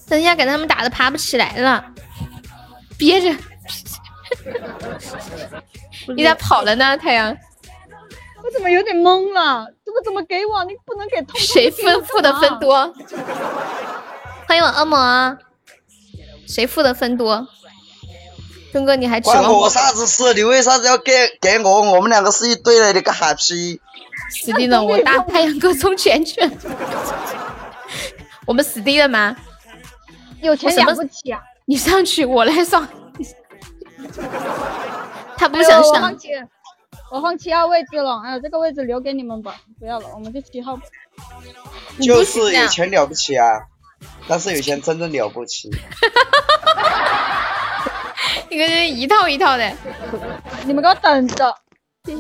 [0.09, 1.85] 等一下给他们打的爬不起来了，
[2.99, 3.35] 憋着。
[6.15, 7.37] 你咋跑了呢，太阳？
[8.43, 9.67] 我怎么有点懵了？
[9.85, 10.65] 这个怎么给我？
[10.65, 12.33] 你不能给谁分付的？
[12.41, 12.93] 分多？
[14.49, 15.37] 欢迎我恶魔啊！
[16.47, 17.47] 谁付的分多？
[18.73, 19.69] 东哥，你还指关我望我？
[19.69, 20.33] 啥子事？
[20.33, 21.83] 你为啥子要给给我？
[21.93, 23.79] 我们两个是一对的，你个哈皮！
[24.31, 24.81] 死定了！
[24.83, 26.41] 我大太阳哥充钱去。
[28.47, 29.37] 我们死定了吗？
[30.41, 31.43] 有钱了不起啊！
[31.67, 32.89] 你上去，我来上。
[35.37, 36.29] 他不想上我放，弃，
[37.13, 38.23] 我放七号位置了。
[38.25, 40.81] 哎呀，这个位置留给你们吧，不要了，我们就七号。
[42.01, 43.45] 就是有钱了不起啊，
[44.29, 45.71] 但是有钱真的了不起。
[48.51, 49.73] 一个人一套一套的。
[50.65, 51.55] 你们给我等着，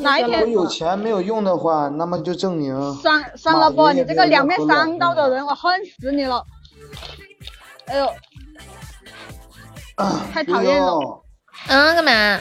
[0.02, 3.90] 哪一我天有钱没有用的话，那么就证明算算了不？
[3.92, 6.44] 你这个两面三刀的人，我恨死你了！
[7.86, 8.12] 哎呦，
[10.32, 11.22] 太讨厌了。
[11.68, 12.40] 嗯，干嘛？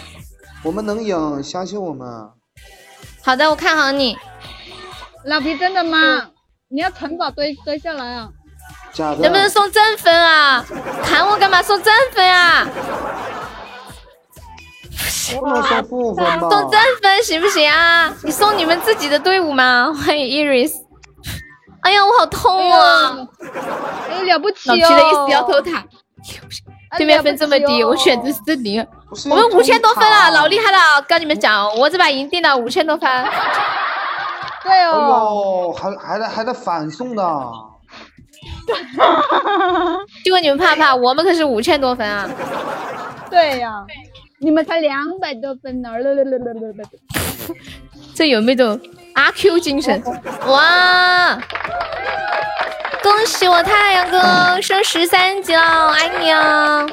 [0.64, 2.08] 我们能赢，相信我们。
[3.24, 4.18] 好的，我看好你。
[5.26, 6.30] 老皮真的吗？
[6.70, 8.30] 你要城堡堆堆下来啊！
[8.98, 9.18] 假的。
[9.18, 10.66] 能不能送正分啊？
[11.04, 11.62] 砍我干嘛？
[11.62, 12.68] 送正分啊？
[15.40, 16.50] 不能送负分吧？
[16.50, 18.14] 送正分行不行啊？
[18.24, 19.94] 你送你们自己的队伍吗？
[20.06, 20.72] 欢迎 Iris。
[21.82, 23.16] 哎呀，我好痛啊！
[24.10, 24.78] 哎，了不起老哦！
[24.78, 25.78] 皮的意思要偷塔，
[26.90, 28.86] 哎对面分这么低，我选择四零。
[29.16, 31.02] 是我们五千多分了，老厉害了！
[31.08, 33.10] 跟你们讲，我这把赢定了五千多分。
[34.64, 37.24] 对哎哦，还还在还在反送的，
[40.26, 40.96] 就问你们怕不怕？
[40.96, 42.30] 我们可是五千多分啊！
[43.30, 43.86] 对呀，
[44.40, 45.90] 你们才两百多分呢！
[48.14, 48.80] 这有没有
[49.14, 50.02] 阿 Q 精神？
[50.48, 51.38] 哇！
[53.04, 56.86] 恭喜我太阳哥升十三级了，爱你啊！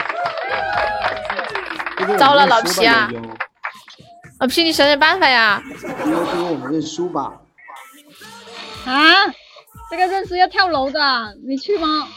[2.18, 3.08] 糟了，老皮啊！
[4.40, 5.62] 老皮，你想想办法呀！
[6.04, 7.32] 我们认输吧。
[8.86, 9.26] 啊，
[9.96, 11.00] 这个认输要跳楼的，
[11.46, 12.08] 你去吗？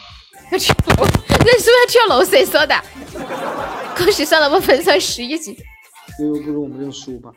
[0.50, 1.06] 要去录，
[1.46, 2.74] 认输要跳楼，谁说的？
[3.96, 5.56] 恭喜上了我粉上十一级。
[6.18, 7.30] 悠悠，不如我们认输吧。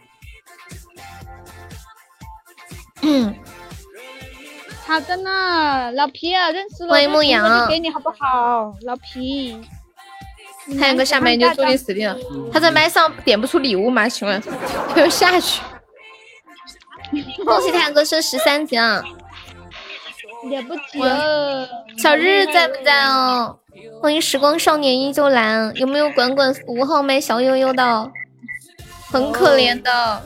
[3.03, 3.35] 嗯，
[4.83, 9.61] 好的呢，老皮啊，认识了，欢迎牧羊那就给你好不好，老皮？
[10.79, 12.17] 太阳哥下麦就注定死定了。
[12.51, 14.09] 他在麦上点不出礼物吗？
[14.09, 14.41] 请问
[14.91, 15.61] 他要下去？
[17.45, 19.03] 恭喜太阳哥升十三级啊！
[20.49, 23.57] 了不起了，小日在不在哦？
[24.01, 28.11] 欢迎时光少年依旧蓝，有没有管管五号麦小悠悠的？
[29.11, 30.21] 很可怜的，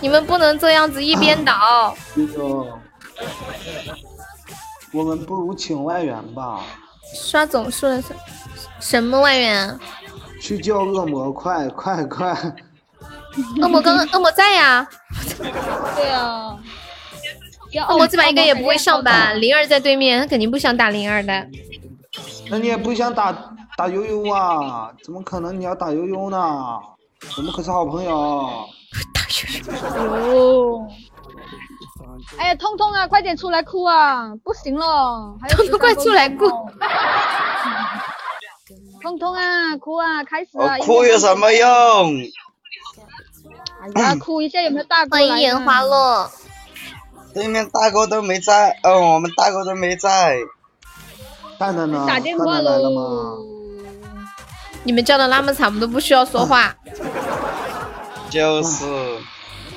[0.00, 1.96] 你们不能这样子一边倒。
[2.16, 2.78] 悠悠，
[4.92, 6.62] 我们不如请外援吧。
[7.14, 8.14] 刷总数了什
[8.80, 9.78] 什么外援？
[10.42, 12.36] 去叫恶魔，快快快！
[13.62, 14.86] 恶魔刚刚恶魔在呀。
[15.96, 16.58] 对啊。
[17.88, 19.32] 恶魔这把应该也不会上吧？
[19.34, 21.46] 灵儿在对面，他肯定不想打灵儿的。
[22.50, 23.36] 那你也不想打
[23.76, 24.90] 打悠悠啊？
[25.02, 26.38] 怎么可能你要打悠悠呢？
[27.36, 28.48] 我们可是好朋友。
[29.12, 30.86] 打悠悠。
[32.38, 34.32] 哎呀，痛痛啊，快点出来哭啊！
[34.42, 36.48] 不行了，痛痛快出来哭。
[39.02, 40.78] 痛痛啊，哭啊，开始了。
[40.78, 41.68] 哭有什么用？
[43.82, 46.30] 哎呀，哭一下有没有大哥欢迎烟花落。
[47.36, 50.38] 对面大哥都没在，哦，我们大哥都没在。
[51.58, 52.06] 蛋蛋呢？
[52.08, 53.34] 打电话了吗？
[54.84, 56.74] 你们叫的那么惨，我们都不需要说话。
[58.30, 58.86] 就是。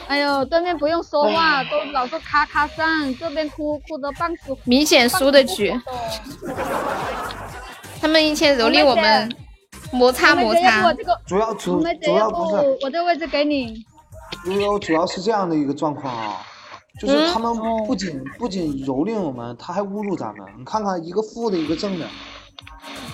[0.08, 2.88] 哎呦，对面不用说话，都老是咔咔上，
[3.20, 4.56] 这边哭哭的半死。
[4.64, 5.78] 明显输的局。
[8.00, 9.30] 他们以前蹂躏我们，
[9.92, 10.94] 摩擦摩擦。
[11.28, 13.84] 主要主主要不是我这个位置给你。
[14.46, 16.38] 主要，主要是这样的一个状况啊。
[17.00, 17.54] 就是他们
[17.86, 20.46] 不仅不仅蹂躏我们，他还侮辱咱们。
[20.58, 22.06] 你看看，一个负的，一个正的。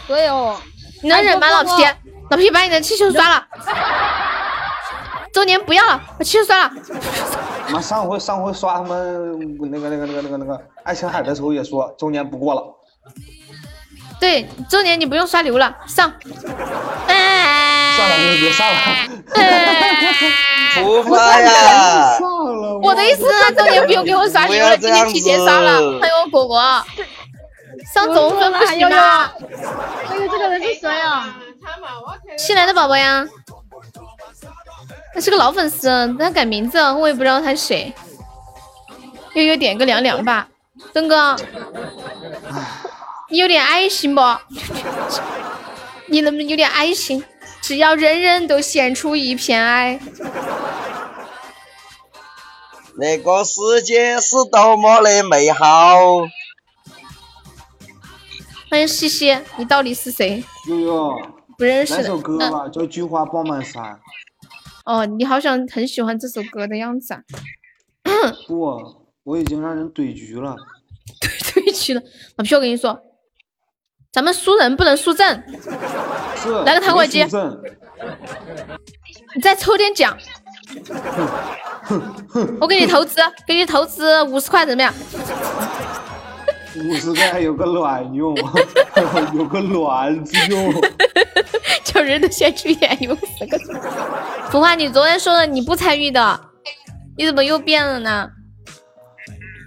[0.08, 0.56] 对哦，
[1.04, 1.84] 你能忍吗，老皮？
[2.30, 3.48] 老皮把你的气球刷了。
[5.34, 6.72] 周年不要了，把气球刷了。
[7.70, 12.64] 妈，上回上回刷他们那个那个那个那个那个爱琴海的时候也说周年不过了。
[14.20, 16.12] 对，周年你不用刷礼物了，上。
[17.08, 18.76] 算了，你别上了。
[20.76, 22.18] 不发呀！
[22.82, 23.24] 我的意思，
[23.56, 26.00] 周年不用给我刷礼物了，今天提前刷了。
[26.02, 26.86] 还有我果果，
[27.94, 29.32] 上总分不行吗？
[30.10, 31.34] 哎呦这个人是谁啊？
[32.38, 33.26] 新来的宝宝呀，
[35.14, 37.94] 他是个老粉丝，他改名字，我也不知道他是谁。
[39.34, 40.48] 悠悠点个凉凉吧，
[40.94, 41.36] 东哥，
[43.36, 44.22] 你有点爱心不？
[46.07, 47.22] 你能不能有点爱心？
[47.62, 49.99] 只要人人都献出一片爱。
[52.95, 55.98] 那个世界是多么的美好。
[58.70, 60.41] 欢迎西西，你到底是谁？
[60.70, 61.22] 悠悠，
[61.57, 61.94] 不认识。
[61.94, 63.84] 来首歌吧，叫《菊花爆满山》。
[64.86, 67.20] 哦，你好像很喜欢这首歌的样子啊。
[68.48, 68.80] 不，
[69.24, 70.56] 我已经让人怼局了。
[71.20, 72.02] 怼怼局了，
[72.38, 72.98] 老皮，我跟你说，
[74.16, 75.44] 咱们输人不能输阵。
[76.64, 77.22] 来个糖果机。
[79.36, 80.18] 你再抽点奖。
[82.62, 84.94] 我给你投资，给你投资五十块，怎么样？
[86.78, 88.34] 五十块还有个卵用，
[89.36, 90.74] 有个卵子用，
[91.84, 93.60] 叫人都先去演有十个。
[94.50, 96.40] 福花，你昨天说的你不参与的，
[97.18, 98.30] 你怎么又变了呢？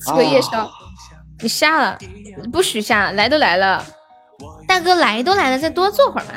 [0.06, 0.70] 吃个夜宵，
[1.42, 1.98] 你下了，
[2.50, 3.84] 不许下，来都来了，
[4.78, 6.34] 大哥来都来了，再多坐会儿吧。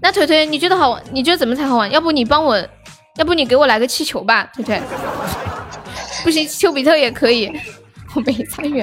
[0.00, 1.04] 那腿腿，你觉得好玩？
[1.12, 1.90] 你觉得怎么才好玩？
[1.90, 2.56] 要不你帮我，
[3.16, 4.80] 要不你给我来个气球吧，腿腿。
[6.22, 7.52] 不行，丘比特也可以。
[8.14, 8.82] 我没参与，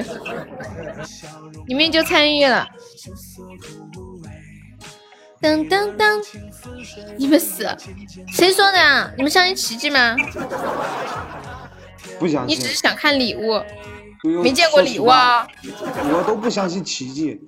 [1.66, 2.68] 你们就参与了。
[5.40, 6.24] 噔噔噔，
[7.16, 7.76] 你们死？
[8.28, 9.10] 谁说的呀？
[9.16, 10.14] 你们相信奇迹吗？
[12.20, 12.56] 不相信。
[12.56, 13.60] 你只是想看礼物，
[14.42, 15.46] 没见过礼物啊。
[16.12, 17.40] 我都不相信奇迹。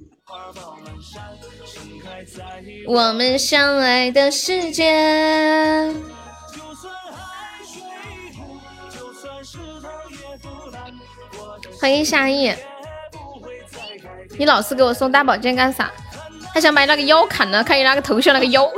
[2.86, 5.92] 我们相爱的世界。
[11.80, 12.54] 欢迎夏意，
[14.38, 15.90] 你老是给我送大宝剑干啥？
[16.54, 18.70] 他想把那个腰砍了，看你那个头像那个腰，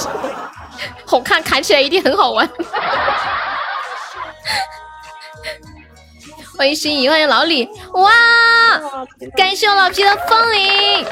[1.06, 2.48] 好看，砍起来一定很好玩。
[6.56, 8.10] 欢迎心仪，欢迎老李，哇！
[9.36, 11.04] 感谢我老皮的风铃，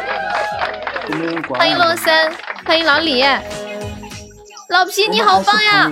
[1.49, 2.33] 欢迎洛森，
[2.65, 3.25] 欢迎老李，
[4.69, 5.91] 老皮你好棒呀！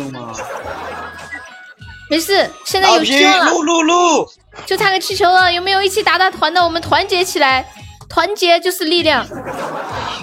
[2.09, 3.51] 没事，现在有车了。
[3.51, 4.28] 撸撸撸，
[4.66, 6.62] 就差个气球了，有没有一起打打团的？
[6.62, 7.66] 我们团结起来，
[8.09, 9.27] 团结就是力量。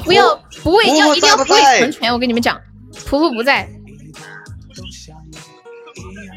[0.06, 2.58] 不要不为要一定要不为成全，我跟你们讲，
[3.10, 3.68] 仆仆不在，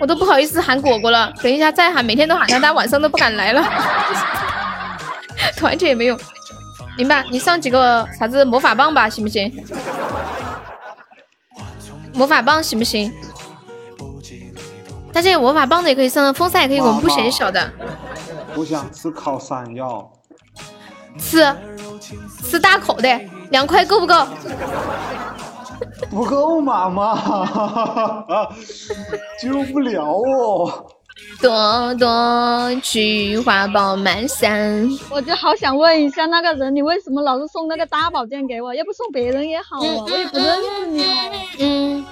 [0.01, 1.33] 我都不好意思喊果果了。
[1.43, 3.63] 等一下再喊，每天都喊他，他晚上都不敢来了。
[5.57, 6.19] 团结也没用，
[6.97, 7.25] 明白？
[7.31, 9.53] 你上几个啥子魔法棒吧，行不行？
[12.15, 13.13] 魔法棒行不行？
[15.13, 17.71] 大家有魔法棒的也可以上，风扇也可以，我们不嫌小的。
[18.55, 20.11] 我想吃烤山药，
[21.19, 21.55] 吃
[22.49, 23.21] 吃大口的，
[23.51, 24.27] 两块够不够？
[26.11, 27.15] 不够妈妈，
[29.41, 30.87] 救不了哦。
[31.41, 34.89] 朵朵菊花爆满山。
[35.11, 38.75] 我就好想问一下那个人，你为什么老是送那个大宝剑给我？
[38.75, 41.05] 要不送别人也好啊，我也不认识你。
[41.59, 42.07] 嗯。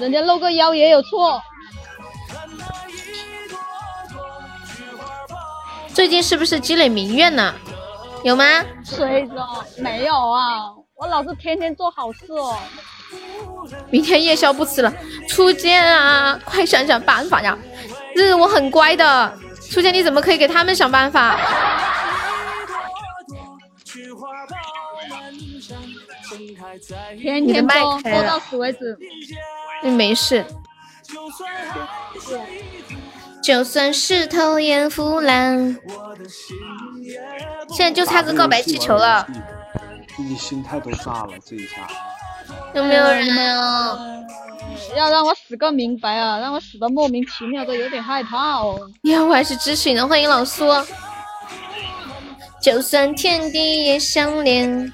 [0.00, 1.40] 人家露个腰也有错。
[5.92, 7.52] 最近是不是积累民怨呢？
[8.22, 8.44] 有吗？
[8.84, 10.70] 谁说没有啊？
[10.96, 12.58] 我老是天天做好事哦。
[13.90, 14.92] 明天夜宵不吃了，
[15.28, 17.56] 初见啊，快想想办法呀！
[18.14, 19.38] 日我很乖的，
[19.70, 21.38] 初见你怎么可以给他们想办法？
[27.20, 28.96] 天天做，做到死为止。
[29.82, 30.44] 你没事。
[33.42, 35.76] 就算石头也腐烂。
[37.70, 39.26] 现在就差个告白气球了。
[40.16, 41.88] 自己心态都炸了，这一下。
[42.74, 43.98] 有没有人啊？
[44.96, 46.38] 要让我死个明白啊！
[46.38, 48.78] 让我死的莫名其妙，的有点害怕哦。
[49.02, 50.66] 呀，我还是支持你的，欢迎老苏。
[52.60, 54.92] 就算天地也相连。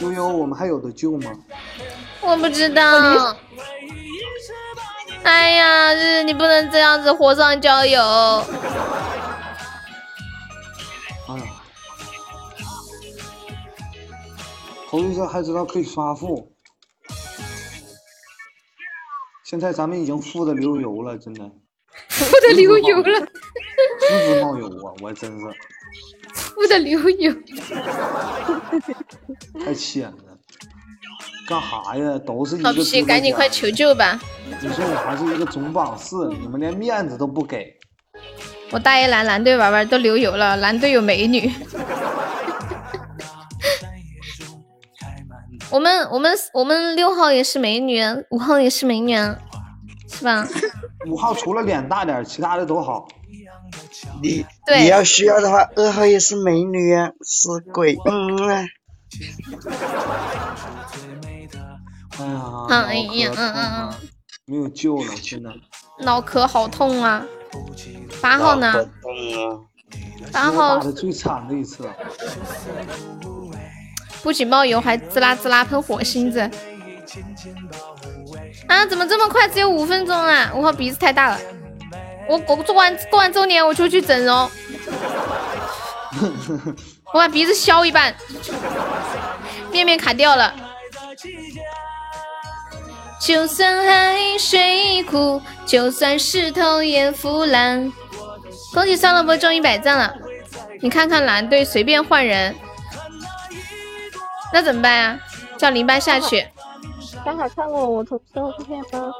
[0.00, 1.30] 悠悠，我们还有的救吗？
[2.22, 3.36] 我不知道。
[5.22, 8.00] 哎呀，日你不能这样子火上浇油。
[11.28, 11.44] 哎呀，
[14.88, 16.52] 头一次还知道可以刷副，
[19.44, 21.50] 现在咱们已经富的流油了，真的。
[22.08, 23.20] 富的流油了。
[24.00, 24.94] 滋滋冒油啊！
[25.02, 25.46] 我真是。
[26.34, 27.32] 富的流油。
[29.64, 30.14] 太浅了。
[31.48, 32.18] 干啥呀？
[32.24, 32.68] 都是一个。
[32.68, 34.20] 好皮，赶紧快求救吧！
[34.60, 37.76] 你说我还是一个总榜四，你们连面子都不给。
[38.70, 41.50] 我大爷蓝蓝队玩玩都流油了，蓝队有美女。
[45.70, 48.00] 我们我们我们六号也是美女，
[48.30, 49.14] 五号也是美女，
[50.08, 50.46] 是吧？
[51.08, 53.08] 五号除了脸大点，其他的都好。
[54.22, 54.44] 你
[54.78, 58.66] 你要需要的话，二号也是美女啊，死鬼，嗯啊。
[62.68, 63.94] 哎呀，嗯嗯嗯，
[64.44, 65.50] 没有救了，真的。
[66.00, 67.24] 脑壳好痛啊！
[68.20, 68.72] 八号呢？
[70.32, 71.88] 八号打的最惨的一次。
[74.22, 76.40] 不仅冒油，还滋啦滋啦喷火星子。
[78.68, 79.48] 啊，怎么这么快？
[79.48, 80.52] 只有五分钟啊！
[80.54, 81.40] 五号鼻子太大了。
[82.30, 84.48] 我我做完过完周年，我就去整容。
[87.12, 88.14] 我把鼻子削一半，
[89.72, 90.54] 面面卡掉了。
[93.20, 97.92] 就算海水枯，就算石头也腐烂。
[98.72, 100.14] 恭喜酸萝卜中一百赞了！
[100.80, 102.54] 你看看蓝队随便换人，
[104.52, 105.18] 那怎么办呀？
[105.58, 106.46] 叫林班下去。
[107.24, 109.12] 刚好看过我从生活片吗？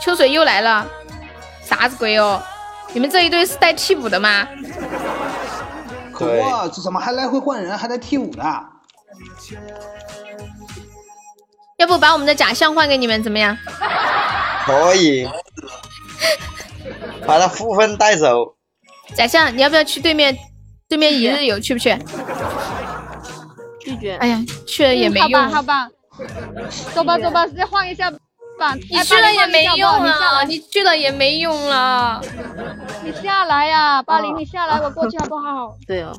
[0.00, 0.84] 秋水又来了，
[1.66, 2.40] 啥子鬼哦？
[2.92, 4.46] 你们这一队是带替补的吗？
[6.20, 8.42] 哇，这怎么还来回换人，还带替补的？
[11.76, 13.56] 要不把我们的假象换给你们怎么样？
[14.64, 15.28] 可以，
[17.26, 18.56] 把他负分带走。
[19.14, 20.36] 假象，你要不要去对面？
[20.88, 21.98] 对面一日游去不去？
[23.80, 24.16] 拒绝。
[24.16, 25.48] 哎呀，去了也没用。
[25.50, 26.28] 好吧，好吧，
[26.94, 28.10] 走吧，走吧，再换一下
[28.58, 28.74] 吧。
[28.74, 32.20] 你去了也没用啊，你去了也没用了。
[33.04, 35.74] 你下来呀，巴黎，你下来，我过去好不好？
[35.86, 36.12] 对哦，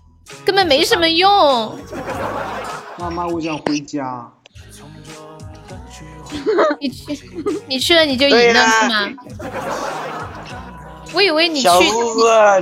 [0.45, 1.77] 根本没什么用。
[2.97, 4.29] 妈妈，我想回家。
[6.81, 7.19] 你去，
[7.67, 9.09] 你去了你就赢了是吗？
[11.13, 11.69] 我以为你去，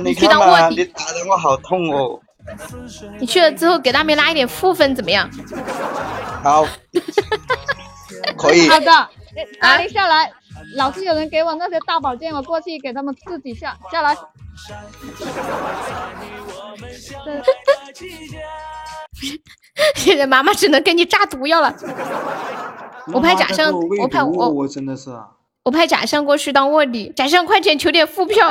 [0.04, 2.18] 你去当卧底，你打的我好痛哦。
[3.18, 5.28] 你去了之后给大妹拉一点负分怎么样？
[6.44, 6.64] 好，
[8.38, 8.68] 可以。
[8.68, 9.08] 好的，
[9.60, 10.32] 阿玲下来，
[10.76, 14.16] 老是有人给我那些大宝剑，我过去给他们自己下下来。
[19.94, 21.74] 现在妈妈只能给你炸毒药了。
[23.12, 25.10] 我派假象，我派我我真的是，
[25.64, 27.12] 我派假象过去当卧底。
[27.14, 28.48] 假象，快点求点副票。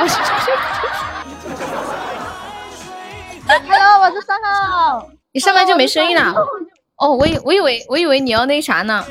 [3.48, 5.08] Hello，我是三号。
[5.32, 6.34] 你上麦就没声音了？
[6.96, 9.04] 哦，我以我以为我以为你要那啥呢。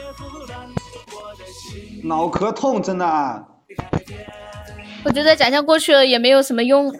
[2.05, 3.45] 脑壳痛，真的。
[5.03, 6.93] 我觉得假象过去了也没有什么用。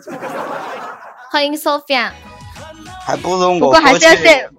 [1.31, 2.11] 欢迎 Sophia。
[3.05, 4.49] 还不如我不过还是要先。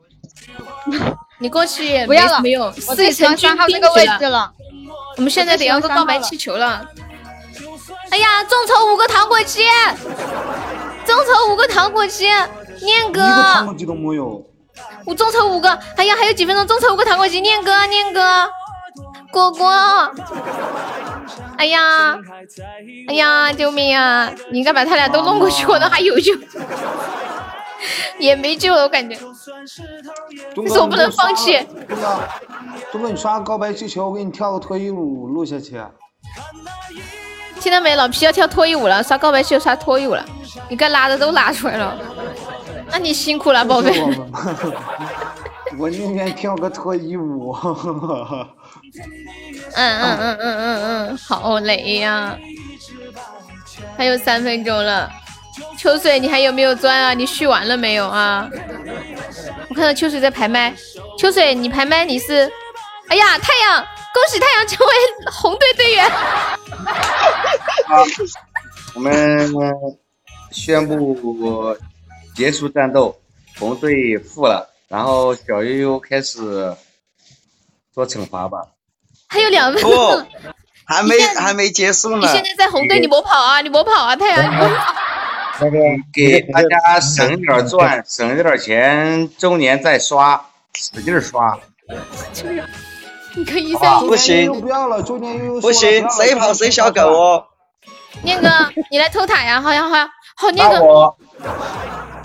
[1.38, 4.50] 你过去也不要了，没有，我最喜欢三号这个位置了。
[5.16, 6.88] 我们现在得要个告白气球了。
[8.10, 9.64] 哎呀，众筹五个糖果机，
[11.04, 12.26] 众筹五个糖果机，
[12.80, 13.20] 念哥。
[13.20, 14.42] 一个糖果机都没有。
[15.04, 18.48] 我众筹五个，哎呀，还有几分钟，众筹五个糖果机，念哥，念哥，
[19.30, 19.68] 果果。
[21.56, 22.16] 哎呀，
[23.08, 24.30] 哎呀，救命啊！
[24.50, 26.32] 你应该把他俩都弄过去，可能还有救。
[28.18, 29.18] 也没救了，我感觉。
[30.56, 31.58] 但是我不能放弃。
[31.88, 32.18] 东哥，
[32.92, 35.80] 东哥，你刷告白气球，我给你跳个脱衣舞录下去。
[37.60, 37.94] 听到没？
[37.96, 40.24] 老皮要跳脱衣舞了，刷告白气球刷脱衣舞了，
[40.68, 41.98] 你该拉的都拉出来了。
[42.90, 43.92] 那你辛苦了，宝贝。
[45.78, 47.54] 我宁愿跳个脱衣舞。
[49.74, 52.38] 嗯嗯嗯嗯嗯嗯，好累呀！
[53.96, 55.10] 还有三分钟了。
[55.78, 57.14] 秋水，你还有没有钻啊？
[57.14, 58.48] 你续完了没有啊？
[59.68, 60.74] 我看到秋水在排麦。
[61.18, 62.50] 秋水，你排麦你是？
[63.08, 64.92] 哎呀，太阳，恭喜太阳成为
[65.30, 66.10] 红队队员。
[67.86, 68.02] 好，
[68.94, 69.48] 我们
[70.50, 71.76] 宣布
[72.34, 73.16] 结束战斗，
[73.58, 76.74] 红队负了，然后小悠悠开始
[77.92, 78.66] 做惩罚吧。
[79.28, 80.26] 还有两分钟，
[80.86, 82.18] 还没还没结束呢。
[82.18, 83.60] 你现在在红队，你莫跑啊！
[83.60, 84.94] 你莫跑啊，太阳，你莫跑。
[85.58, 85.78] 那个
[86.12, 90.44] 给大家省点钻，省点钱，周年再刷，
[90.74, 91.58] 使劲刷。
[93.34, 97.44] 你可以再不行，不要了，周年又不行，谁跑谁小狗哦。
[98.22, 98.48] 念哥，
[98.90, 99.60] 你来偷塔呀！
[99.60, 100.82] 好呀好呀，好念哥。
[100.82, 101.16] 我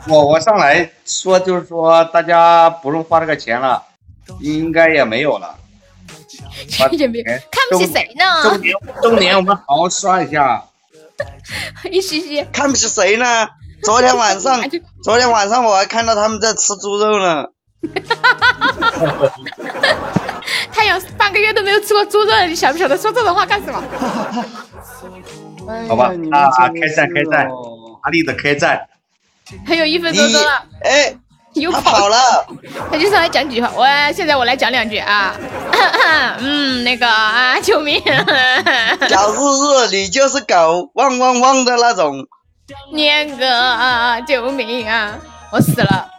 [0.08, 3.84] 我我上来说，就是说大家不用花这个钱了，
[4.40, 5.56] 应该也没有了。
[6.92, 8.44] 也没有，看不起谁呢？
[8.44, 10.64] 中年中年，我们好好刷一下。
[11.92, 13.48] 一嘻嘻，看不起谁呢？
[13.84, 14.62] 昨天晚上，
[15.04, 17.46] 昨天晚上我还看到他们在吃猪肉呢。
[20.72, 23.84] 太阳半个月都没有吃过猪肉，你晓不晓得说这种话干什么？
[25.88, 27.50] 好吧，啊，开战开战，
[28.02, 28.88] 阿力的开战。
[29.66, 31.16] 还有一分多钟了，哎，
[31.54, 32.46] 又跑了。
[32.90, 35.36] 他就上来讲几句话，我现在我来讲两句啊。
[36.40, 38.02] 嗯，那个啊，救命！
[39.10, 42.26] 小日日，你就是狗，汪汪汪的那种。
[42.94, 45.18] 念哥啊，救命啊！
[45.52, 46.10] 我死了，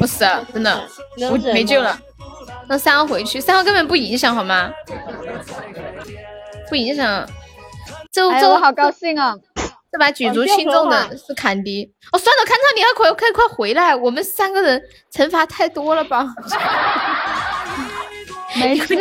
[0.00, 0.82] 我死了，真的，
[1.30, 1.96] 我没救了。
[2.68, 4.70] 让三号回去，三号根本不影响好吗？
[6.68, 7.26] 不影响。
[8.12, 9.34] 周周我好高兴啊！
[9.92, 11.92] 这把举足轻重的是坎迪。
[12.12, 13.94] 哦，算了，看到你还快快快回来！
[13.94, 14.80] 我们三个人
[15.12, 16.26] 惩罚太多了吧？
[18.56, 18.94] 没事，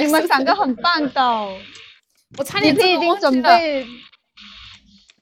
[0.00, 1.48] 你们三个很棒的。
[2.38, 3.86] 我差点已经准备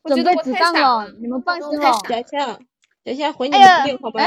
[0.05, 1.93] 准备子弹了，你们放心了。
[2.09, 2.59] 小夏，
[3.05, 4.21] 小夏回你们电好吧？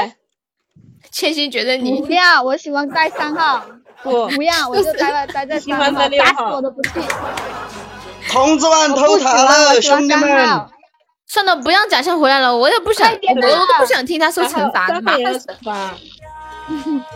[1.10, 3.64] 千心觉得你不要，我喜欢带三号。
[4.02, 6.90] 不不要，我就 待在待在三号，打死我都不去。
[8.28, 10.66] 同志们偷塔了，兄弟们！
[11.26, 15.94] 算了，不让假象回来了，我也不想，我都不想听他受惩罚，麻烦死了。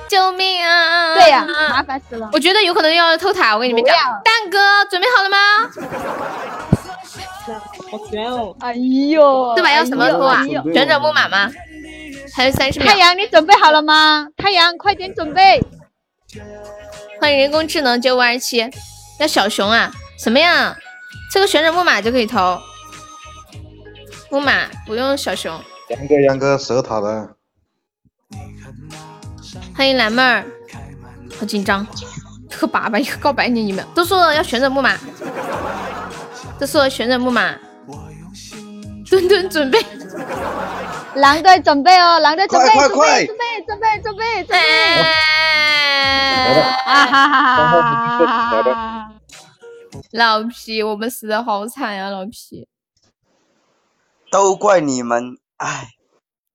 [0.08, 1.14] 救命啊！
[1.14, 2.28] 对呀，麻烦死了。
[2.32, 3.94] 我觉得有可能要偷塔，我跟你们讲。
[4.24, 4.58] 蛋哥，
[4.90, 5.36] 准备好了吗？
[7.90, 8.54] 好悬哦！
[8.60, 10.44] 哎呦，这把要什么偷啊？
[10.72, 11.50] 旋转木马吗？
[12.34, 12.92] 还有三十秒。
[12.92, 14.26] 太阳，你准备好了吗？
[14.36, 15.62] 太阳，快点准备。
[17.20, 18.68] 欢迎人工智能九五二七。
[19.18, 19.90] 那小熊啊？
[20.18, 20.76] 什么呀？
[21.30, 22.58] 这个旋转木马就可以投。
[24.30, 25.52] 木马不用小熊。
[25.88, 27.30] 杨哥，杨哥，守塔的。
[29.76, 30.44] 欢迎蓝妹儿，
[31.38, 31.86] 好紧张，
[32.48, 34.96] 一个粑粑，一个告白你，你们都说了要旋转木马，
[36.58, 37.54] 都说了旋转木马，
[39.08, 39.78] 墩墩准备，
[41.14, 44.58] 狼队准备哦，狼队准备，准备准备，准备，准备，准备，
[46.84, 48.97] 啊哈哈哈哈！
[50.12, 52.66] 老皮，我们死的好惨呀，老皮，
[54.30, 55.90] 都怪你们，唉，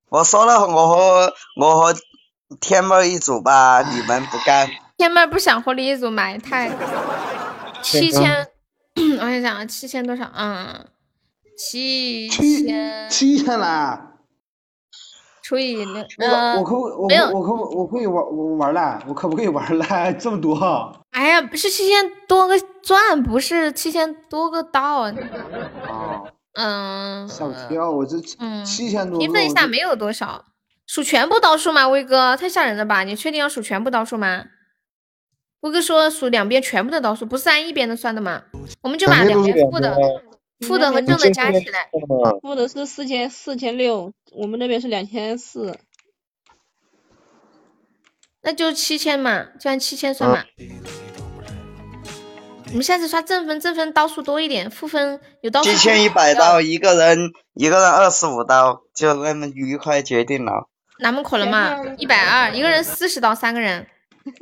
[0.10, 1.96] 我说了，我和我和。
[2.62, 4.70] 天妹一组吧，你们不干。
[4.98, 6.70] 天妹不想和你一组埋汰
[7.82, 8.48] 七千，
[9.20, 10.30] 我想想啊，七千多少？
[10.36, 10.88] 嗯，
[11.58, 14.20] 七千七千啦。
[15.42, 20.56] 除以六，我呃，我可不我没有可我可不我可以玩我玩赖，我可不可以玩赖 这么多？
[21.10, 25.04] 哎呀，不是七千多个钻，不是七千多个刀。
[25.04, 26.24] 啊，
[26.54, 27.90] 嗯，吓我一跳！
[27.90, 30.46] 我这嗯七千多个，平分一下没有多少，
[30.86, 31.88] 数全部刀数吗？
[31.88, 33.04] 威哥太吓人了吧！
[33.04, 34.46] 你确定要数全部刀数吗？
[35.62, 38.44] 威哥说数两边全部的刀数，不是按一边的算的吗？
[38.82, 39.98] 我们就把两边负的、
[40.68, 41.90] 负的和正的加起来。
[42.42, 45.80] 负的是四千四千六，我们那边是两千四。
[48.42, 50.44] 那就七千嘛，就按七千算嘛。
[52.74, 60.68] 我们下次刷正分，正分刀数多一点，负分有刀数七千一百刀，一个人一个人二十五刀，就那么愉快决定了。
[60.98, 61.78] 哪么可能嘛？
[62.00, 63.86] 一百二，一个人四十刀，三个人。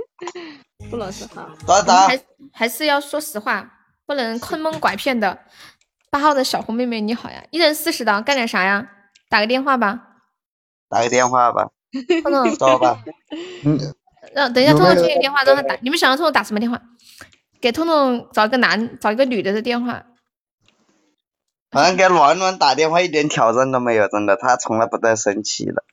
[0.89, 1.49] 不能是哈。
[1.67, 2.21] 打打还
[2.53, 3.69] 还是要说实话，
[4.05, 5.37] 不能坑蒙拐骗的。
[6.09, 8.87] 八号的小红妹妹你好呀，一人四十刀，干点啥呀？
[9.29, 9.99] 打个电话吧。
[10.87, 11.69] 打个电话吧，
[12.23, 12.97] 彤彤，说吧。
[13.65, 13.77] 嗯，
[14.33, 15.77] 让等一下，有没有彤彤接个电话，让他打。
[15.81, 16.81] 你们想让彤彤打什么电话？
[17.61, 20.03] 给彤彤找一个男，找一个女的的电话。
[21.69, 25.83] 反正给暖暖打电话一点挑战都没有，真的，他从来不带生气的。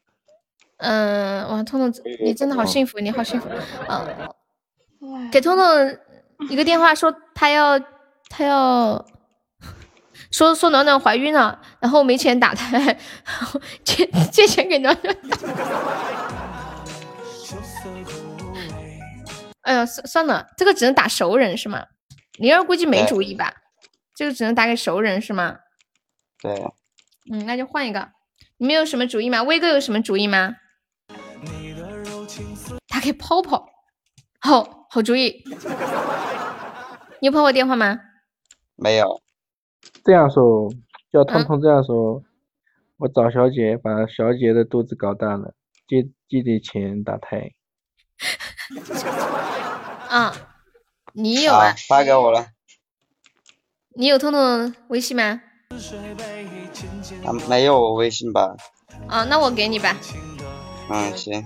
[0.78, 1.92] 嗯，哇，彤彤，
[2.24, 3.48] 你真的好幸福，你好幸福。
[3.88, 5.98] 嗯，给彤彤
[6.48, 7.78] 一个电话，说他要
[8.28, 9.04] 他要
[10.30, 15.16] 说说暖暖怀孕了，然后没钱打胎，然后借借钱给暖暖。
[19.68, 21.84] 哎呀，算算了，这个只能打熟人是吗？
[22.38, 23.52] 灵儿估计没主意吧？
[24.14, 25.58] 这个只能打给熟人是吗？
[26.40, 26.50] 对，
[27.30, 28.08] 嗯，那就换一个。
[28.56, 29.42] 你们有什么主意吗？
[29.42, 30.54] 威哥有什么主意吗？
[32.88, 33.68] 打给泡泡，
[34.40, 35.44] 好好主意。
[37.20, 37.98] 你有泡泡电话吗？
[38.74, 39.20] 没有。
[40.02, 40.72] 这样说，
[41.12, 42.22] 叫彤彤这样说，
[42.96, 45.52] 我找小姐把小姐的肚子搞大了，
[45.86, 47.50] 借借点钱打胎。
[50.08, 50.34] 啊，
[51.12, 51.74] 你有啊？
[51.88, 52.46] 发给我了。
[53.94, 55.40] 你有彤彤微信吗？
[57.24, 58.56] 啊，没有我微信吧？
[59.08, 59.96] 啊，那我给你吧。
[60.90, 61.44] 嗯，行。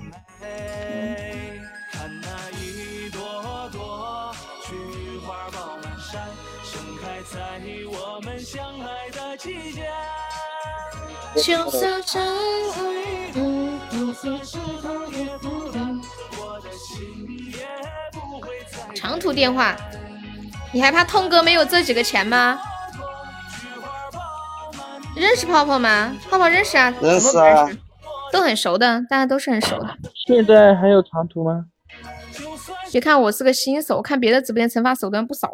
[11.34, 12.22] 就算真
[13.34, 13.80] 嗯
[19.02, 19.76] 长途电话，
[20.72, 22.56] 你还怕痛哥没有这几个钱吗？
[25.16, 26.16] 认识泡泡吗？
[26.30, 27.68] 泡泡认识啊，认识啊？
[28.30, 29.96] 都很熟的，大家都是很熟的。
[30.24, 31.64] 现在还有长途吗？
[32.92, 35.50] 别看我是个新手，看别的直播间惩罚手段不少。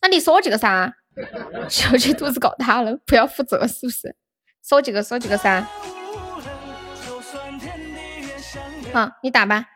[0.00, 0.94] 那你说几个噻？
[1.68, 4.16] 小姐肚子搞大了，不要负责是不是？
[4.66, 5.66] 说几个，说几个噻。
[8.94, 9.66] 好，你打吧。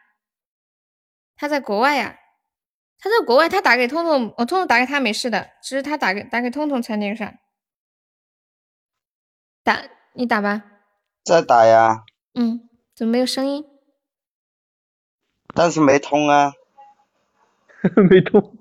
[1.36, 2.16] 他在国外呀、
[3.00, 7.34] 他在国外，他打给通通，我通通打给他没事的，只是他打给打给通通才那个啥。
[9.64, 9.78] 打，
[10.12, 10.62] 你打吧。
[11.24, 12.04] 再打呀，
[12.34, 13.64] 嗯，怎么没有声音？
[15.54, 16.52] 但是没通啊。
[18.10, 18.56] 没通。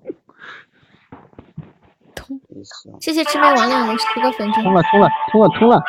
[3.02, 4.64] 谢谢魑魅魍魉的十个粉钻。
[4.64, 5.80] 通了，通了，通了，通了。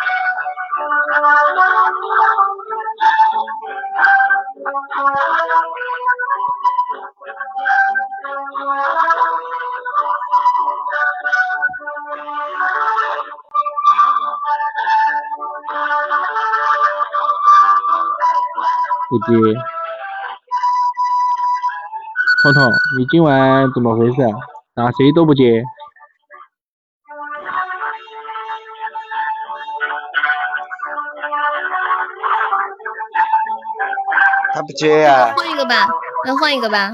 [19.09, 19.25] 不接。
[22.43, 24.31] 彤彤，你今晚怎么回事啊？
[24.75, 25.63] 打谁都不接。
[34.53, 35.87] 他不接呀、换一个吧，
[36.25, 36.91] 那换一个吧。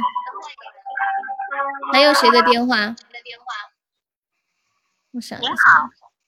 [1.92, 2.94] 还有谁的电话？
[5.12, 5.54] 我想您，好，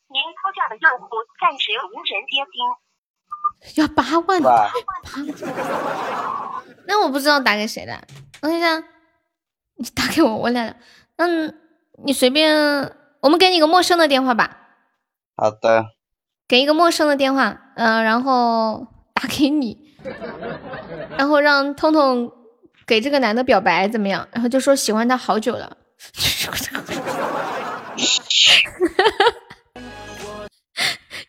[0.09, 1.09] 您呼叫的用户
[1.39, 2.65] 暂时无人接听。
[3.77, 4.71] 要八万，吧
[5.05, 5.21] 八
[6.87, 8.03] 那我不知道打给谁的。
[8.41, 8.83] 等一下，
[9.77, 10.75] 你打给我，我俩，
[11.17, 11.55] 嗯，
[12.05, 14.57] 你随便，我们给你个陌生的电话吧，
[15.37, 15.85] 好的，
[16.47, 19.95] 给一个陌生的电话，嗯、然后打给你，
[21.19, 22.33] 然后让痛痛
[22.89, 24.27] 给这个男的表白怎么样？
[24.33, 25.77] 然后就说喜欢他好久了。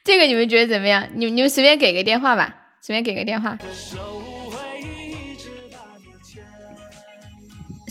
[0.05, 1.09] 这个你们觉得怎么样？
[1.15, 3.57] 你你们随便给个电话吧，随便给个电话，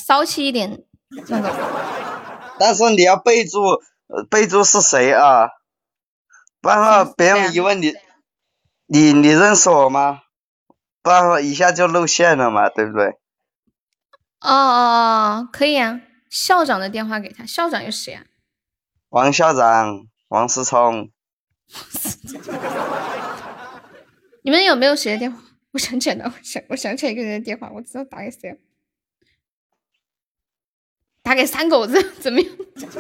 [0.03, 0.81] 骚气一点
[1.29, 1.55] 那个。
[2.59, 3.61] 但是你要备注，
[4.07, 5.51] 呃备注是谁啊？
[6.63, 7.93] 不然的话别人一问你，
[8.87, 10.23] 你你认识我吗？
[11.03, 13.19] 不然一下就露馅了嘛，对不对？
[14.41, 16.01] 哦哦哦，可以啊。
[16.31, 18.25] 校长的电话给他，校长有谁啊？
[19.09, 21.11] 王校长，王思聪。
[24.43, 25.39] 你们有没有谁的电话？
[25.73, 28.57] 我想起来了，我想我想起来一个人的电话，我知道打给谁了。
[31.23, 32.51] 打给三狗子怎么样？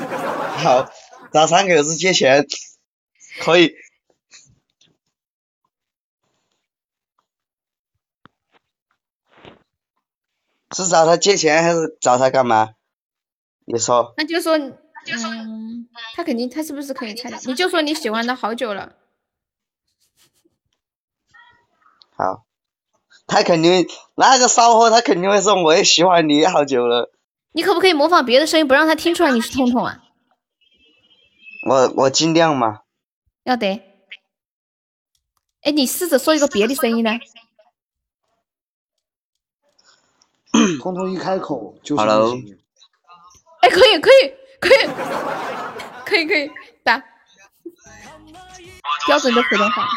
[0.58, 0.90] 好，
[1.32, 2.46] 找三狗子借钱，
[3.40, 3.74] 可以。
[10.74, 12.70] 是找他借钱还是找他干嘛？
[13.64, 14.14] 你说。
[14.16, 17.38] 那就说，嗯，他肯定，他是不是可以猜到？
[17.46, 18.94] 你就说你喜欢他好久了。
[22.16, 22.44] 好，
[23.26, 23.86] 他肯定
[24.16, 27.12] 那个骚货，他肯定会说我也喜欢你好久了。
[27.52, 30.02] 你可不可以模仿别的声音，不让他听出来你是痛痛啊？
[31.68, 32.80] 我我尽量嘛。
[33.44, 33.82] 要得。
[35.62, 37.18] 哎，你试着说一个别的声音呢。
[40.76, 42.36] 通通一开口就是 Hello。
[43.62, 44.86] 哎，可以，可以，可以，
[46.04, 46.50] 可以，可以
[46.84, 47.02] 打
[49.06, 49.88] 标准的普通话。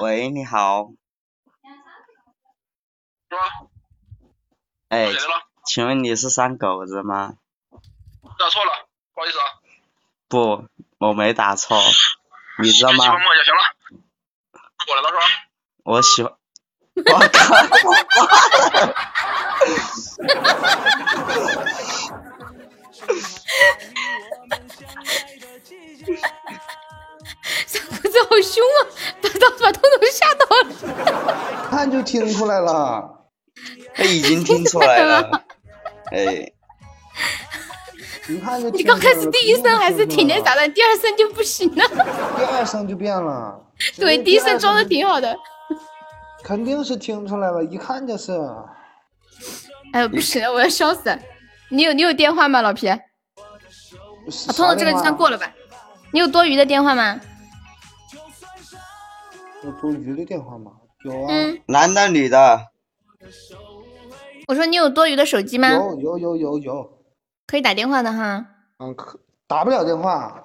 [0.00, 0.08] 喂。
[0.20, 0.88] 喂，你好。
[4.88, 5.10] 哎，
[5.64, 7.34] 请问你是三狗子吗？
[8.38, 9.44] 打错了，不好意思啊。
[10.28, 10.68] 不，
[10.98, 11.76] 我没打错。
[12.62, 13.04] 你知道吗？
[13.04, 13.60] 喜欢我就行了。
[14.86, 15.20] 过来了是吧？
[15.84, 16.32] 我喜欢。
[16.94, 17.02] 我
[17.32, 17.56] 靠！
[27.66, 28.78] 三狗子好凶啊！
[29.22, 30.64] 把把把彤彤吓到了。
[31.70, 33.28] 看就听出来了。
[33.94, 35.44] 他已经听出来了。
[36.12, 36.52] 哎。
[38.28, 38.70] 一看这。
[38.70, 41.84] 你刚开始第一声还是挺那啥的，第二声就不行了。
[42.36, 43.60] 第二声就变了。
[43.96, 45.36] 对，第一声装的挺好的。
[46.42, 48.32] 肯定是听出来了，一看就是。
[49.92, 51.18] 哎呦，不行，我要笑死！
[51.70, 52.88] 你有你有电话吗，老皮？
[52.88, 52.98] 啊，
[54.54, 55.52] 通通这个就算过了吧。
[56.12, 57.20] 你有多余的电话吗？
[59.64, 60.72] 有多余的电话吗？
[61.04, 61.26] 有啊。
[61.28, 61.60] 嗯。
[61.66, 62.68] 男的女的？
[64.46, 65.70] 我说你有多余的手机吗？
[65.70, 66.93] 有有有有有。
[67.46, 68.46] 可以打电话的哈。
[68.78, 70.44] 嗯，可打不了电话。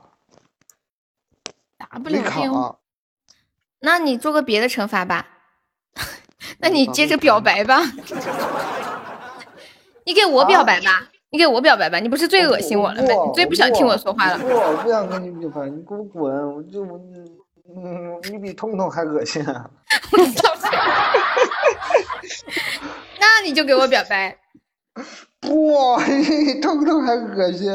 [1.78, 2.78] 打不了电话。
[3.80, 5.26] 那你做个别的惩罚吧。
[6.60, 7.82] 那你接着表白吧。
[10.06, 13.10] 你给我表白吧，你给我表白吧，你不是最恶心我了吗？
[13.28, 14.38] 你最不想听我说话了。
[14.40, 16.56] 不，我不想跟你表白，你给我滚！
[16.56, 16.84] 我就
[17.76, 19.46] 嗯，你比痛痛还恶心。
[23.20, 24.36] 那你就给我表白。
[25.40, 25.98] 不，
[26.62, 27.70] 痛痛还恶心。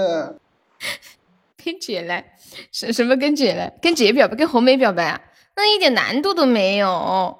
[1.64, 2.36] 跟姐来，
[2.70, 3.72] 什什么跟姐来？
[3.80, 5.20] 跟姐表白，跟红梅表白啊？
[5.56, 7.38] 那一点难度都没有，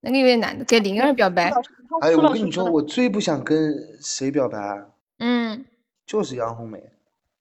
[0.00, 0.64] 那个有点难度。
[0.64, 1.52] 给灵儿表白。
[2.00, 4.58] 哎，我跟你说，我最不想跟谁表白？
[4.58, 4.86] 啊
[5.18, 5.66] 嗯，
[6.06, 6.82] 就是杨红梅。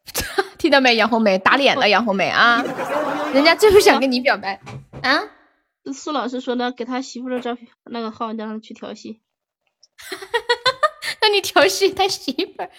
[0.57, 0.95] 听到没？
[0.95, 2.61] 杨红梅打脸了，杨红梅啊！
[3.33, 4.59] 人家最不想跟你表白
[5.01, 5.23] 啊！
[5.93, 9.21] 苏老师说的，给他媳妇的照片那个号，让他去调戏。
[11.29, 12.69] 那你调戏他媳妇儿？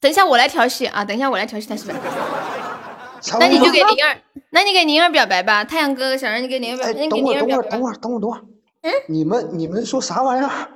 [0.00, 1.04] 等一下我来调戏啊！
[1.04, 3.38] 等一下我来调戏他媳妇儿。
[3.40, 4.16] 那你就给灵儿，
[4.50, 5.64] 那你给灵儿表白吧。
[5.64, 7.40] 太阳哥哥想让你给灵儿表白，你给灵儿。
[7.40, 8.42] 等会儿，等会儿，等会儿，等会儿。
[8.82, 10.68] 嗯，你们你们说啥玩意儿？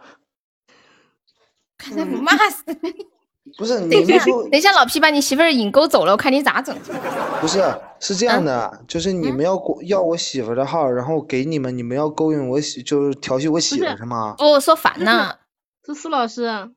[1.78, 3.06] 看他不骂死你！
[3.56, 6.76] 不是，你们说，等一下，老皮把你媳妇儿引勾走了，我看你咋整？
[7.40, 7.62] 不是，
[8.00, 14.34] 是这样的，就是你们要要我媳妇的号，然后给你们，你们要勾引我媳，就是调戏我媳妇是吗？
[14.36, 15.36] 不，我说烦呢。
[15.86, 16.70] 是苏老师。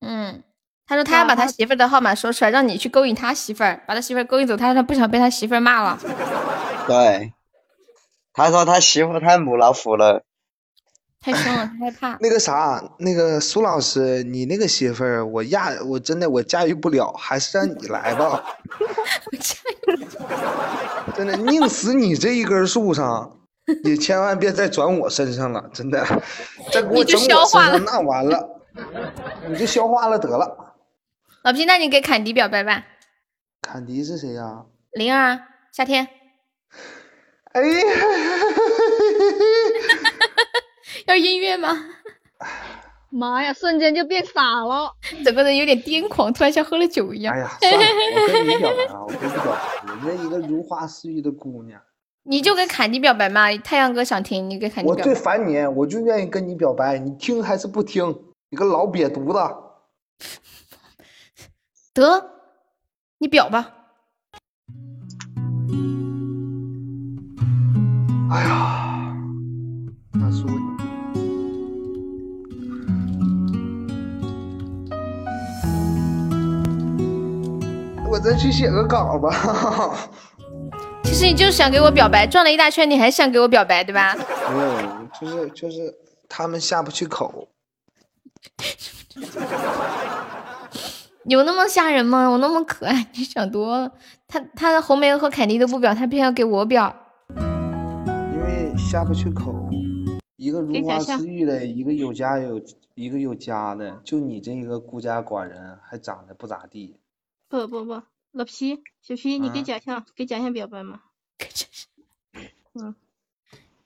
[0.00, 0.42] 嗯，
[0.86, 4.56] 他说他要把他媳妇的号码说出来，让你去勾引他媳妇儿，把他媳妇儿勾引走。
[4.56, 5.98] 他说他不想被他媳妇儿骂了。
[6.86, 7.32] 对，
[8.32, 10.24] 他说他媳妇太母老虎了。
[11.20, 12.16] 太凶了，害怕。
[12.20, 18.44] 那个啥，那个苏老师，你那个媳妇儿，我压，我真的我驾驭不了，还是让你来吧。
[19.32, 20.06] 我驾驭。
[21.16, 23.38] 真的，宁死你这一根树上，
[23.82, 26.04] 你千万别再转我身上了，真的。
[26.72, 28.60] 再给我整我身上，那完了，
[29.48, 30.74] 你就消化了得了。
[31.42, 32.84] 老皮，那你给坎迪表白吧。
[33.62, 34.64] 坎迪是谁呀？
[34.92, 35.40] 灵儿，
[35.72, 36.08] 夏天。
[37.52, 37.78] 哎呀。
[41.06, 41.76] 要音乐吗？
[43.10, 44.92] 妈呀，瞬间就变傻了，
[45.24, 47.34] 整个人有点癫狂，突然像喝了酒一样。
[47.34, 47.78] 哎呀，算了，
[48.22, 51.80] 我跟你表白啊，我跟你表白，人家一个如花似玉的姑娘。
[52.26, 58.18] 你就跟凯尼表白嘛，太阳哥想听，你跟凯尼，我最烦你，我就愿意跟你表白，你听还是不听？
[58.48, 59.38] 你个老瘪犊子。
[61.92, 62.30] 得，
[63.18, 63.74] 你表吧。
[68.30, 69.14] 哎呀，
[70.14, 70.46] 大叔。
[78.10, 80.08] 我再去写个稿吧，哈哈。
[81.04, 84.16] 其实你就是想给我表白，转了一大圈，你还想给我表白，对吧？
[84.50, 85.94] 没有，就是就是
[86.28, 87.48] 他们下不去口。
[91.24, 92.28] 有那么吓人吗？
[92.28, 93.92] 我那么可爱，你想多了。
[94.26, 96.94] 他他的红梅和凯蒂都不表，他偏要给我表。
[97.36, 99.54] 因为下不去口，
[100.36, 102.60] 一个如花似玉的，一个有家有
[102.94, 106.96] 一个有家的，就你这一个孤家寡人，还长得不咋地。
[107.48, 108.02] 不不不，
[108.34, 111.02] 老皮小皮，你给假象给奖项表白吗？
[112.74, 112.96] 嗯，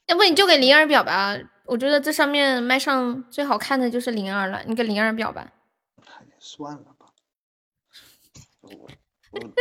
[0.06, 1.44] 要不你就给灵儿表白。
[1.66, 5.52] 我觉得这上面麦上最好看的就是灵儿了，你给灵儿表白。
[6.38, 7.06] 算了吧。
[8.62, 8.88] 我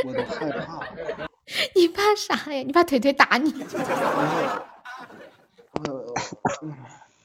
[0.05, 0.87] 我都害怕。
[1.75, 2.63] 你怕啥呀？
[2.63, 3.51] 你怕腿腿打你？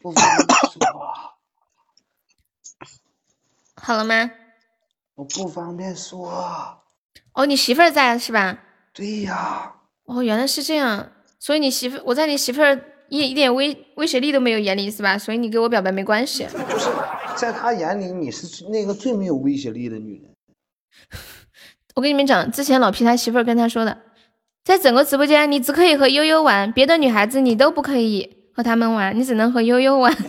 [0.01, 1.39] 不方便说。
[3.76, 4.32] 好了吗？
[5.14, 6.81] 我不方便说。
[7.34, 8.59] 哦，你媳妇儿在是吧？
[8.92, 9.72] 对呀。
[10.04, 11.09] 哦，原来是这样。
[11.38, 12.78] 所以你媳妇，我在你媳妇儿
[13.09, 15.18] 一一点威威胁力都没有眼里是吧？
[15.18, 16.46] 所以你给我表白没关系。
[16.68, 16.88] 就是
[17.36, 20.30] 在他眼里，你是那个最没有威胁力的女人。
[21.94, 23.98] 我跟你们讲，之前老皮他媳妇儿跟他说的，
[24.64, 30.14] 在整个直播间，你只可以和悠悠玩，别的女孩子你都不可以和他们玩，你只能和悠悠玩。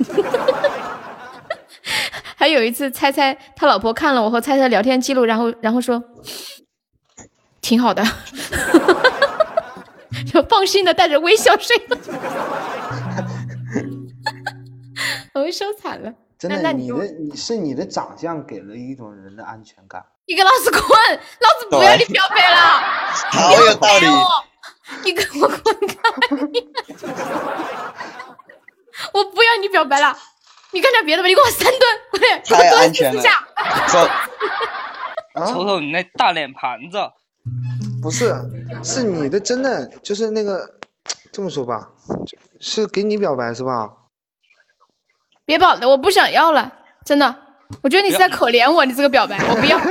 [2.36, 6.02] 还有一次，猜猜他老婆看了我和猜猜聊天记录，然后然后说，
[7.64, 8.04] 挺好的，
[10.32, 11.98] 就放心的带着微笑睡了。
[15.34, 16.14] 我被收惨了。
[16.38, 20.06] 真的，你的你是你的长相给了一种人的安全感。
[20.28, 20.82] 你给老子滚！
[20.82, 22.58] 老子不要你表白了！
[23.32, 24.06] 好有道理。
[25.04, 25.96] 你给我滚开！
[29.14, 30.18] 我不要你表白了。
[30.72, 31.82] 你干点别的吧，你给我三吨，
[32.12, 32.44] 快点！
[32.44, 33.22] 太安全了。
[33.88, 34.06] 走。
[35.48, 36.98] 瞅瞅你那大脸盘子。
[38.02, 38.34] 不是，
[38.84, 40.80] 是你的，真的就是那个，
[41.32, 41.92] 这么说吧，
[42.60, 43.90] 是给你表白是吧？
[45.46, 46.74] 别保了，我不想要了，
[47.06, 47.36] 真的。
[47.82, 49.78] 我觉得你是在可怜我，你这个表白我不要。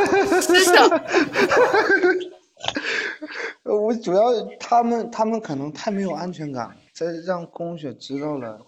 [3.65, 8.61] 我主要他们他们可能太没有安全感，再让宫雪知道了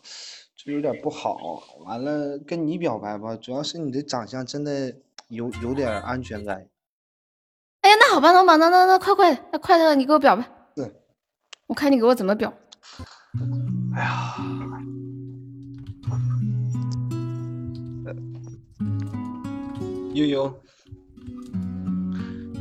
[0.57, 1.63] 就有点不好。
[1.87, 4.93] 完了跟你表白吧，主要是你的长相真的
[5.29, 6.67] 有有点安全感。
[7.85, 10.49] 哎呀，那好吧，那吧，那那那快快，那快点，你给我表吧。
[10.75, 10.91] 对，
[11.67, 12.51] 我看你给我怎么表。
[13.95, 14.37] 哎呀。
[20.15, 20.55] 悠悠，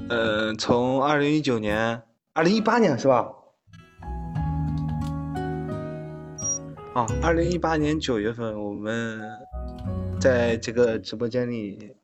[0.10, 2.02] 呃，从二零一九年，
[2.34, 3.28] 二零一八年是吧？
[6.96, 9.22] 啊，二零一八年九月份，我们
[10.20, 11.96] 在这个直播间里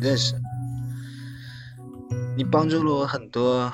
[0.00, 0.34] 认识，
[2.36, 3.72] 你帮助了我很多，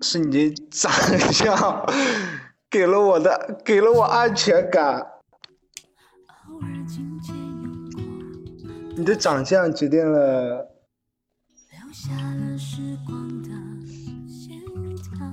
[0.00, 0.90] 是你的长
[1.32, 1.86] 相
[2.68, 5.06] 给了我的，给了我安全感。
[8.96, 10.68] 你的长相决定了，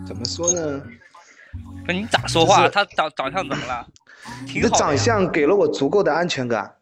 [0.06, 0.82] 怎么说呢？
[1.88, 2.70] 不，你咋说话？
[2.70, 3.88] 他长长相怎么了？
[4.54, 6.76] 你的长相给了我足够的安全感，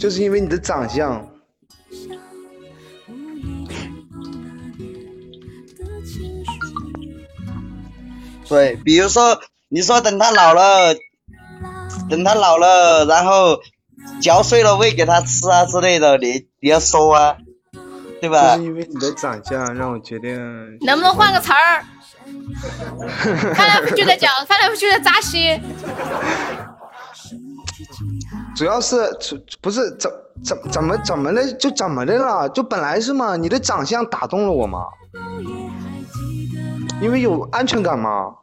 [0.00, 1.28] 就是因为你的长相。
[8.48, 10.96] 对，比如说，你说等他老了，
[12.08, 13.60] 等他老了，然后。
[14.22, 17.36] 嚼碎了喂给他吃啊之类的，你你要说啊，
[18.20, 18.56] 对吧？
[18.56, 20.34] 就是因为你的长相让我决定。
[20.80, 21.84] 能不能换个词儿？
[23.54, 25.60] 翻来覆去的讲，翻来覆去的扎心。
[28.60, 28.94] 主要是，
[29.62, 30.12] 不是怎
[30.44, 32.46] 怎怎么怎么的就怎么的了？
[32.50, 34.84] 就本来是嘛，你的长相打动了我嘛，
[37.00, 38.34] 因为有安全感嘛。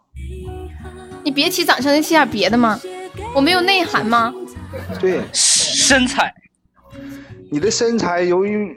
[1.23, 2.79] 你别提长相，你提点别的嘛。
[3.35, 4.33] 我没有内涵吗？
[4.99, 5.21] 对。
[5.31, 6.33] 身材，
[7.51, 8.75] 你的身材由于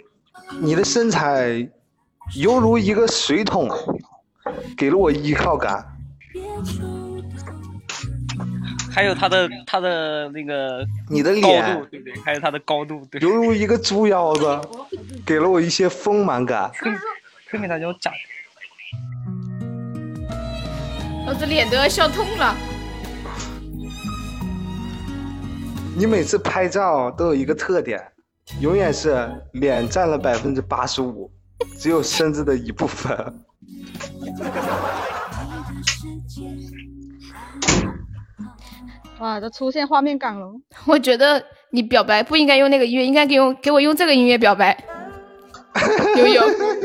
[0.61, 1.67] 你的身材
[2.37, 3.67] 犹如一个水桶，
[4.77, 5.87] 给了我依靠感。
[8.93, 12.15] 还有他的他的那个你的脸，对不对？
[12.25, 13.21] 还有他的高度，对。
[13.21, 14.61] 犹如一个猪腰子，
[15.25, 16.71] 给了我一些丰满感。
[17.53, 18.13] 后面他就讲，
[21.27, 22.55] 老子脸都要笑痛了。
[25.97, 28.01] 你每次拍照都有一个特点，
[28.61, 31.31] 永远是脸占了百分之八十五，
[31.79, 33.17] 只有身子的一部分。
[39.21, 40.47] 哇，都出现画面感了。
[40.87, 44.77] 我觉得你表白不应该用那个音乐，应该给我给我用这个音乐表白。
[46.17, 46.43] 悠悠，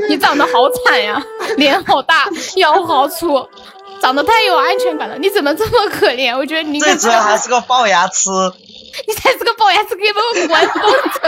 [0.10, 1.22] 你长得好惨呀，
[1.58, 3.48] 脸好大，腰好粗，
[4.00, 5.18] 长得太有安全感了。
[5.18, 6.38] 你怎么这么可怜？
[6.38, 8.30] 我觉得你最主要还是个 龅牙齿。
[9.08, 11.20] 你才是个龅牙齿，给我滚犊子！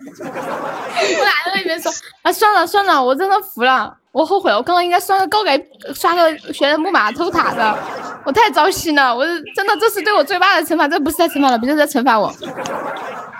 [0.20, 2.32] 我俩在那边说啊？
[2.32, 5.60] 算了算了，我真的服了，我后悔了，我刚刚应该刷个高改，
[5.94, 7.78] 刷个学人木马偷塔的，
[8.24, 9.24] 我太糟心了，我
[9.54, 12.32] 真的这是对我最大的惩罚，这不是在惩罚了，别人在惩罚我，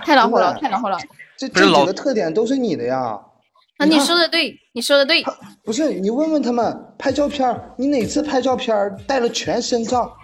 [0.05, 0.99] 太恼火了，太恼火了。
[1.37, 3.19] 这这几个特点都是你的呀。
[3.79, 5.25] 啊，你说的对，你说的对。
[5.65, 10.15] 不是你问问他们拍照片，你哪次拍照片带了全身照？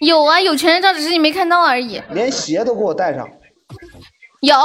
[0.00, 2.02] 有啊，有全身照，只是你没看到而已。
[2.10, 3.28] 连鞋都给我带上。
[4.44, 4.56] 有。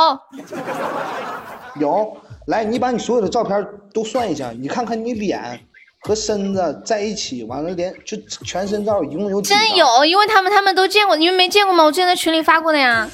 [1.80, 5.60] 有，来，你把你所有的照片都算一下，你看看你脸
[6.02, 9.60] 和身子在一起，完了连就全身照一共有几张？
[9.60, 11.84] 真有，因为他们他们都见过，你们没见过吗？
[11.84, 13.08] 我之前在群里发过的呀。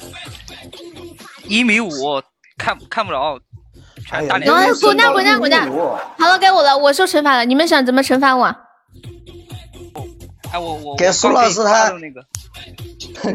[1.48, 1.90] 一米五，
[2.58, 3.38] 看看不着，
[4.08, 4.50] 全大脸。
[4.50, 5.70] 滚滚蛋滚蛋滚蛋！
[6.18, 8.56] 好了，该我了，我受惩罚了，你们想怎么惩罚我？
[10.52, 12.26] 哎，我我给苏老师他那个，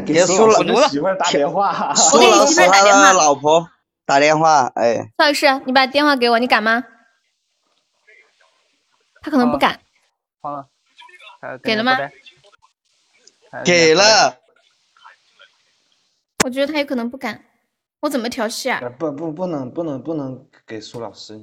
[0.04, 3.68] 给 苏老师媳妇打电话，苏老师他的老婆
[4.04, 6.84] 打电话，哎，邵老师，你把电话给我，你敢吗？
[9.22, 9.80] 他可能不敢。
[10.40, 10.68] 放了。
[11.62, 11.96] 给了吗？
[13.64, 14.38] 给了。
[16.44, 17.44] 我觉得他有可能不敢。
[18.00, 18.80] 我怎么调戏啊？
[18.98, 21.38] 不不不能不能不能给苏老师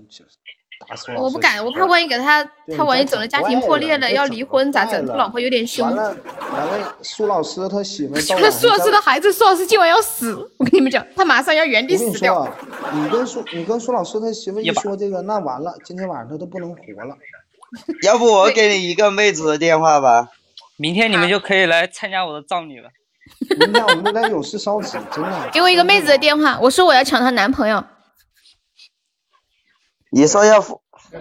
[1.18, 2.44] 我不敢，我怕万一给他，
[2.76, 5.06] 他万一整个家庭破裂了，要离婚咋整？
[5.06, 5.86] 他老婆有点凶。
[5.86, 6.16] 完了
[6.52, 8.16] 完了，苏老师他媳妇。
[8.20, 10.34] 苏老师的孩子，苏老师今晚要死！
[10.58, 12.48] 我跟你们讲，他马上要原地死掉。
[12.94, 17.16] 你跟苏你跟苏老师他媳妇一说这个，那完了，今天晚上他都不能活了。
[18.04, 20.30] 要不我给你一个妹子的电话吧？
[20.78, 22.90] 明天你们就可以来参加我的葬礼了。
[23.60, 25.50] 明天我们来有事烧纸，真的。
[25.52, 27.84] 给我一个妹子的电话，我说我要抢她男朋友。
[30.12, 30.64] 你说要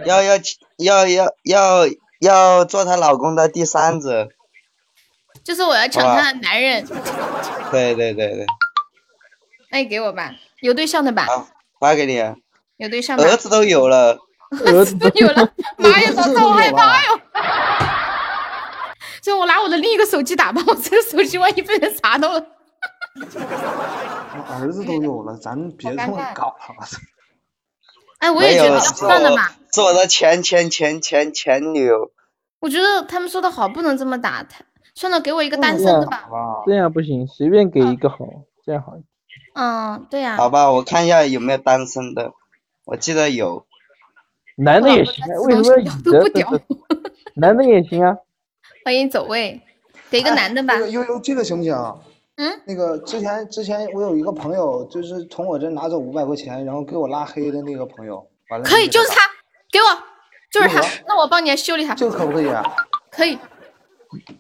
[0.05, 0.37] 要要
[0.77, 1.89] 要要要
[2.21, 4.29] 要做她老公的第三者。
[5.45, 6.87] 就是我要抢她的男人。
[7.71, 8.47] 对对对对。
[9.71, 11.27] 那你给我吧，有对象的吧？
[11.79, 12.17] 发给你。
[12.79, 13.25] 有对象吧？
[13.25, 14.19] 儿子都有了。
[14.51, 17.21] 儿子都有了，妈呀，嫂子好害怕哟！
[19.21, 22.47] 就 我拿我的另一个手机打吧，我这个手机万一被人查到了。
[24.49, 26.87] 儿子都有了，咱别这么搞了。
[28.19, 29.49] 哎，我也觉得算了嘛。
[29.73, 32.11] 是我的前前前前前女友。
[32.61, 34.43] 我觉得他们说的好，不能这么打。
[34.43, 34.65] 他
[34.95, 36.29] 算了，给我一个单身的吧。
[36.67, 38.19] 这样不行，随便给一个好，
[38.65, 38.95] 这样好。
[39.55, 40.37] 嗯，对呀。
[40.37, 42.33] 好吧，我看一下有没有单身的，
[42.85, 43.67] 我记得有。
[44.57, 46.63] 男的也行，为什么女的？
[47.35, 48.17] 男的也行啊。
[48.85, 49.61] 欢迎走位，
[50.11, 50.77] 给一个男的吧。
[50.79, 51.73] 悠悠，这个行不行？
[52.39, 52.61] 嗯。
[52.65, 58.65] 那个之前之前我有一个朋友，就是从我这拿走五百块钱，然后给我拉黑的那个朋友，完了。
[58.65, 59.17] 可以，就是他，
[59.71, 59.85] 给我，
[60.51, 60.81] 就是他。
[61.07, 61.95] 那我帮你修理他。
[61.95, 62.49] 这个可不可以？
[63.11, 63.39] 可以。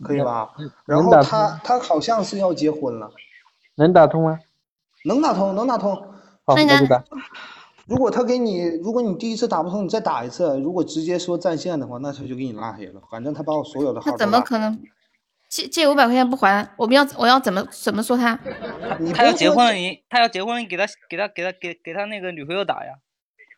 [0.02, 0.48] 可以吧？
[0.86, 3.10] 然后他他好像是要结婚了。
[3.74, 4.38] 能打通吗？
[5.04, 5.94] 能打通，能打通。
[6.46, 7.04] 好，那就打。
[7.86, 10.58] 如果他给你，如果你第一次打不通，你再打一次。
[10.60, 13.00] 如果直接说占线的话，那他就给你拉黑了。
[13.10, 14.10] 反正他把我所有的号。
[14.10, 14.78] 他怎么可能
[15.48, 16.68] 借借五百块钱不还？
[16.76, 18.38] 我们要我要怎么怎么说他？
[19.14, 22.94] 他要结婚了，你他要结婚，你给他给他给他给给他那个女朋友打呀。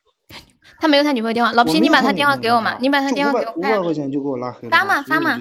[0.81, 3.53] 他没有他女朋友电话，老皮，你把他电话给我嘛，你把他电话给我。
[3.55, 4.71] 五百块钱就给我拉黑了。
[4.71, 5.41] 发嘛发嘛。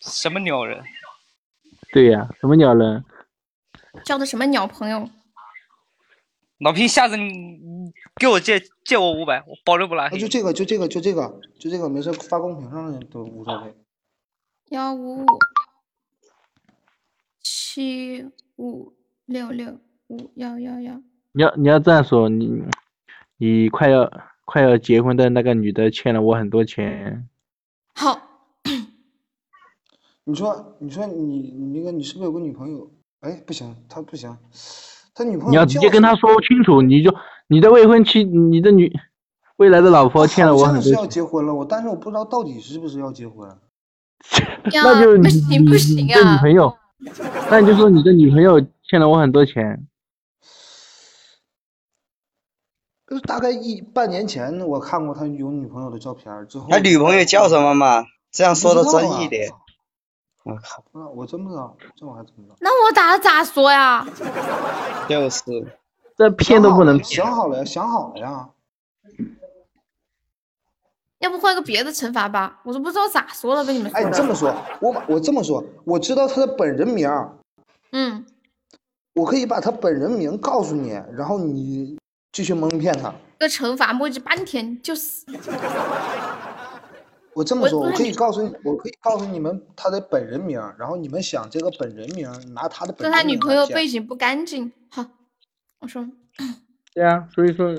[0.00, 0.82] 什么鸟人？
[1.92, 3.04] 对呀，什么鸟人？
[4.04, 5.08] 交的什么鸟朋友？
[6.58, 7.58] 老皮，下次你
[8.16, 10.18] 给我借借我五百，我保证不拉黑。
[10.18, 13.74] 就这个，就这个，就这个，就这个，没事发公屏上都无所谓。
[14.70, 15.26] 幺五五
[17.42, 18.92] 七五
[19.26, 21.02] 六六五幺幺幺。
[21.32, 22.62] 你要你要这样说，你
[23.36, 24.08] 你快要
[24.44, 27.28] 快要结婚的那个女的欠了我很多钱。
[27.96, 28.28] 好。
[30.22, 32.88] 你说你说你你那个你是不是有个女朋友？
[33.22, 34.38] 哎，不行，他不行。
[35.12, 37.12] 他女朋友，你要直接跟他说清楚，你就
[37.48, 38.92] 你的未婚妻，你的女
[39.56, 40.82] 未来的老婆欠了我很多。
[40.82, 43.50] 是要结婚了，我但是我不知道到底是不是要结婚。
[44.72, 46.18] 那就不行不行啊！
[46.18, 46.76] 你女朋友，
[47.50, 49.86] 那你就说你的女朋友欠了我很多钱。
[53.06, 58.04] 就大概一半年前我看过他有女朋友的照片，之后他女朋友叫什么嘛？
[58.30, 59.50] 这样说的真一点。
[60.44, 60.84] 我靠！
[60.92, 62.54] 那我真不知道，这我还真不知道。
[62.60, 64.06] 那我咋咋说呀？
[65.08, 65.42] 就是，
[66.16, 68.48] 这骗都不能想好了呀，想好了呀。
[71.20, 72.60] 要不换个别的惩罚吧？
[72.64, 77.38] 我都不知道咋说了，被你们说哎，你这么说，我把我这么说，我知道他的本人名儿，
[77.92, 78.26] 嗯，
[79.14, 81.98] 我可以把他本人名告诉你，然后你
[82.32, 83.14] 继续蒙骗他。
[83.38, 85.24] 这个惩罚磨叽半天就是。
[87.32, 94.72] 我这么说，我可以告诉你，我可以告诉你们他的本人名，然后你们想这个本人名，拿他的本说他女朋人名儿来骗友背景不干净。
[94.90, 95.06] 好，
[95.80, 96.06] 我说
[96.92, 97.72] 对啊，所以说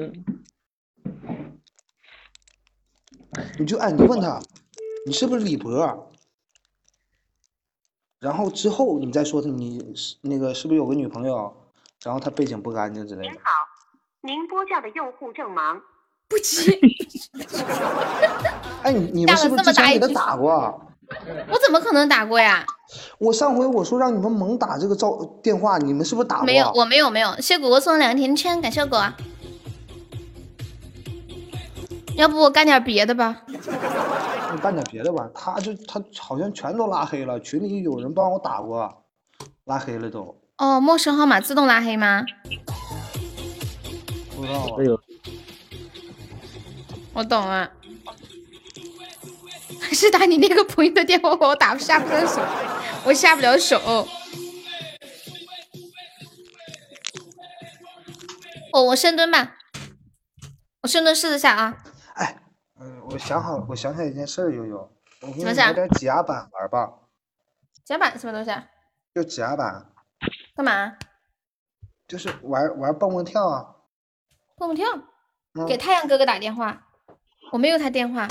[3.60, 4.40] 你就哎，你问他，
[5.06, 6.10] 你是不是李博？
[8.20, 11.54] 然后之后你再说他，你是那个是不是有个女朋友？
[12.04, 13.30] 然后他背景不干净之类的。
[13.30, 13.50] 您好，
[14.22, 15.80] 您拨叫的用户正忙。
[16.28, 16.80] 不接。
[18.84, 20.74] 哎，你你们是不是之前给他打过啊？
[21.52, 22.66] 我怎么可能打过呀？
[23.20, 25.14] 我上回我说让你们猛打这个照
[25.44, 26.44] 电话，你们是不是打过？
[26.44, 27.36] 啊没有，我没有没有。
[27.42, 29.16] 谢果果送了两个甜甜圈，感谢果啊。
[32.22, 33.42] 要不我干点别的吧？
[33.48, 33.58] 你
[34.62, 35.28] 干点别的吧。
[35.34, 39.06] 他就他好像全都拉黑了，群里有人帮我打过，
[39.66, 40.40] 拉黑了都。
[40.58, 42.24] 哦，陌生号码自动拉黑吗？
[44.36, 44.68] 不知道啊。
[44.78, 45.02] 哎呦，
[47.14, 47.72] 我懂了。
[49.92, 52.40] 是打你那个朋友的电话，我打不下不了手，
[53.04, 53.82] 我下不了手。
[58.74, 59.56] 哦，我深蹲吧，
[60.84, 61.78] 我深蹲试一下啊。
[63.12, 64.90] 嗯，我想好，我想起来一件事儿，悠悠，
[65.22, 66.94] 我给你什么事儿买点指压板玩吧，
[67.84, 68.66] 甲板什么东西啊？
[69.14, 69.92] 就指压板，
[70.56, 70.96] 干嘛？
[72.08, 73.76] 就是玩玩蹦蹦跳啊。
[74.58, 74.88] 蹦蹦跳？
[75.54, 76.84] 嗯给太阳哥哥打电话，
[77.52, 78.28] 我没有他电话。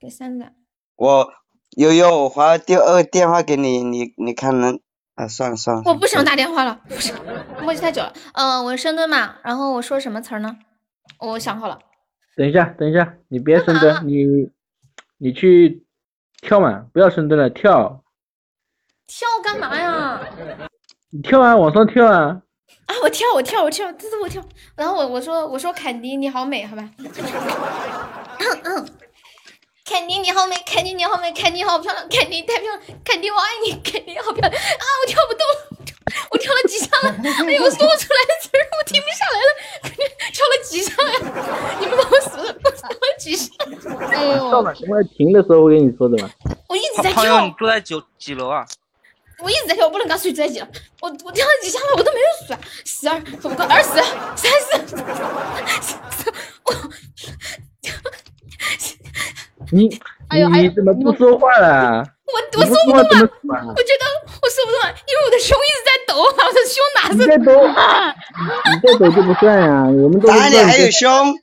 [0.00, 0.52] 给三子，
[0.96, 1.30] 我
[1.76, 4.80] 悠悠，我发第二个电话给你，你你看能
[5.14, 5.28] 啊？
[5.28, 7.12] 算了算了，我不想打电话了，不是，
[7.60, 8.14] 磨叽太久了。
[8.32, 10.56] 嗯、我深蹲嘛，然后我说什么词儿呢？
[11.18, 11.78] 我想好了，
[12.36, 14.50] 等一下，等一下，你别深蹲，你
[15.18, 15.84] 你去
[16.40, 18.02] 跳嘛，不要深蹲了，跳，
[19.06, 20.20] 跳干嘛呀？
[21.10, 22.42] 你跳啊，往上跳啊，
[22.86, 24.42] 啊，我跳，我跳，我跳，这是我跳。
[24.76, 26.90] 然后我我说我说凯迪你好美，好吧？
[26.98, 27.06] 嗯
[28.64, 28.88] 嗯，
[29.84, 34.84] 凯迪你好美，凯迪你好美，凯迪好漂亮，凯迪太漂亮，凯迪我爱你，凯迪好漂亮啊！
[35.02, 35.73] 我跳不动了，
[36.30, 39.50] 我跳了几下了，哎呦，我说不出来的词儿，我停不下来了，
[40.32, 41.14] 跳了几下呀？
[41.80, 43.52] 你们帮我数了，我跳了几下？
[44.12, 46.30] 哎呦，到哪什么停的时候我跟你说的嘛，
[46.68, 48.66] 我一直在朋友，你跳，住在九几楼啊？
[49.38, 50.68] 我一直在跳，我不能跟他睡在一起了。
[51.00, 53.88] 我我跳了几下了，我都没有数啊，十二、十五个、二十、
[54.36, 54.94] 三十，
[59.72, 59.98] 你
[60.28, 62.02] 哎呦哎你怎么不说话了？
[62.26, 63.28] 我我说不动了，
[63.76, 64.04] 我觉得
[64.42, 67.14] 我说不动了，因为我的胸一直在抖啊，我的胸哪是？
[67.14, 67.52] 你在抖，
[68.70, 71.10] 你在抖就不算呀，我们都哪里还有胸？
[71.10, 71.34] 我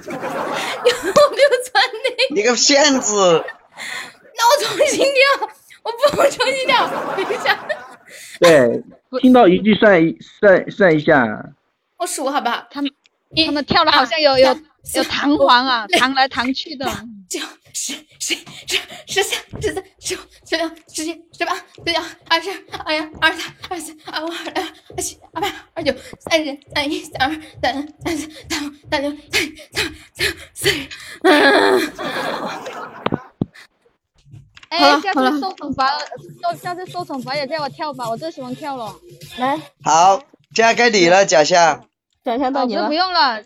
[0.00, 3.44] 没有穿内，你个骗子！
[4.36, 5.48] 那我重新跳，
[5.84, 7.56] 我不我重新跳，等一下，
[8.40, 8.82] 对，
[9.20, 11.24] 听到一句算一算算一下，
[11.98, 12.66] 我数好不好？
[12.70, 12.90] 他们
[13.46, 14.58] 他们跳的好像有有
[14.96, 16.86] 有弹簧啊，弹来弹去的。
[17.30, 17.38] 九
[17.72, 18.34] 十十
[18.66, 18.76] 十
[19.06, 22.50] 十三十四十五十六十七十八十九二十
[22.84, 24.64] 二一二三二四二五二六
[24.96, 30.88] 二七二八二九三十三一三二三三三四三五三六三七三八三九四十。
[31.22, 31.92] 嗯，
[34.70, 35.88] 哎，下次受惩罚，
[36.42, 38.92] 受下次受惩罚也叫我跳吧，我最喜欢跳了。
[39.38, 40.20] 来，好，
[40.52, 41.24] 现在该你了，
[42.24, 42.52] 假象。
[42.52, 43.42] 小香老师不用了，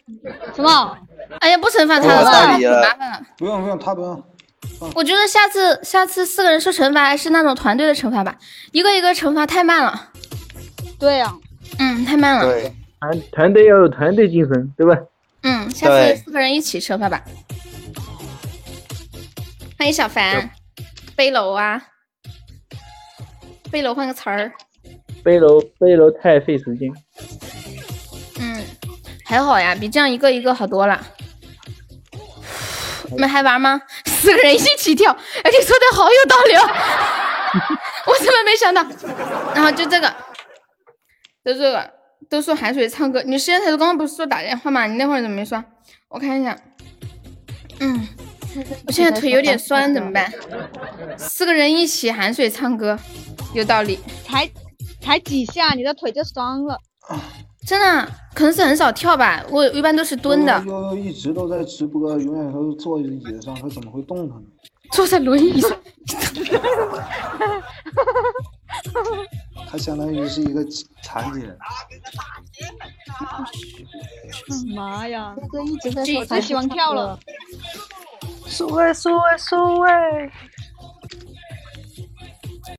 [0.55, 0.99] 什么？
[1.41, 3.21] 哎呀，不惩罚他了，麻烦了。
[3.39, 4.23] 不用不用，他不用。
[4.95, 8.37] 我觉得下次下次四个人受惩罚还是那种团队的惩罚吧，
[8.73, 10.11] 一个一个惩罚太慢了。
[10.99, 11.33] 对呀、
[11.79, 12.45] 嗯，太慢了。
[12.45, 14.97] 对，团团队要有团队精神，对吧？
[15.43, 17.23] 嗯，下次四个人一起惩罚吧。
[19.79, 20.51] 欢迎小凡，
[21.15, 21.83] 背篓啊，
[23.71, 24.53] 背篓换个词儿。
[25.23, 26.91] 背篓背篓太费时间，
[27.21, 27.64] 嗯，
[29.35, 31.05] 还好呀，比这样一个一个好多了。
[33.11, 33.83] 你们还玩吗？
[34.07, 36.63] 四个人一起跳，哎，你说的好有道理哦，
[38.07, 38.87] 我怎么没想到？
[39.53, 40.09] 然后就这个，
[41.45, 41.91] 就这个，
[42.31, 43.25] 都说海水唱歌。
[43.25, 44.87] 你时间太多，刚刚不是说打电话吗？
[44.87, 45.65] 你那会儿怎么没说？
[46.11, 46.57] 我看一下，
[47.81, 48.07] 嗯，
[48.87, 50.33] 我现在腿有点酸，怎么办？
[51.19, 52.97] 四个人一起含水唱歌，
[53.53, 53.99] 有道理。
[54.25, 54.49] 才
[55.01, 56.79] 才几下，你的腿就酸了。
[57.67, 64.45] 真的啊，可能是很少跳吧，我一般都是蹲的，悠悠一直都在直播，永远都是坐在椅子上，他怎么会动弹呢？
[64.93, 65.71] 坐在轮椅上。
[69.71, 70.65] 他相当于是一个
[71.03, 71.57] 残疾人。
[74.75, 75.35] 妈呀！
[75.49, 77.19] 哥一直在说他喜欢跳了。
[78.47, 79.91] 苏位，苏位，苏位。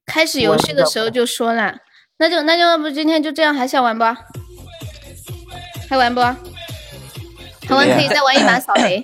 [0.06, 1.76] 开始游戏的时候就说了，
[2.20, 4.06] 那就那就要不今天就这样，还想玩不？
[5.90, 6.22] 还玩不？
[6.22, 9.02] 还玩可以再玩一把 扫雷，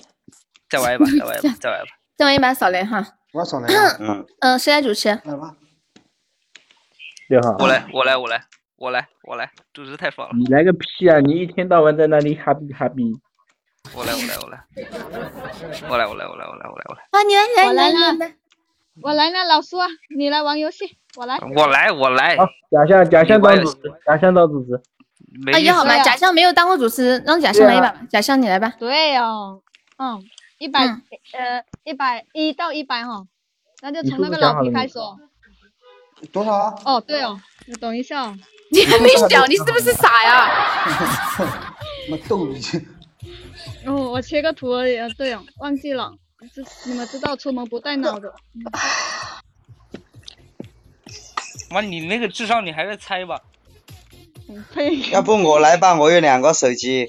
[0.69, 1.91] 再玩一把，再玩一把， 再玩一把。
[2.17, 3.05] 再玩一把扫雷哈。
[3.33, 3.73] 玩扫雷。
[3.73, 5.09] 嗯嗯，谁来主持？
[5.09, 5.55] 来吧。
[7.29, 8.43] 六号，我来，我来，我来，
[8.77, 10.35] 我来，我来，主持太爽了。
[10.37, 11.19] 你来个屁啊！
[11.19, 13.03] 你一天到晚在那里哈逼哈逼。
[13.95, 14.59] 我来，我来，我来，
[15.89, 17.01] 我来，我来，我来，我来，我来，我来。
[17.11, 18.35] 啊，你来，你我来，你来。
[19.01, 19.87] 我来了，老苏啊，
[20.17, 21.39] 你来玩游戏，我来。
[21.55, 22.35] 我来，我来。
[22.37, 24.81] 好，假象假象当主持，假象当主持。
[25.53, 28.01] 啊，也好吧，假象没有当过主持，让假象来一把吧。
[28.09, 28.73] 假象你来吧。
[28.77, 29.61] 对哦，
[29.97, 30.21] 嗯，
[30.57, 33.25] 一百呃一百一到一百哈，
[33.81, 35.17] 那就从那个老皮开始哦。
[36.31, 36.75] 多少啊？
[36.85, 38.37] 哦，对哦，你等一下哦。
[38.71, 40.49] 你还没想，你是不是傻呀？
[42.09, 42.59] 妈逗你！
[43.85, 46.13] 哦，我切个图而已啊，对哦，忘记了。
[46.53, 48.33] 知你们知道出门不带脑的。
[51.69, 53.39] 妈，你那个智商，你还在猜吧。
[54.73, 54.97] 呸！
[55.11, 57.07] 要不我来吧，我有两个手机。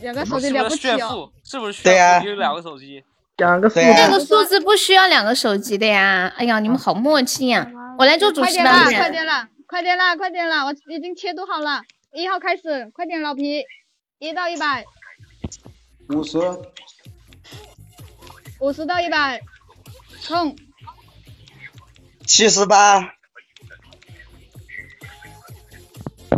[0.00, 0.88] 两个手机了不起
[1.44, 1.82] 是不是？
[1.82, 3.02] 对呀有两个手机。
[3.36, 6.32] 两个手机那个数字不需要两个手机的呀。
[6.36, 7.70] 哎呀，你们好默契呀！
[7.98, 10.64] 我来做主快点啦，持吧，不然快点啦，快点啦，快点啦！
[10.64, 11.82] 我已经切都好了，
[12.14, 13.64] 一号开始，快点老皮，
[14.18, 14.84] 一到一百，
[16.10, 16.38] 五十，
[18.60, 19.40] 五十到一百，
[20.22, 20.56] 冲！
[22.26, 23.15] 七十八，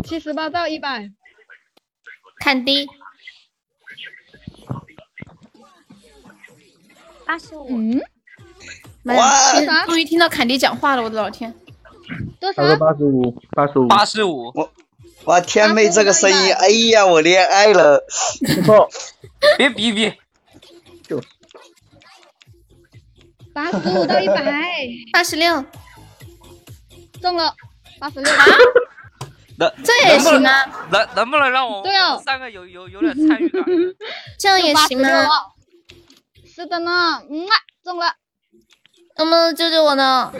[0.04, 1.10] 七十八到一百，
[2.40, 2.88] 看低。
[7.26, 7.66] 八十五。
[7.70, 8.00] 嗯，
[9.02, 9.20] 妈呀
[9.66, 11.54] 哇终于听到坎迪讲话了，我的老天！
[12.40, 14.50] 多他说八十五，八十五，八十五。
[14.54, 14.72] 我
[15.24, 18.02] 哇，天妹这个声音，哎呀，我恋爱了。
[18.56, 18.88] 不错，
[19.58, 20.14] 别比比。
[23.52, 25.64] 八十五到一百，八十六，
[27.20, 27.54] 中了，
[27.98, 28.32] 八十六。
[29.58, 33.64] 能这也行啊能能不能让我对哦三个有有有点参与感？
[34.38, 35.08] 这样也行吗？
[36.54, 37.54] 是的呢，嗯啊，
[37.84, 38.14] 中了。
[39.16, 40.32] 能不能救救我呢？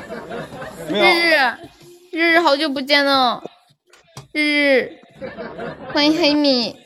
[0.88, 1.36] 日日，
[2.12, 3.42] 日日，好久不见了，
[4.32, 4.98] 日日，
[5.92, 6.76] 欢迎黑米。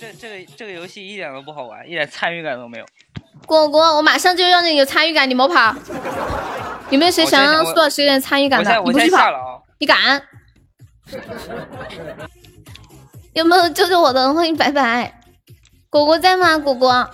[0.00, 2.86] 这这个这个游戏一点都不好玩，一点参与感都没有。
[3.46, 5.74] 果果，我马上就让你有参与感，你莫跑。
[6.90, 8.76] 有没有谁想让苏老师有点参与感的？
[8.78, 9.58] 你不去跑现在下了啊！
[9.78, 10.22] 你敢？
[13.34, 14.32] 有没有救救我的？
[14.34, 15.20] 欢迎白白，
[15.90, 16.58] 果果在吗？
[16.58, 17.10] 果果，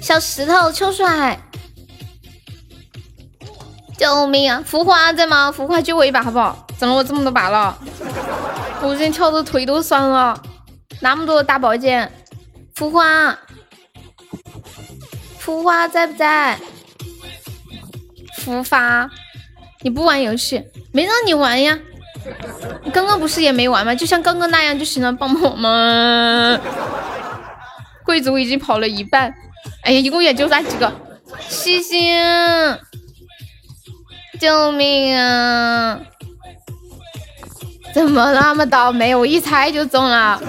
[0.00, 1.06] 小石头，秋水，
[3.96, 4.62] 救命啊！
[4.64, 5.50] 浮花在吗？
[5.50, 6.66] 浮花救我一把好不好？
[6.78, 7.78] 整了我这么多把了，
[8.82, 10.40] 我今天跳的腿都酸了，
[11.00, 12.10] 那么多大宝剑，
[12.74, 13.38] 浮花，
[15.38, 16.58] 浮花在不在？
[18.38, 19.08] 浮发，
[19.82, 21.78] 你不玩游戏，没让你玩呀。
[22.84, 23.94] 你刚刚不是也没玩吗？
[23.94, 26.60] 就像刚刚那样就行了，帮帮我们。
[28.04, 29.34] 贵族已经跑了一半，
[29.82, 30.92] 哎呀，一共也就那几个。
[31.40, 32.14] 西西，
[34.38, 36.00] 救命啊！
[37.94, 39.14] 怎么那么倒霉？
[39.14, 40.40] 我一猜就中了。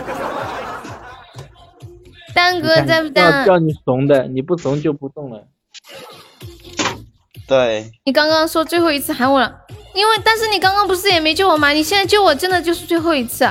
[2.33, 3.21] 蛋哥在不在？
[3.21, 5.43] 要叫你怂的，你不怂就不中了。
[7.53, 9.59] 对，你刚刚说最后一次喊我了，
[9.93, 11.69] 因为但是你刚刚不是也没救我吗？
[11.69, 13.47] 你现在救我真的就是最后一次，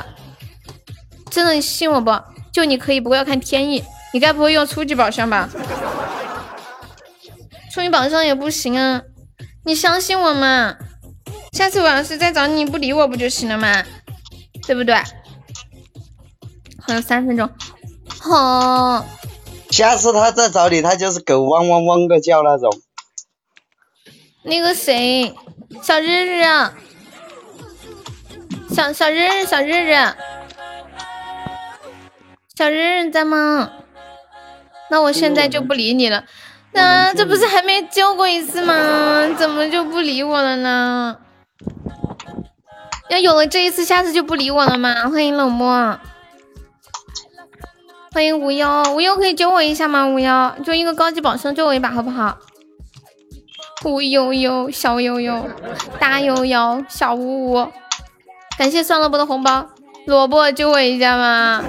[1.31, 2.11] 真的你信我不？
[2.51, 3.81] 救你可以，不过要看天意。
[4.13, 5.49] 你该不会用初级宝箱吧？
[7.71, 9.01] 初级宝箱也不行啊，
[9.63, 10.75] 你相信我嘛？
[11.53, 13.85] 下次我要是再找你不理我不就行了吗？
[14.67, 14.95] 对不对？
[16.85, 17.49] 还有三分钟，
[18.19, 19.05] 好、
[19.69, 22.69] 下次他再找你，他就是狗汪汪汪的叫那种。
[24.43, 25.33] 那个谁，
[25.81, 26.43] 小日日，
[28.69, 29.95] 小小日日，小日日，
[32.55, 33.71] 小日日在吗？
[34.89, 36.25] 那我现在就不理你了。
[36.73, 39.29] 那、这不是还没救过一次吗？
[39.37, 41.17] 怎么就不理我了呢？
[43.09, 45.09] 要有了这一次，下次就不理我了吗？
[45.09, 45.97] 欢迎冷漠，
[48.11, 50.05] 欢迎无忧，无忧可以救我一下吗？
[50.05, 52.37] 无忧，就一个高级宝箱救我一把好不好？
[53.83, 55.47] 无悠悠，小悠悠，
[55.99, 57.71] 大悠悠，小呜呜，
[58.57, 59.67] 感谢酸萝卜的红包，
[60.05, 61.63] 萝卜救我一下嘛！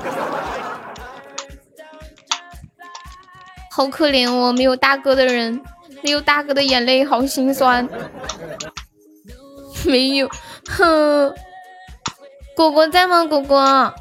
[3.70, 5.60] 好可怜哦，没有大哥的人，
[6.02, 7.88] 没有大哥的眼泪，好心酸。
[9.84, 10.30] 没有，
[10.68, 11.34] 哼，
[12.56, 13.24] 果果在吗？
[13.24, 13.92] 果果，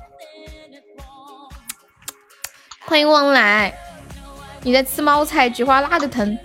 [2.86, 3.74] 欢迎旺来，
[4.62, 6.38] 你在吃猫菜，菊花辣的疼。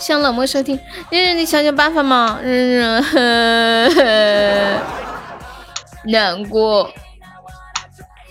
[0.00, 2.82] 想冷漠收听，日日你想想办法嘛，日日
[6.04, 6.90] 难过。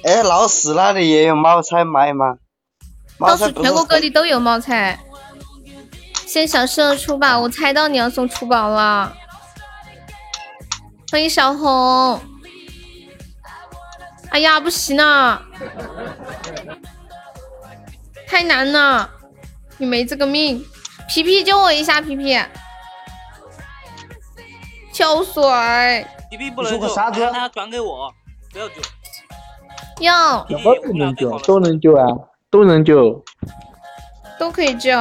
[0.04, 2.38] 哎，老死那里也有冒菜卖吗？
[3.20, 5.00] 到处全国各地都有冒菜。
[6.26, 9.14] 谢谢小射出宝，我猜到你要送出宝了。
[11.12, 12.20] 欢迎小红。
[14.32, 15.44] 哎呀，不行啊，
[18.28, 19.10] 太难了，
[19.78, 20.66] 你没这个命。
[21.10, 22.38] 皮皮救我一下，皮皮。
[24.94, 28.14] 跳水皮皮不能救，啥子让他转给我，
[28.52, 28.76] 不要救。
[30.02, 32.06] 要什么都能救，都能救啊，
[32.50, 33.24] 都能救。
[34.38, 34.92] 都可以救。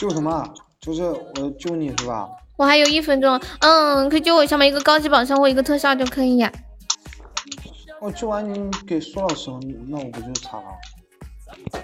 [0.00, 0.48] 救什么？
[0.80, 2.28] 就是我救你是吧？
[2.56, 4.64] 我还有一分钟，嗯，可以救我一下吗？
[4.64, 6.52] 一个高级宝箱或一个特效就可以呀、
[8.00, 9.50] 我救完你给苏老师，
[9.88, 10.68] 那我不就惨了？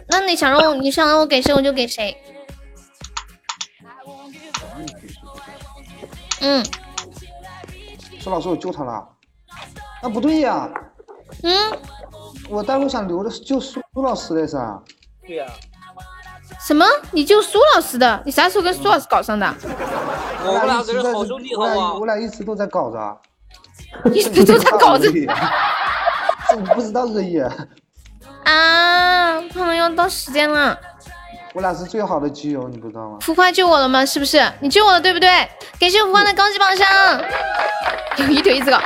[0.09, 2.17] 那你想让我，你想让我给谁，我就给谁。
[6.41, 6.65] 嗯
[8.21, 9.09] 苏老师，我救他了。
[10.03, 10.69] 那不对呀、
[11.43, 11.73] 嗯，
[12.49, 14.83] 我待会想留着救苏老师的噻。
[15.27, 15.47] 对呀、
[16.61, 16.85] 什么？
[17.11, 18.23] 你救苏老师的？
[18.27, 19.55] 你啥时候跟苏老师搞上的？
[20.45, 21.67] 我们俩一直在可是好兄弟，我？
[21.67, 23.21] 俩我俩一直都在搞着。
[24.13, 25.11] 一直都在搞着。
[25.13, 27.41] 这你不知道而已。
[28.45, 30.79] 啊，朋友，到时间了。
[31.55, 33.19] 我俩是最好的基友，你不知道吗？
[33.21, 34.05] 浮夸救我了吗？
[34.07, 34.43] 是不是？
[34.61, 35.29] 你救我了，对不对？
[35.79, 36.87] 感谢浮夸的高级宝箱，
[38.17, 38.79] 有一腿一只狗，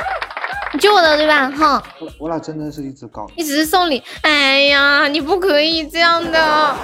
[0.73, 1.49] 你救我了，对吧？
[1.51, 3.25] 哈，我我俩真的是一直搞。
[3.37, 4.03] 你只是送礼。
[4.21, 6.75] 哎呀，你不可以这样的，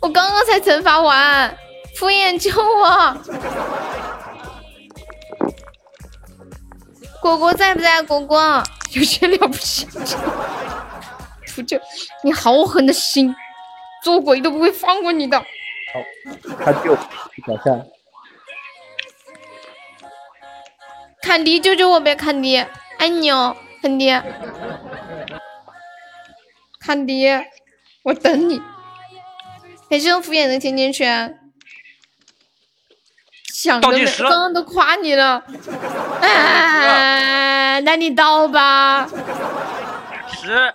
[0.00, 1.54] 我刚刚才惩罚完，
[1.96, 3.16] 敷衍救我。
[7.20, 8.02] 果果在不在？
[8.02, 9.86] 果果有些了不起，
[11.54, 11.80] 图救
[12.22, 13.34] 你好狠的心，
[14.02, 15.38] 做鬼都不会放过你的。
[15.38, 15.44] 好
[16.64, 17.86] 他救小象，
[21.22, 22.56] 坎迪，救救我呗，坎迪，
[22.98, 24.10] 爱你哦，坎迪，
[26.80, 27.28] 坎迪，
[28.02, 28.60] 我等你。
[29.88, 31.38] 感谢我敷衍的甜甜圈，
[33.52, 35.44] 想的没，倒计时刚刚都夸你了，
[36.20, 39.08] 啊，那你倒吧。
[40.28, 40.73] 十，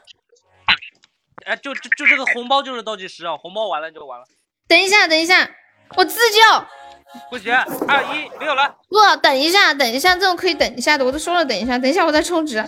[1.49, 4.25] 哎，就就就这个红包就是倒计时啊，红包完了就完了。
[4.67, 5.49] 等一下，等一下，
[5.95, 6.39] 我自救。
[7.31, 7.51] 不行，
[7.87, 8.77] 二一没有了。
[8.87, 12.63] 不，等一下，等一下，这种可以等一下的，我都说了等一下，等一下我再充值。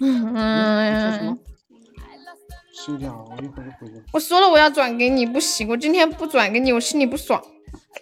[0.00, 1.38] 嗯，
[2.72, 4.02] 十一点了，我一会儿就回去。
[4.14, 7.44] 我说了我要转给你，不行，我今天不转给你，我心里不爽。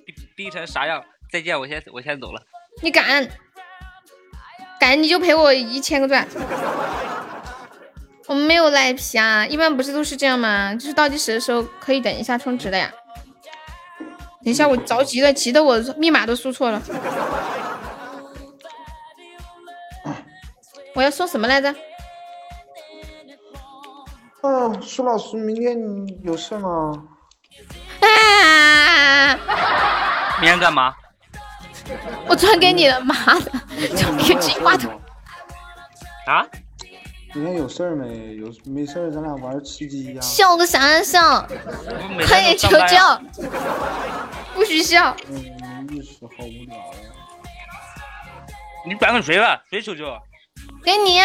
[0.06, 1.04] 逼逼成啥样？
[1.32, 2.40] 再见，我先我先走了。
[2.82, 3.28] 你敢？
[4.78, 6.24] 敢你就赔我一千个钻。
[8.26, 10.74] 我们没有赖皮啊，一般不是都是这样吗？
[10.74, 12.90] 就是倒计时的时候可以等一下充值的呀。
[14.42, 16.82] 等一下，我着急了，急得我密码都输错了。
[20.94, 21.74] 我要说什么来着？
[24.42, 27.04] 啊，苏老师，明天你有事吗？
[28.00, 29.34] 啊！
[30.40, 30.94] 明天干嘛？
[32.26, 33.50] 我转给你了，妈的，
[33.96, 34.90] 转给金话筒。
[36.26, 36.46] 啊？
[37.34, 38.36] 明天有事儿没？
[38.36, 41.44] 有没事儿，咱俩玩吃鸡呀、笑个啥呀笑？
[42.16, 43.48] 每快点求救！
[44.54, 45.16] 不许笑！
[45.28, 46.82] 嗯，没意思，好无聊呀、
[48.86, 49.60] 你转给谁了？
[49.68, 50.04] 谁求救？
[50.84, 51.18] 给你，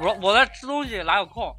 [0.00, 1.52] 我我在吃东西，哪有空？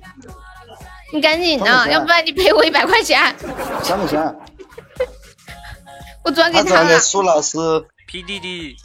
[1.13, 3.35] 你赶紧的，要不然你赔我一百块钱。
[3.83, 4.35] 三块钱？
[6.23, 6.97] 我转给他了。
[6.99, 7.57] 苏老师。
[8.09, 8.75] PDD，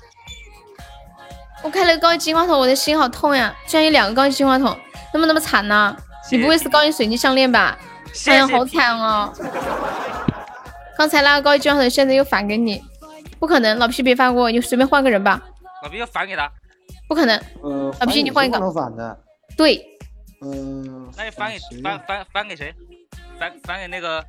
[1.62, 3.54] 我开了个高级金话筒，我的心好痛呀！
[3.66, 4.76] 居然有两个高级金话筒，
[5.12, 5.96] 那么那么惨呢？
[6.30, 7.78] 你不会是高级水晶项链吧？
[8.26, 9.32] 哎呀，好惨哦！
[10.96, 12.82] 刚才那个高级金话筒，现在又返给你，
[13.38, 15.40] 不可能，老皮别发给我，你随便换个人吧，
[15.82, 16.50] 老皮要返给他，
[17.08, 17.36] 不可能。
[17.62, 19.18] 呃，老皮你换一个不能反的。
[19.56, 19.84] 对，
[20.42, 22.74] 嗯、那就返给谁返返返给谁？
[23.38, 24.24] 返返给那个，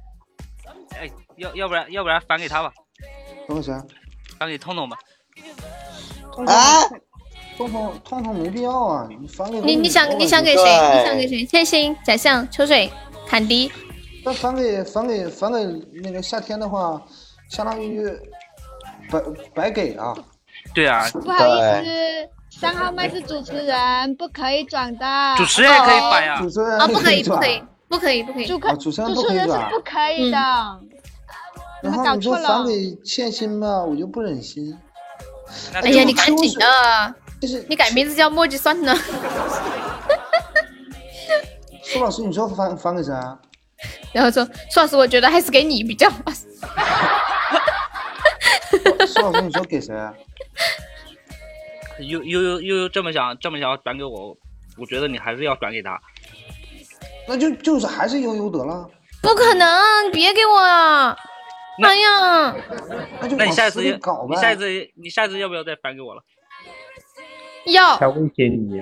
[0.98, 2.72] 哎，要要不然要不然返给他吧，
[3.48, 3.74] 返给谁？
[4.40, 4.98] 返给通通吧。
[6.48, 6.82] 啊！
[7.60, 9.06] 痛痛痛痛没必要啊！
[9.20, 10.64] 你返给你你想你想给谁？
[10.64, 11.46] 你想给谁？
[11.46, 12.90] 千心、宰相、秋水、
[13.28, 13.70] 坎迪。
[14.24, 15.66] 那返给返给返给
[16.02, 17.02] 那个夏天的话，
[17.50, 18.10] 相当于
[19.12, 19.22] 白
[19.54, 20.16] 白给啊。
[20.74, 25.06] 对啊，不好意思，三号麦是主持人，不可以转的。
[25.36, 28.46] 主持人也可以转呀主持人啊，不可以，不可以，不可以，不可以。
[28.78, 30.38] 主持人主持人是不可以转不可以的。
[31.84, 32.48] 你们然后你说搞错了。
[32.48, 34.78] 返给欠薪吧，我就不忍心。
[35.74, 36.66] 哎呀，你赶紧的，
[37.42, 38.96] 就是你改名字叫墨迹算了。
[41.84, 43.40] 苏老师，你说翻翻给谁啊？
[44.14, 46.10] 然后说苏老师，我觉得还是给你比较。
[49.08, 50.14] 苏老师，你说给谁啊？
[52.00, 54.38] 悠悠悠悠悠这么想这么想转给我，
[54.78, 56.00] 我觉得你还是要转给他。
[57.28, 58.90] 那就就是还是悠悠得了。
[59.22, 59.68] 不可能，
[60.08, 61.18] 你别给我啊！
[61.84, 62.56] 哎呀，
[63.38, 64.70] 那你下一次往死里搞呗你下一次
[65.02, 66.22] 你下一次要不要再返给我了？
[67.68, 68.82] 要他威胁你，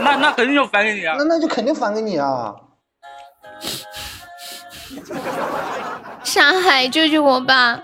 [0.00, 1.14] 那那肯定要返给你啊！
[1.18, 2.54] 那那就肯定返给你啊！
[6.24, 7.82] 上海救救我吧！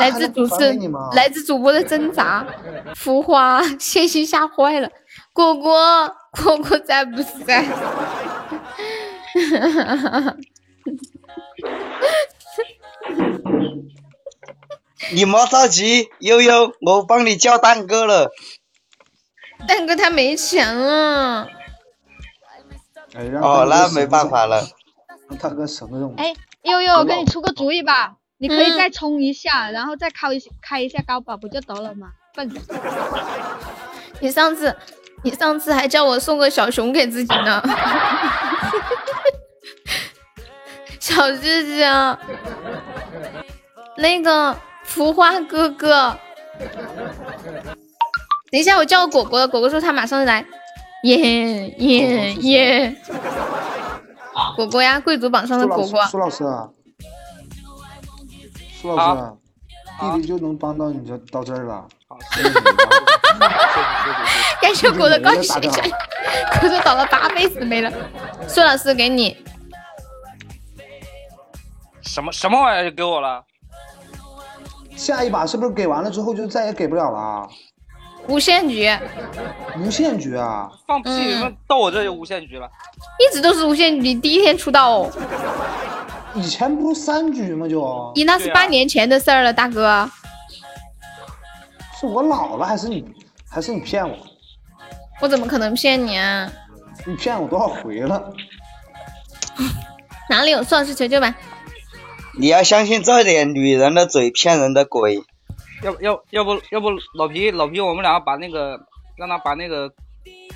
[0.00, 0.76] 来自主持？
[1.14, 2.44] 来自主播的挣扎，
[2.96, 4.90] 浮华谢谢吓坏了，
[5.32, 6.10] 果果
[6.42, 7.64] 果果在不在？
[15.12, 18.30] 你莫着急，悠悠，我帮你叫蛋哥了。
[19.66, 21.48] 蛋哥他没钱了，
[23.14, 24.66] 哎，让哦，那没办法了。
[25.28, 26.14] 让大哥省个用。
[26.16, 32.08] 哎，悠悠，我给你出个主意吧，你可以再充一下，然后再开一开一下高保不就得了吗？
[32.34, 32.50] 笨。
[34.20, 34.76] 你上次
[35.22, 37.62] 你上次还叫我送个小熊给自己呢，
[41.00, 41.84] 小智智，
[43.96, 44.56] 那个
[44.88, 46.18] 浮花哥哥，
[48.50, 50.44] 等一下我叫果果，果果说他马上来，
[51.04, 52.96] 耶耶耶，
[54.56, 56.68] 果果呀，贵族榜上的果果，苏老师啊，
[58.80, 59.32] 苏老师啊，
[60.00, 61.86] 弟弟就能帮到你就到这儿了。
[64.60, 67.92] 感谢果的高没了大血压，果都倒了八辈子没了。
[68.48, 69.36] 苏老师给你，
[72.00, 73.44] 什么什么玩意儿就给我了？
[74.98, 77.48] 下一把是不是给完了之后就再也给不了了啊？
[78.26, 78.90] 无限局，
[79.78, 80.68] 无限局啊！
[80.86, 81.08] 放屁！
[81.08, 82.68] 嗯那到我这就无限局了。
[83.18, 85.10] 一直都是无限局，第一天出道哦。
[86.34, 87.66] 以前不是三局吗？
[87.68, 90.10] 就你那是半年前的事儿了，大哥。
[91.98, 93.04] 是我老了还是你
[93.48, 94.16] 还是你骗我？
[95.20, 96.50] 我怎么可能骗你啊？
[97.06, 98.30] 你骗我多少回了？
[100.28, 101.34] 哪里有苏老师求救吧？
[102.38, 105.20] 你要相信这点，女人的嘴骗人的鬼。
[105.82, 108.78] 要不要要不要不老皮老皮，我们俩把那个
[109.16, 109.90] 让他把那个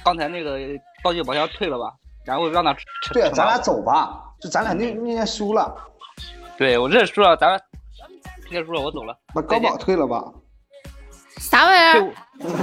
[0.05, 0.59] 刚才那个
[1.03, 1.93] 道具宝箱退了吧，
[2.25, 5.75] 然后让他惩对啊，咱俩走吧，就咱俩那那天输了，
[6.57, 7.61] 对我认输了，咱
[8.49, 9.17] 认输了，我走了。
[9.35, 10.23] 把高宝退了吧，
[11.41, 12.15] 啥玩意儿？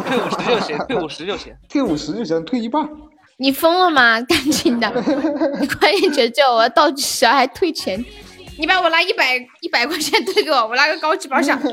[0.07, 1.55] 退五十就行，退五十就行。
[1.69, 2.89] 退五十就行，退一半。
[3.37, 4.21] 你疯了吗？
[4.21, 4.89] 赶紧的，
[5.59, 6.43] 你快点解救！
[6.53, 8.03] 我要倒计时还退钱，
[8.59, 11.57] 你把我拿一百一百块钱退给我，我拿个高级包厢。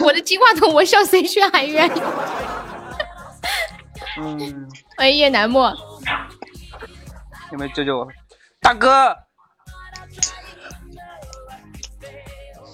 [0.00, 1.88] 我的金话筒我笑谁去喊冤？
[4.18, 5.72] 嗯，欢迎叶楠墨，
[7.52, 8.08] 有没有救救我？
[8.60, 9.16] 大哥，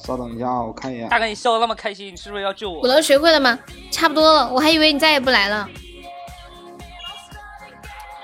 [0.03, 1.07] 稍等一下啊，我看一眼。
[1.11, 2.81] 大哥，你笑的那么开心，你是不是要救我？
[2.81, 3.59] 我都学会了吗？
[3.91, 5.69] 差不多了，我还以为你再也不来了。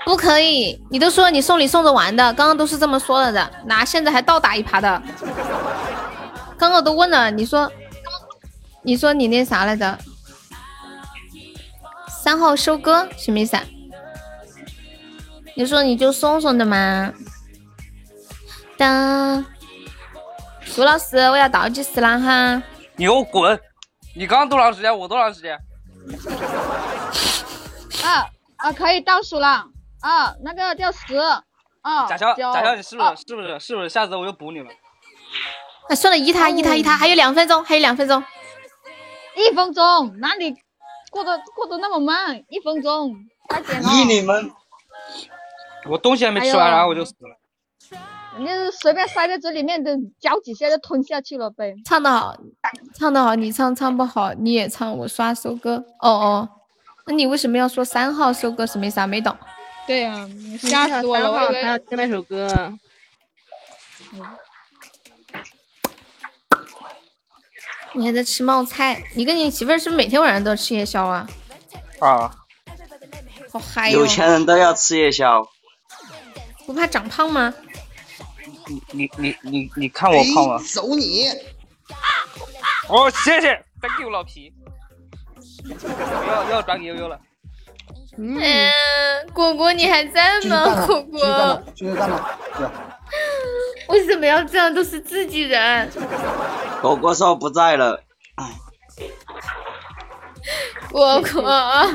[0.05, 5.01] 不可以，你都说你送礼送着玩的，刚刚都是这么说了的，哪现在还倒打一耙的？
[6.57, 7.71] 刚刚我都问了，你说，
[8.83, 9.97] 你说你那啥来着？
[12.21, 13.63] 三号收割什么意思啊？
[15.55, 17.13] 你说你就送送的吗。
[18.77, 19.45] 当，
[20.65, 22.63] 苏老师，我要倒计时了哈。
[22.95, 23.59] 你给我滚！
[24.15, 24.97] 你刚刚多长时间？
[24.97, 25.57] 我多长时间？
[28.03, 28.25] 啊
[28.57, 29.65] 啊，可以倒数了
[30.03, 33.87] 啊，那个叫十啊，贾乔，九贾乔，你是不是啊是不是是不是？
[33.89, 34.69] 下次我就补你了。
[35.89, 38.21] 啊，算了，一他一他一他，还有两分钟，还有两分钟。
[39.37, 40.19] 一分钟？
[40.19, 40.53] 哪里
[41.09, 42.43] 过得过得那么慢？
[42.49, 43.15] 一分钟，
[43.47, 43.89] 快点哦！
[43.93, 44.51] 依你们，
[45.89, 47.97] 我东西还没吃完，哎然后我就死了。
[48.37, 51.73] 你就是随便塞在嘴里面的，嚼几下就吞下去了呗。
[51.85, 52.35] 唱得好，
[52.93, 55.85] 唱得好，你唱唱不好你也唱，我刷收割。
[56.01, 56.49] 哦哦，
[57.07, 59.07] 那你为什么要说三号收割什么意思啊？
[59.07, 59.33] 没懂。
[59.85, 60.27] 对呀、
[60.61, 61.31] 吓死我了！
[61.31, 62.73] 我以为还要听那首歌。
[67.93, 69.03] 你还在吃冒菜？
[69.15, 71.27] 你跟你媳妇儿是不是每天晚上都要吃夜宵啊？
[71.99, 72.33] 啊，
[73.51, 75.45] 好嗨哟、有钱人都要吃夜宵。
[76.65, 77.53] 不怕长胖吗？
[78.65, 80.59] 你你你你你看我胖了？
[80.59, 81.27] 走你！
[82.87, 84.53] 哦，谢谢，thank you 老皮。
[86.27, 87.19] 要要转给悠悠了。
[88.17, 88.71] 嗯，
[89.33, 90.85] 果果你还在吗？
[90.85, 92.67] 果，果，继续干吧，对，
[93.87, 94.73] 为什么要这样？
[94.73, 95.89] 都是自己人。
[96.81, 97.99] 果果说不在了，
[100.91, 101.89] 果果，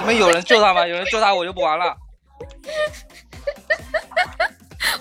[0.00, 0.86] 你们有人救他吗？
[0.86, 1.96] 有人救他，我就不玩了。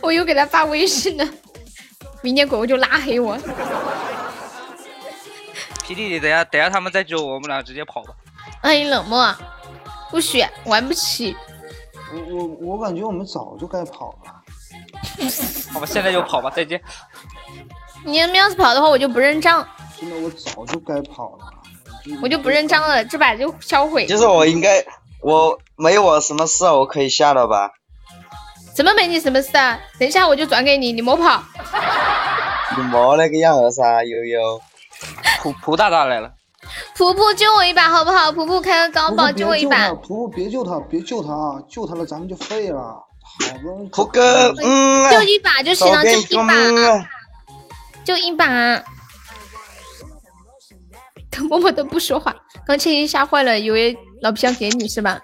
[0.01, 1.27] 我又给他发微信了，
[2.21, 3.37] 明天果果就拉黑我。
[5.83, 8.13] 皮弟弟，等下等下他们再救我我们俩直接跑吧。
[8.61, 9.35] 欢迎冷漠，
[10.09, 11.35] 不许玩不起。
[12.13, 14.31] 我我我感觉我们早就该跑了。
[15.73, 16.81] 好吧，现在就跑吧，再见。
[18.05, 19.67] 你们要是跑的话，我就不认账，
[19.99, 21.45] 真的，我早就该跑了。
[22.21, 24.05] 我就不认账了，这把就销毁。
[24.05, 24.85] 其实我应该，
[25.21, 27.71] 我没我什么事，我可以下了吧？
[28.75, 29.79] 怎么没你什么事啊？
[29.99, 31.43] 等一下我就转给你，你莫跑。
[32.77, 34.61] 你莫那个样儿噻，悠悠。
[35.41, 36.33] 蒲蒲大大来了，
[36.97, 38.31] 噗噗救我一把好不好？
[38.31, 39.89] 噗噗开个高保救我一把。
[39.89, 41.61] 噗噗别救他，别救他啊！
[41.69, 42.79] 救他了咱们就废了。
[42.79, 43.87] 好不容易。
[43.89, 46.53] 蒲哥，嗯，就一把就行了，就一把，
[48.03, 48.83] 就一把。
[51.49, 52.33] 默默都不说话，
[52.65, 55.19] 刚倩倩吓坏了，以为老皮要给你是吧？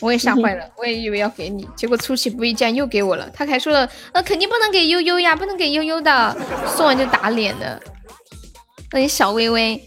[0.00, 3.28] 我也吓坏了，我也以为要给你，结果出其不意竟然又给我了。
[3.34, 6.36] 他还说了，呃，肯定不能给悠悠呀，不能给悠悠的，
[6.76, 7.82] 说完就打脸的。
[8.92, 9.82] 欢迎小微微，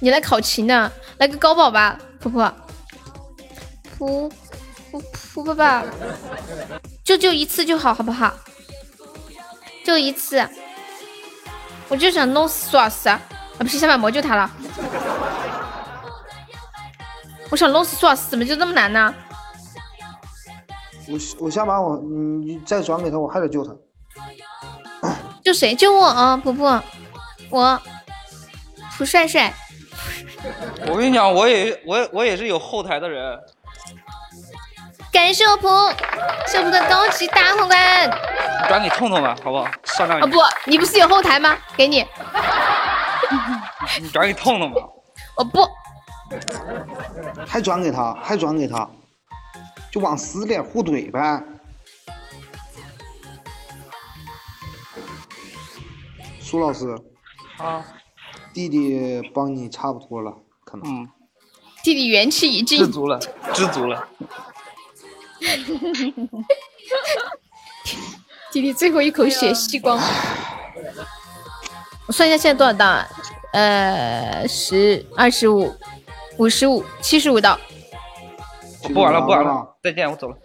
[0.00, 0.90] 你来考勤呢？
[1.18, 2.52] 来个高保吧，婆婆，
[3.98, 4.30] 噗
[4.92, 5.02] 噗
[5.34, 5.82] 噗噗吧，
[7.02, 8.32] 就就一次就好，好不好？
[9.84, 10.46] 就一次。
[11.88, 13.20] 我就想弄死苏老师啊！
[13.58, 14.50] 不是想把魔救他了。
[17.50, 19.14] 我想弄死苏老师，怎么就这么难呢？
[21.08, 23.72] 我我下把我你再转给他，我还得救他。
[25.44, 25.74] 救谁？
[25.74, 26.36] 救我啊！
[26.36, 26.82] 婆婆，
[27.50, 27.80] 我
[28.98, 29.54] 蒲帅帅。
[30.88, 33.38] 我跟你讲，我也我我也是有后台的人。
[35.12, 35.94] 感谢我鹏，
[36.46, 38.10] 谢我们的高级大皇冠。
[38.68, 39.66] 转给痛痛吧，好不好？
[39.84, 40.20] 算账。
[40.20, 41.56] 啊不，你不是有后台吗？
[41.76, 42.06] 给你。
[44.00, 44.80] 你转给痛痛吧。
[45.36, 45.66] 我不。
[47.46, 48.88] 还转给他，还转给他，
[49.90, 51.42] 就往死里互怼呗。
[56.40, 56.94] 苏老师。
[57.56, 57.84] 啊。
[58.56, 60.88] 弟弟帮你差不多了，可能。
[60.88, 61.06] 嗯。
[61.84, 62.78] 弟弟元气已尽。
[62.78, 63.20] 知足了，
[63.52, 64.08] 知足了。
[68.50, 70.00] 弟弟最后一口血吸光。
[72.06, 73.04] 我算一下现在多少道？
[73.52, 75.70] 呃，十、二十五、
[76.38, 77.60] 五十五、七十五道。
[78.84, 80.38] 不玩了，不玩了，再见，我走了。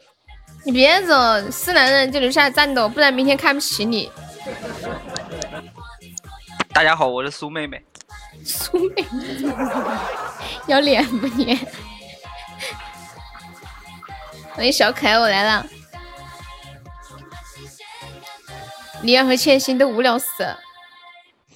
[0.65, 1.15] 你别走，
[1.49, 4.11] 是男人就留下来战斗，不然明天看不起你。
[6.73, 7.81] 大家好，我是苏妹妹。
[8.43, 9.05] 苏妹，
[10.67, 11.57] 要脸不你？
[14.53, 15.65] 欢迎小可爱，我来了。
[19.03, 20.59] 灵儿和千心都无聊死了，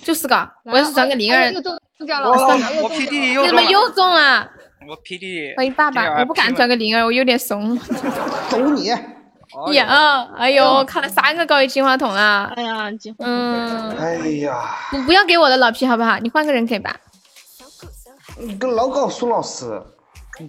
[0.02, 1.54] 就是个，我要是转给灵儿，
[2.82, 4.50] 我 P D 又你怎么又中了？
[4.88, 5.54] 我 P D。
[5.56, 7.78] 欢迎爸爸，我不敢转给灵儿，我有点怂。
[8.50, 8.92] 走你！
[9.74, 12.52] 呀，哎呦，看了三个高级金话筒了。
[12.56, 13.98] 哎呀，嗯。
[13.98, 14.78] 哎呀。
[14.92, 16.18] 你不要给我的老皮好不好？
[16.20, 16.96] 你换个人可以吧？
[18.38, 19.82] 你跟老搞苏老师。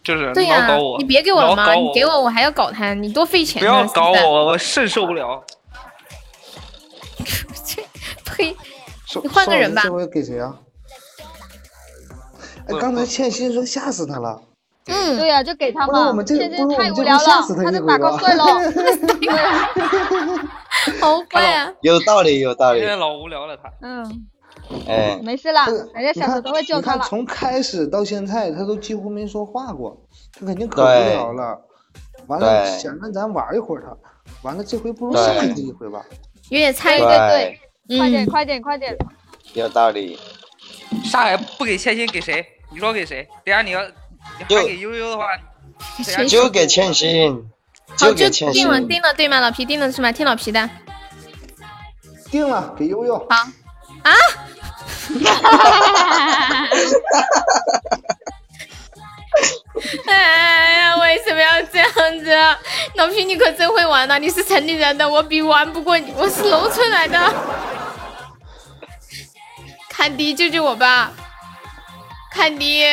[0.03, 3.61] 就是对呀，你别给我了嘛，你给我我还要搞他，你多费钱。
[3.61, 5.45] 不要搞我，我肾受不了。
[8.25, 8.57] 呸！
[9.23, 9.83] 你换个人吧。
[9.85, 10.57] 这回给谁啊？
[12.69, 14.43] 哎，刚才倩心说吓死他了。
[14.87, 16.13] 嗯，对呀，就给他嘛。
[16.27, 17.23] 现在太无聊了，
[17.65, 18.45] 他就打瞌睡了。
[21.01, 21.73] 好怪啊！
[21.83, 22.81] 有道理，有道理。
[22.81, 23.71] 现在老无聊了，他。
[23.83, 24.27] 嗯。
[24.89, 27.05] 哎，没事了，人家小时候都会救他了。
[27.05, 29.97] 从开始到现在，他都几乎没说话过，
[30.39, 31.61] 他肯定可无聊了。
[32.27, 33.97] 完了，想让咱玩一会儿，他
[34.43, 36.05] 完了，这回不如下这一回吧。
[36.49, 38.97] 有点参与，对对对，快点快点快点。
[39.55, 40.19] 有道理。
[41.05, 42.45] 上海不给千金给谁？
[42.73, 43.29] 你说给谁？
[43.45, 43.81] 等下你要
[44.49, 45.25] 你还给悠悠的话，
[46.29, 47.49] 就给千心。
[47.99, 49.41] 好，就定了定了对吗？
[49.41, 50.13] 老皮定了是吗？
[50.13, 50.69] 听老皮的。
[52.31, 53.19] 定了，给悠悠。
[53.31, 53.37] 好。
[54.03, 54.13] 啊！
[55.25, 56.69] 哈哈哈哈哈！
[60.07, 61.89] 哎呀，为什么要这样
[62.25, 62.35] 子？
[62.95, 64.19] 老皮，你可真会玩呐！
[64.19, 67.35] 你是城里人的，我比玩不过你，我是农村来的。
[69.89, 71.13] 看迪，救救我吧！
[72.37, 72.85] 看迪，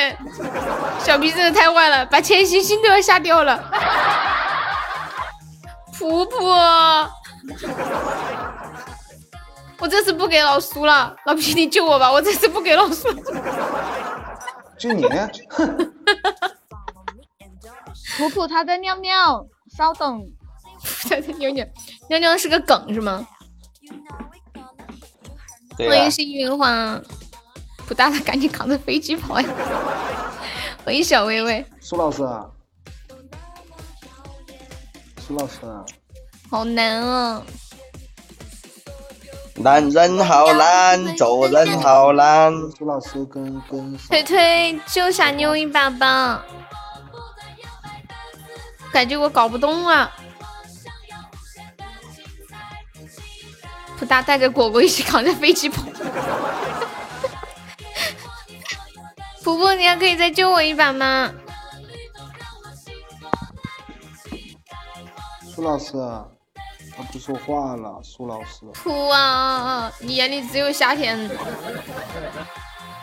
[0.99, 3.61] 小皮真的太坏了，把千玺心都要吓掉了。
[5.99, 7.11] 婆婆。
[9.79, 12.09] 我这次不给老苏了，老皮你救我吧！
[12.09, 13.09] 我这次不给老苏。
[14.79, 15.03] 就你。
[18.17, 20.25] 普普他在尿尿，稍等。
[21.03, 21.65] 他 在尿尿，
[22.09, 23.27] 尿尿是个梗是吗？
[25.77, 26.97] 欢迎幸运花，
[27.93, 29.47] 普大了赶紧扛着飞机跑呀！
[30.83, 32.27] 欢迎小薇薇，苏老师，
[35.19, 35.59] 苏老师。
[36.49, 37.43] 好难啊！
[39.57, 42.51] 男人好难，做人好难。
[42.75, 46.43] 苏老师跟跟推推救下妞一把吧，
[48.91, 50.11] 感觉我搞不动啊。
[53.99, 55.83] 普大带着果果一起扛着飞机跑。
[59.43, 61.31] 婆婆，你还可以再救我一把吗？
[65.53, 65.93] 苏老师，
[66.95, 68.01] 他不说话了。
[68.01, 69.91] 苏老师，哭啊！
[69.99, 71.29] 你眼里只有夏天，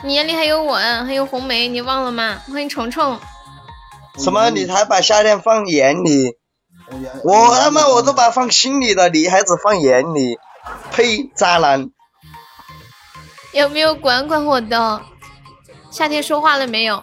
[0.02, 2.40] 你眼里还有我，还有红梅，你忘了吗？
[2.50, 3.20] 欢迎虫虫。
[4.18, 4.50] 什么？
[4.50, 6.36] 你还把夏天放眼里？
[7.22, 10.38] 我他妈我都把放心里的，你还只放眼里？
[10.90, 11.30] 呸！
[11.36, 11.90] 渣男。
[13.52, 15.02] 有没有管管我的？
[15.90, 17.02] 夏天说话了没有？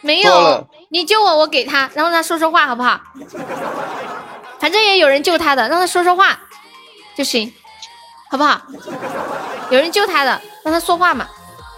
[0.00, 0.68] 没有。
[0.88, 3.00] 你救我，我给他，然后他说说话，好不好？
[4.60, 6.38] 反正也有人救他的，让他说说话
[7.16, 7.52] 就行，
[8.30, 8.60] 好不好？
[9.70, 11.26] 有人救他的，让他说话嘛。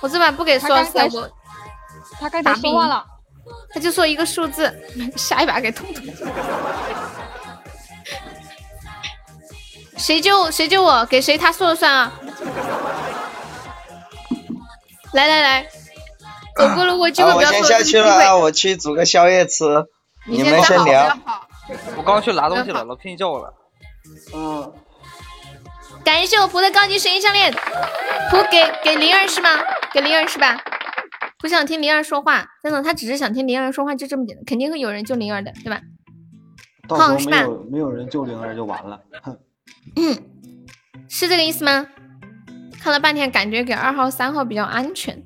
[0.01, 1.31] 我这把不给苏老师，他刚才我
[2.21, 3.05] 他刚打才说话了，
[3.73, 4.73] 他就说一个数字，
[5.17, 6.05] 下一把给痛痛。
[9.97, 12.13] 谁救谁救我，给谁他说了算啊！
[15.13, 15.69] 来来来，
[16.59, 18.41] 走过了我机会啊，我先不要错下去了啊，失机会。
[18.41, 19.65] 我去煮个宵夜吃，
[20.27, 21.17] 你们先聊。
[21.97, 23.55] 我刚去拿东西了，老皮叫我了。
[24.35, 24.73] 嗯，
[26.05, 27.53] 感谢我福的高级声音项链，
[28.31, 29.51] 福给给灵儿是吗？
[29.93, 30.59] 给灵儿是吧？
[31.39, 35.81] 不想听灵儿说话，真的，他只是想听灵儿说话，就这么简单，肯定会有人救灵儿的，对吧？
[36.89, 38.99] 到时候好是吧没有没有人救灵儿就完了。
[39.23, 39.39] 哼，
[41.09, 41.87] 是这个意思吗？
[42.81, 45.23] 看了半天，感觉给二号、三号比较安全。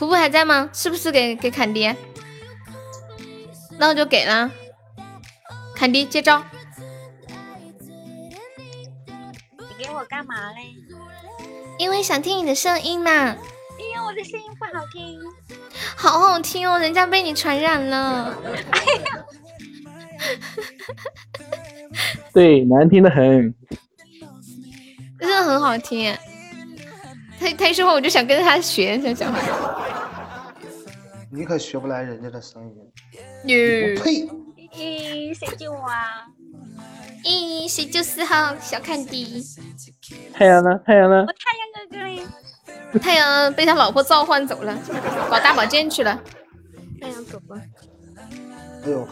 [0.00, 0.70] 普普还在吗？
[0.72, 1.94] 是不是给给坎迪？
[3.78, 4.50] 那我就给了。
[5.76, 6.42] 坎迪接招，
[9.58, 10.74] 你给我干嘛嘞？
[11.78, 13.34] 因为想听你的声音嘛，哎
[13.94, 15.20] 呀，我的声音不好听。
[15.94, 18.34] 好好听哦，人家被你传染了。
[22.32, 23.54] 对，难听的很。
[25.18, 26.16] 真的很好听。
[27.40, 29.40] 他他一说话我就想跟着他学，想讲话。
[31.32, 32.76] 你可学不来人家的声音。
[33.44, 34.28] 哟我呸！
[34.76, 36.26] 咦，谁救我啊？
[37.24, 39.42] 咦，谁救四号小看迪？
[40.34, 40.78] 太阳呢？
[40.84, 41.24] 太阳呢？
[41.26, 43.00] 我太阳哥哥嘞！
[43.00, 44.76] 太阳被他老婆召唤走了，
[45.30, 46.20] 搞大保健去了。
[47.00, 47.56] 太阳走吧。
[48.84, 49.08] 哎呦，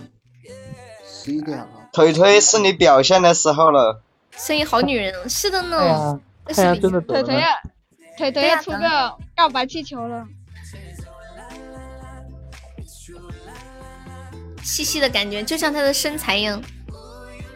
[1.07, 1.69] 十一点了。
[1.93, 4.03] 腿腿是你表现的时候了。
[4.33, 7.23] 声音好女人，是的呢阳。，这太阳真的走了。
[7.23, 7.55] 腿腿啊
[8.19, 10.27] 腿腿要出个告白气球了。
[14.65, 16.61] 细细的感觉，就像他的身材一样，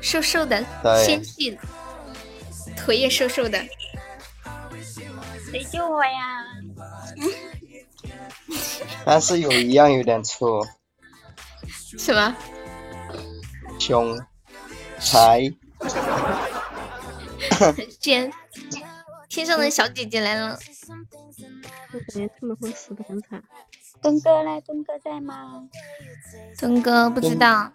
[0.01, 1.59] 瘦瘦的，对纤细的，
[2.77, 3.59] 腿也瘦瘦的。
[5.51, 6.47] 谁救我呀？
[9.05, 10.65] 但是有一样有点粗，
[11.99, 12.35] 什么？
[13.81, 14.17] 胸，
[15.01, 15.53] 才。
[17.59, 18.33] 很尖。
[19.33, 20.59] 天上的小姐姐来了，
[21.95, 23.43] 我感觉他们会死的很惨。
[24.03, 24.61] 东哥嘞？
[24.61, 25.67] 东哥在吗？
[26.59, 27.73] 东哥不知道。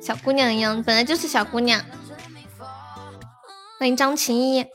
[0.00, 1.80] 小姑娘一样，本来就是小姑娘。
[3.78, 4.66] 欢迎张晴一，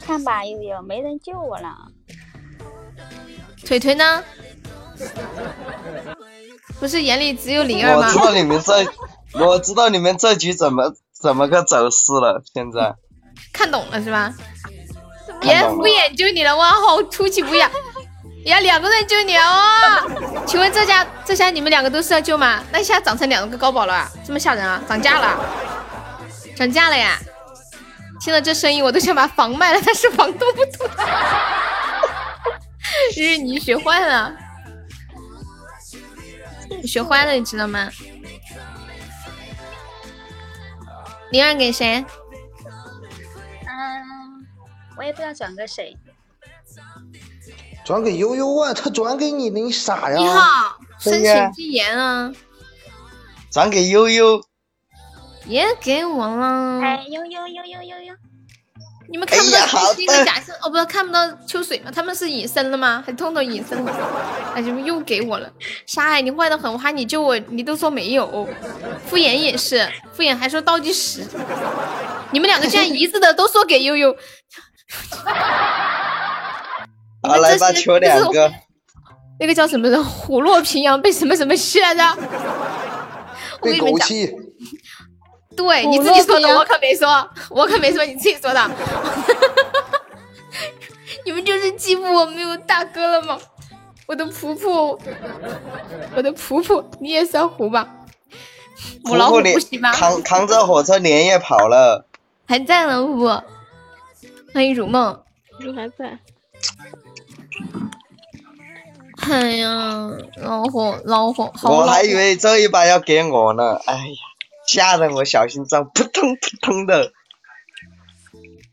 [0.00, 1.88] 看吧，悠悠，没人救我了。
[3.66, 4.24] 腿腿呢？
[6.80, 8.18] 不是眼里只有灵儿吗我知？
[8.18, 12.42] 道你们这，我知道你们这局怎么怎么个走势了。
[12.54, 12.96] 现在
[13.66, 14.32] 看懂了是吧？
[15.40, 17.68] 别敷衍救你了，哇，好出其不意啊！
[18.46, 20.44] 呀，两个人救你哦！
[20.46, 22.62] 请问这家这下你们两个都是要救吗？
[22.70, 24.80] 那一下长成两个高保了啊，这么吓人啊？
[24.88, 25.36] 涨价了，
[26.54, 27.18] 涨价了呀！
[28.20, 30.90] 听了这声音，我都想把房卖了，但是房东不同意。
[33.20, 34.32] 日你学坏了，
[36.80, 37.90] 你学坏了，你知道吗？
[41.32, 42.04] 灵儿给谁？
[44.96, 45.96] 嗯，我也不知道转给谁。
[47.84, 50.18] 转给悠悠啊，他转给你了，你傻呀？
[50.18, 52.32] 一号申请禁言啊！
[53.52, 54.42] 转给悠悠，
[55.46, 56.80] 别给我了！
[56.82, 58.14] 哎，悠悠悠悠悠悠，
[59.08, 61.90] 你们看不到哎呀好七星和假声哦，不是看不到秋水吗？
[61.94, 63.02] 他们是隐身了吗？
[63.06, 63.92] 还痛痛隐身了？
[64.54, 65.50] 哎，你们又给我了！
[65.86, 68.48] 沙海，你坏的很，我喊你救我，你都说没有。
[69.06, 71.24] 敷衍也是，敷衍还说倒计时。
[72.32, 74.14] 你们两个居然一致的都说给悠悠，
[77.22, 78.52] 好来吧，这是求两个。
[79.38, 82.02] 那个叫什么的虎落平阳被什么什么吸来着？
[83.60, 84.34] 我跟被你们讲，狗气，
[85.56, 88.60] 对你自己说的，我可没说，我可没说，你自己说的。
[91.24, 93.36] 你们就是欺负我没有大哥了吗？
[94.06, 94.96] 我的婆婆，
[96.14, 97.88] 我的婆婆，你也算虎吧？
[99.02, 99.92] 母老虎不行吗？
[99.92, 102.06] 扛扛着火车连夜跑了，
[102.46, 103.44] 还在呢，婆婆。
[104.56, 105.22] 欢迎如梦。
[105.60, 106.18] 如还在？
[109.28, 114.16] 哎呀，老火老火，好老我还以为这一把要给我呢，哎呀，
[114.66, 117.12] 吓得我小心脏扑通扑通的。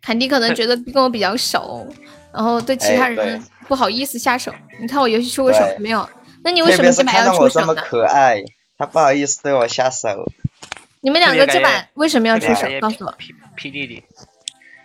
[0.02, 1.86] 坎迪可能觉得跟我比较熟，
[2.34, 4.54] 然后对其他哎人不好意思下手。
[4.80, 6.10] 你看我游戏出过手没有？
[6.46, 7.82] 那你为什么这把要出到我这么手呢？
[7.82, 8.42] 可爱，
[8.78, 10.32] 他不好意思对我下手。
[11.02, 12.70] 你们两个这把为什么要出手？
[12.80, 13.14] 告诉我。
[13.58, 14.02] 屁弟弟，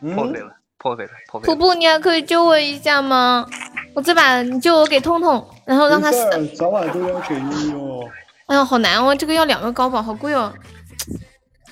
[0.02, 1.46] 嗯破费了，破费了，破费。
[1.46, 3.46] 瀑布，你还可以救我一下吗？
[3.94, 6.46] 我这把你救我给痛痛，然后让他死。
[6.54, 8.08] 早晚都要给你哦。
[8.46, 10.52] 哎呀，好难哦，这个要两个高宝，好贵哦。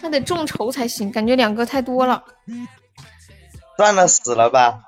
[0.02, 2.22] 那得众筹才行，感觉两个太多了，
[3.76, 4.80] 算了，死了吧。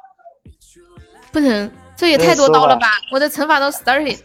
[1.33, 2.89] 不能，这也太多刀了吧？
[3.13, 4.19] 我的惩罚都 started。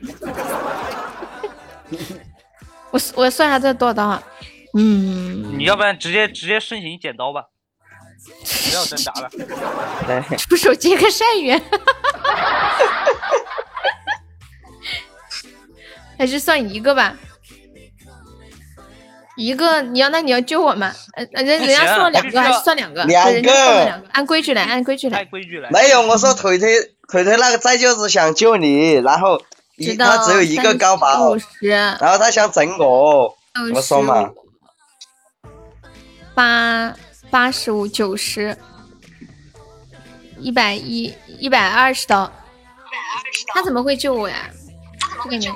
[2.92, 4.24] 我我算一下这多少刀啊？
[4.74, 7.46] 嗯，你要不然直接直接申请剪刀吧，
[8.43, 9.30] 不要挣扎了。
[10.08, 11.61] 对，出手接个善缘，
[16.18, 17.16] 还是算一个吧。
[19.35, 20.93] 一个你要那你要救我吗？
[21.16, 23.03] 呃，呃人人家送了两个，还是算两个？
[23.06, 25.18] 两对人家说了个两个，按规矩来，按规矩来。
[25.18, 25.69] 按规矩来。
[25.72, 26.80] 没有，我说腿腿
[27.10, 29.42] 腿腿那个再就是想救你，然后
[29.77, 33.35] 一知道他只有一个高保五，十然后他想整我，
[33.74, 34.30] 我说嘛，
[36.35, 36.93] 八
[37.34, 38.56] 八十五九十，
[40.38, 42.32] 一百一一百二十刀，
[43.48, 44.52] 他怎么会救我呀？
[45.24, 45.52] 这个人，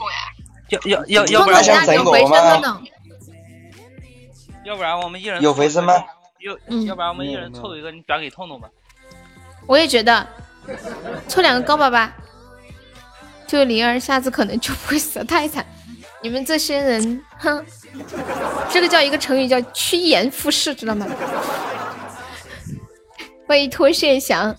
[0.70, 2.82] 要要要要不痛痛然家有回身的呢。
[4.66, 5.94] 要不然我们一人有回声吗？
[6.40, 8.68] 要嗯要不然我们一人凑一个，你转给痛痛吧。
[9.68, 10.28] 我也觉得，
[11.28, 12.12] 凑两个高宝吧。
[13.46, 15.64] 就灵儿，下次可能就不会死得太惨。
[16.24, 17.64] 你们这些人，哼，
[18.72, 21.06] 这个叫一个成语叫趋炎附势，知道吗？
[23.48, 24.56] 欢迎脱线翔，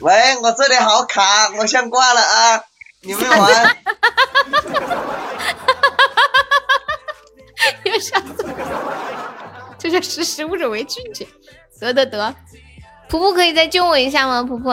[0.00, 2.64] 喂，我这里好卡，我先挂了啊，
[3.02, 3.76] 你们玩。
[7.84, 11.26] 又笑死我，这叫识时务者为俊杰。
[11.80, 12.34] 得得得，
[13.08, 14.42] 普普可以再救我一下吗？
[14.42, 14.70] 普普，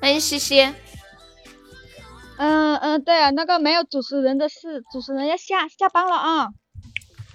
[0.00, 0.72] 欢迎西西。
[2.42, 6.48] 嗯嗯，对啊，那个没有主持人的事，主持人要下下班了啊。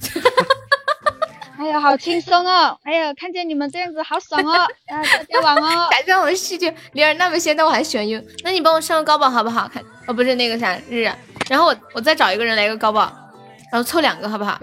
[1.59, 2.75] 哎呀，好轻松哦！
[2.83, 4.51] 哎呀，看见你们这样子好爽哦！
[4.51, 5.87] 啊，大家晚哦。
[5.91, 8.19] 改善我的细节，灵儿那么仙，但我还喜欢优。
[8.43, 9.67] 那你帮我上个高宝好不好？
[9.71, 11.11] 看，哦，不是那个啥日日，
[11.49, 13.03] 然后我我再找一个人来个高宝，
[13.71, 14.59] 然后凑两个好不好？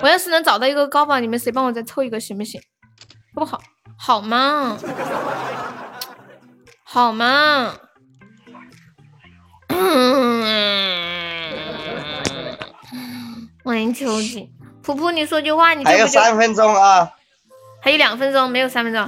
[0.00, 2.58] 我要是能找到一个高宝，你们谁帮我再凑一个行不行？
[3.34, 3.60] 不好？
[3.98, 4.78] 好吗？
[6.82, 7.74] 好吗？
[13.64, 14.48] 欢迎秋瑾，
[14.84, 16.06] 噗噗，你说句话，你还有？
[16.06, 17.12] 三分钟啊！
[17.82, 19.02] 还有两分钟，没有三分钟。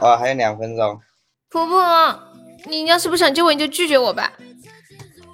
[0.00, 1.00] 哦，还有两分钟。
[1.50, 2.22] 婆婆，
[2.66, 4.32] 你要是不想救我，你就拒绝我吧，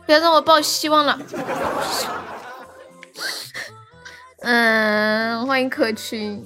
[0.06, 1.18] 不要让我抱希望了。
[4.40, 6.44] 嗯，欢迎可群。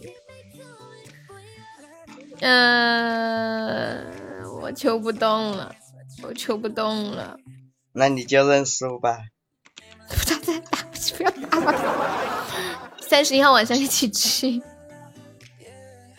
[2.41, 4.07] 嗯，
[4.63, 5.75] 我求不动了，
[6.23, 7.39] 我求不动了。
[7.93, 9.19] 那你就认输吧。
[11.17, 11.73] 不要打我！
[13.01, 14.61] 三十一号晚上一起吃。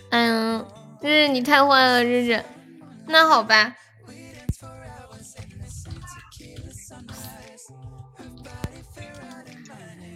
[0.09, 0.65] 嗯，
[1.01, 2.43] 日日你太坏了，日日。
[3.07, 3.75] 那好吧。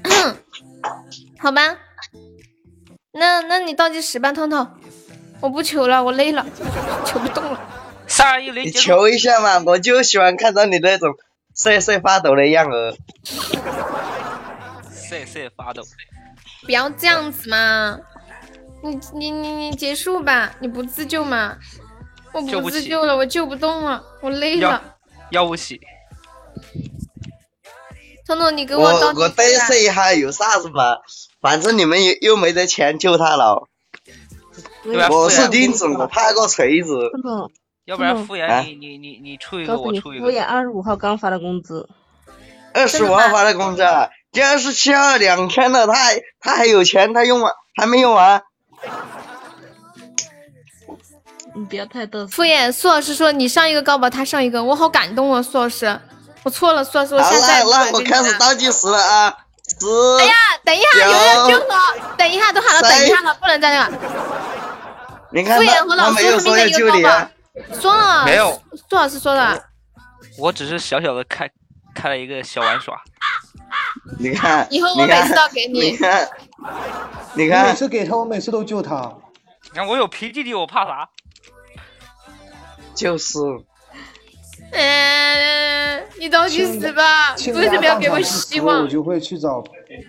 [1.39, 1.77] 好吧，
[3.11, 4.67] 那那你倒计时吧，彤彤。
[5.41, 6.45] 我不求了，我累了，
[7.05, 7.82] 求不动了。
[8.15, 11.15] 三二一零，你求一下嘛，我就喜欢看到你那种
[11.55, 12.95] 瑟瑟发抖的样儿。
[14.91, 15.81] 瑟瑟发抖。
[16.63, 17.97] 不要这样子嘛！
[18.83, 21.57] 你你你你结束吧，你不自救嘛？
[22.33, 24.95] 我不自救了，我救不动了，我累了。
[25.31, 25.81] 要不起。
[28.27, 30.97] 彤彤，你给我我嘚时啊瑟一下有啥子嘛？
[31.41, 33.67] 反正你们又又没得钱救他了。
[35.09, 37.09] 我是钉子，我怕个锤子。
[37.85, 40.25] 要不然嗯敷啊衍你你你你出一个，告诉你，我出一个。
[40.25, 41.89] 敷衍二十五号刚发的工资。
[42.73, 48.41] 二十五号发的工资，啊，今天是七号两天了，他还他还有钱，他用完还没用完。
[51.55, 52.27] 你不要太嘚瑟。
[52.27, 55.99] 敷衍苏老师说你上一个高保，他上一个，我好感动啊，苏老师，
[56.41, 59.37] 我错了，苏老师，我好下次再了，那我开始倒计时了啊！
[59.79, 59.85] 十，
[60.19, 61.75] 哎呀，等一下，有人九救我！
[62.17, 63.97] 等一下，都喊了，等一下了，不能再那个。
[65.31, 67.31] 你看敷衍他他和老苏没有说要他们一个高保救你啊，，
[67.79, 69.63] 说了，没有，苏老师说的。
[70.37, 71.49] 我只是小小的开
[71.93, 72.99] 开了一个小玩耍。
[74.17, 76.27] 你看，以后我每次都要给你你看，
[77.35, 79.13] 你你看每次给他，我每次都救他。
[79.65, 81.09] 你看我有皮弟弟，我怕啥？
[82.95, 83.37] 就是
[84.71, 88.87] 嗯，你倒计时吧，为什么要给我希望我？
[88.87, 89.63] 就会去找，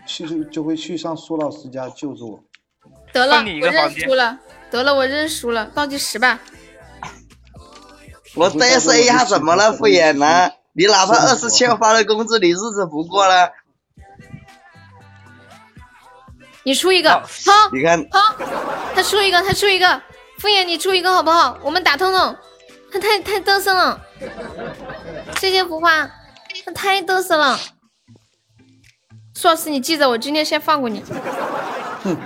[0.07, 2.41] 去就会去上苏老师家救助我。
[3.13, 4.39] 得了，我认输了，
[4.71, 6.41] 得了，我认输了，倒计时吧。
[8.35, 10.51] 我嘚瑟一下怎么了，敷衍呢？
[10.73, 13.53] 你哪怕二十七号发了工资，你日子不过了？
[16.65, 18.35] 你出一个，好，你看，好，
[18.95, 20.03] 他出一个，他出一个，
[20.39, 21.59] 敷衍你出一个好不好？
[21.63, 22.37] 我们打通通，
[22.91, 24.01] 他太太嘚瑟了，
[25.39, 26.11] 谢谢浮花，
[26.65, 27.59] 他太嘚瑟了。
[29.35, 31.05] 苏老师，你记着，我今天先放过你。
[32.03, 32.17] 哼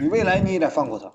[0.00, 1.10] 你未来你也得放过他。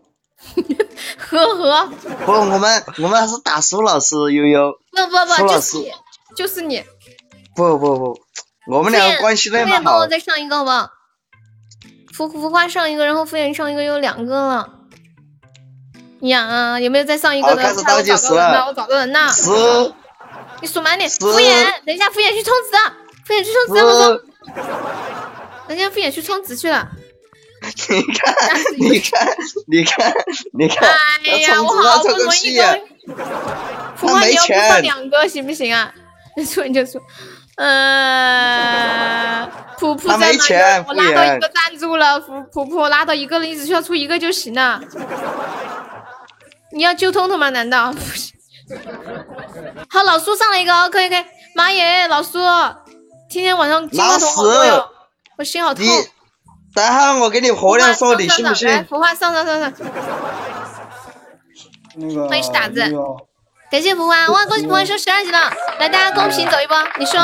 [1.17, 1.89] 呵呵，
[2.25, 4.73] 不，我们我们还是打苏老师悠悠。
[4.91, 5.91] 不不不，就是你，
[6.35, 6.83] 就是你。
[7.55, 8.19] 不不不，
[8.67, 10.07] 我们两个关系那么好敷衍帮我。
[10.07, 10.89] 再上一个好不好？
[12.13, 14.69] 浮浮花上一个，然后敷衍上一个，有两个了。
[16.21, 17.61] 呀，有没有再上一个的？
[17.61, 19.95] 好开始倒计时了我找个人呢，十我找个人呢。
[20.61, 22.71] 你数慢点，敷衍，等一下，敷衍去充值，
[23.25, 24.21] 敷衍去充值，我说，
[25.67, 26.89] 人家敷衍去充值去了。
[28.77, 29.27] 你看，
[29.69, 30.13] 你看，你看，
[30.57, 30.89] 你看，
[31.25, 32.75] 哎呀，我好不容易个屁呀！
[32.75, 33.13] 终于，
[33.97, 35.91] 浮花没你要不上两个行不行啊？
[36.37, 37.01] 你说你就说，
[37.57, 40.89] 嗯，普普他没在哪 个？
[40.89, 44.81] 我拉到一个赞助了，普普普我拉到一个了，你只需要出一个就行了。
[46.71, 47.49] 你要救通通吗？
[47.51, 47.93] 难道？
[47.93, 48.33] 不行。
[49.89, 51.23] 好，老苏上了一个，哦可以可以。
[51.55, 52.39] 妈耶，老苏，
[53.29, 54.89] 今天晚上金话筒好多哟，
[55.37, 55.85] 我心好痛。
[56.75, 58.85] 你等下我给你合量说，你信不来，信？
[58.85, 59.71] 浮华上上上上，
[61.95, 62.81] 那个欢迎打字
[63.71, 67.21] 感谢浮华，哇，恭喜浮华升十二级了，来大家公屏走一波，你说。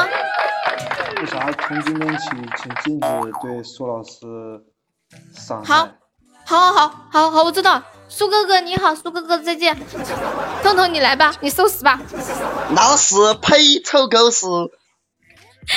[1.17, 3.07] 为啥从今天起，请禁止
[3.41, 4.63] 对苏老师
[5.35, 5.91] 伤好害？
[6.45, 7.83] 好好好好好，我知道。
[8.07, 9.77] 苏哥哥你好，苏哥哥再见。
[10.63, 11.99] 彤彤你来吧，你收拾吧。
[12.73, 14.47] 老死，呸，臭狗屎！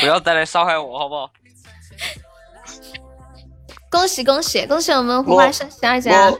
[0.00, 1.30] 不要再来伤害我，好不好？
[3.94, 6.32] 恭喜恭喜恭喜我们浮华升十二级啊！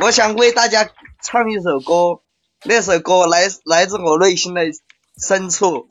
[0.00, 0.88] 我我想为大家
[1.22, 2.22] 唱一首歌，
[2.64, 4.62] 那首歌来来自我内心的
[5.18, 5.90] 深处，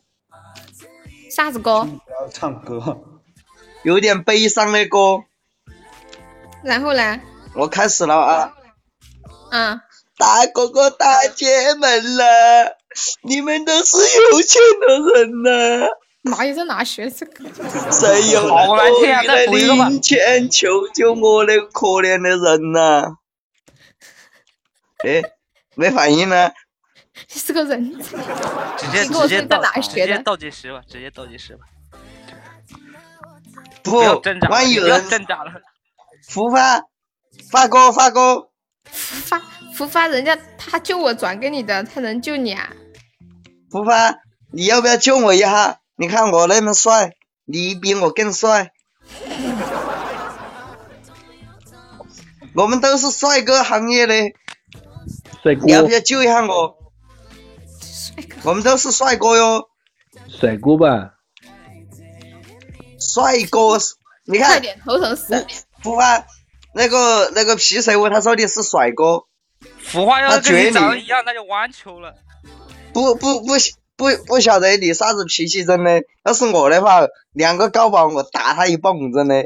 [1.30, 1.84] 啥子歌？
[1.84, 2.98] 不要唱歌。
[3.84, 5.20] 有点悲伤的歌。
[6.64, 7.22] 然后呢？
[7.54, 8.54] 我开始了啊！
[9.52, 9.82] 嗯，
[10.18, 12.76] 大哥哥大姐们了，
[13.22, 13.98] 你们都是
[14.32, 15.86] 有钱的人呐、
[16.24, 17.44] 妈呀，在哪学的这个？
[17.92, 18.90] 谁有好我的
[19.48, 23.18] 补一个吧零钱救救我那个可怜的人呐、
[25.06, 25.22] 哎，
[25.76, 26.52] 没反应呢？
[27.34, 28.18] 你是个人才。
[28.78, 31.66] 直直接倒直哪学的接倒计时吧，直接倒计时吧。
[33.84, 35.52] 不要挣扎了，不要万一有人挣扎了。
[36.28, 36.82] 福发
[37.52, 38.50] 发哥发哥，
[38.86, 39.42] 发
[39.76, 42.72] 福发，人家他救我转给你的，他能救你啊？
[43.70, 44.22] 福发，
[44.54, 45.82] 你要不要救我一下？
[45.96, 47.12] 你看我那么帅，
[47.46, 48.72] 你比我更帅。
[52.56, 54.14] 我们都是帅哥行业的，
[55.42, 56.78] 帅哥你，要不要救一下我？
[58.44, 59.70] 我们都是帅哥哟，
[60.28, 61.14] 帅哥吧，
[63.00, 63.80] 帅哥，
[64.26, 65.48] 你看快点，头疼死！
[65.82, 66.26] 福发，
[66.76, 69.24] 那个那个皮谁问他说你是帅哥，
[69.80, 72.14] 腐化要是跟你长得一样，那就完球了。
[72.94, 73.54] 不不不
[73.96, 79.46] 不不晓得你啥子脾气真的，要是我的话，两个高保我打他一棒真的，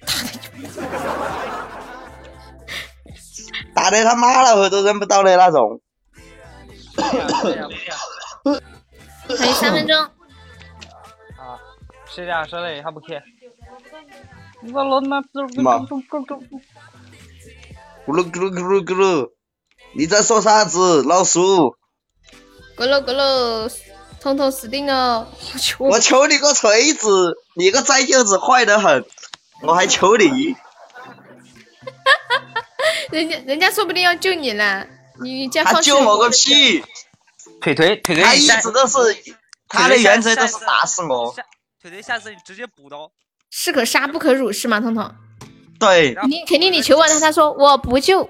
[3.74, 5.80] 打的他妈老汉都认不到的那种。
[6.94, 7.16] 还
[9.46, 10.10] 有三分钟，啊，
[12.06, 13.22] 谁这样说的，他不 care。
[14.72, 15.54] 我老妈妈咕噜
[18.06, 18.50] 咕噜咕噜
[18.84, 19.30] 咕噜，
[19.96, 21.76] 你在说啥子，老叔？
[22.76, 23.70] 咕噜咕噜，
[24.20, 25.28] 彤彤死定了！
[25.52, 27.36] 我求我求你个锤子！
[27.54, 29.04] 你个灾舅子坏得很，
[29.62, 30.56] 我还求你。
[33.10, 34.86] 人家人家说不定要救你呢，
[35.20, 36.30] 你这样他放救我个！
[36.30, 36.82] 屁！
[37.60, 38.96] 腿腿腿腿，他一直都是
[39.68, 41.34] 他的原则都是打死我。
[41.80, 43.10] 腿腿，下次你直接补刀。
[43.50, 44.80] 士可杀不可辱是吗？
[44.80, 45.14] 彤彤，
[45.78, 48.24] 对，你肯定你求完他，他说我不救，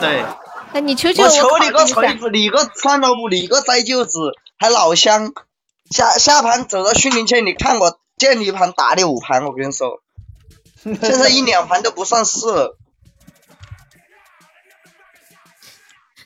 [0.00, 0.24] 对，
[0.72, 1.84] 那你求求我求你个。
[1.86, 4.18] 锤子，你个酸萝卜，你个栽舅子，
[4.58, 5.32] 还老乡。
[5.90, 10.00] 下下盘走到训练圈，你看我见你一盘打你五盘，我跟你说，
[10.84, 12.76] 现在一两盘都不算事了。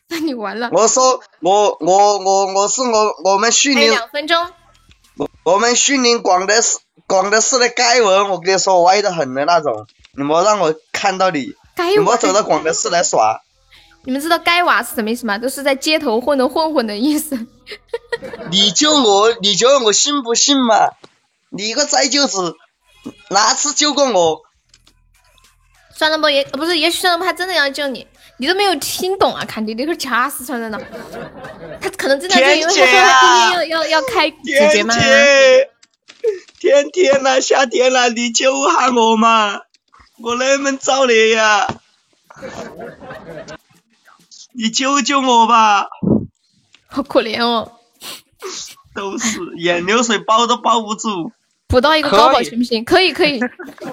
[0.08, 0.68] 那你完了。
[0.70, 4.52] 我说我我我我是我我们训还有练两分钟，
[5.16, 11.54] 我我们训练广德市广德市的街文，我跟你说歪的很的那种，你莫让我看到你，
[11.90, 13.40] 你莫走到广德市来耍。
[14.04, 15.38] 你们知道“该娃”是什么意思吗？
[15.38, 17.46] 都是在街头混的混混的意思。
[18.50, 20.90] 你救我，你救我信不信嘛？
[21.50, 22.54] 你个栽舅子，
[23.30, 24.42] 哪次救过我？
[25.96, 28.06] 算了不也不是，也许算了不，他真的要救你，
[28.38, 29.44] 你都没有听懂啊！
[29.46, 30.78] 看你那会掐死算了呢，
[31.80, 34.94] 他可能真的就因为他说他今天要要要开姐姐吗？
[36.58, 39.60] 天天啦，夏天啦，你救下我嘛！
[40.22, 41.66] 我那么着你呀、
[44.56, 45.86] 你救救我吧！
[46.86, 47.72] 好可怜哦，
[48.94, 51.32] 都是眼流水包都包不住。
[51.66, 52.84] 补到一个高保行不行？
[52.84, 53.40] 可以可以，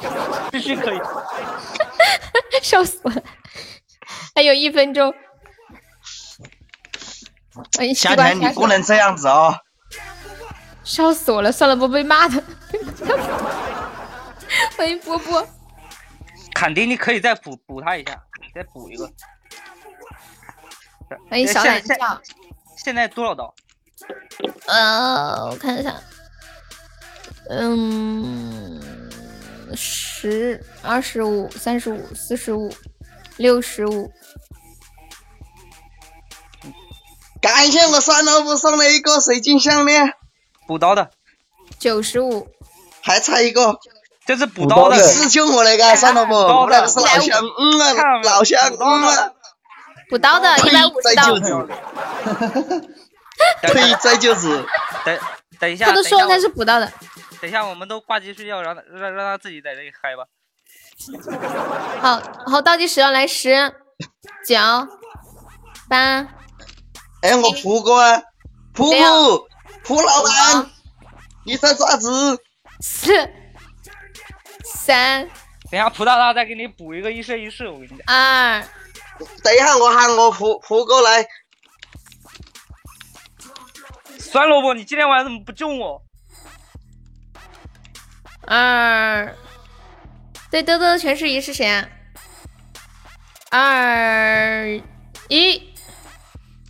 [0.52, 1.00] 必须可以。
[2.62, 3.24] 笑死我了！
[4.36, 5.12] 还有一分钟，
[7.80, 9.56] 哎夏天你不能这样子哦。
[10.84, 11.52] 笑死我了！
[11.52, 12.44] 算了，不被骂的。
[14.78, 15.48] 欢迎波波，
[16.54, 18.22] 坎迪，你可以再补补他一下，
[18.54, 19.10] 再补一个。
[21.30, 22.22] 欢迎小懒现现觉。
[22.78, 23.54] 现在多少刀？
[24.66, 25.96] 呃，我看一下，
[27.50, 28.82] 嗯，
[29.76, 32.74] 十、二十五、三十五、四十五、
[33.38, 34.12] 六十五，
[37.42, 40.14] 感谢我酸萝卜送了一个水晶项链，
[40.68, 41.12] 补刀的，
[41.78, 42.48] 九十五，
[43.02, 43.80] 还差一个。
[44.26, 44.98] 这是补刀的。
[44.98, 49.34] 是救我那个酸萝卜，我那个是老乡，嗯啊，老乡，嗯啊。
[50.12, 51.24] 补刀的，一百五十刀。
[51.24, 51.68] 栽舅子，
[53.64, 54.66] 呸，栽舅子。
[55.06, 55.20] 等
[55.58, 56.92] 等一下，他都说了他是补刀的。
[57.40, 60.26] 等一下，我们都挂机睡觉，让他让让他自己在这里嗨吧。
[62.02, 63.74] 好好，倒计时要来十、
[64.46, 64.58] 九、
[65.88, 66.28] 八、
[67.22, 68.22] 哎，我扑过啊，
[68.74, 70.70] 蒲六蒲蒲老板，
[71.46, 72.38] 你在爪子？
[72.82, 73.14] 四、
[74.66, 75.26] 三、
[75.72, 78.00] 等一下，蒲大大再给你补一个一生一世，我跟你讲。
[78.08, 78.62] 二、
[79.44, 81.26] 等一下，我喊我胡胡哥来。
[84.20, 86.02] 酸萝卜，你今天晚上怎么不救我？
[88.48, 89.36] 二。
[90.50, 91.88] 对，兜兜的全是一是谁啊？
[93.50, 94.82] 二
[95.30, 95.74] 一，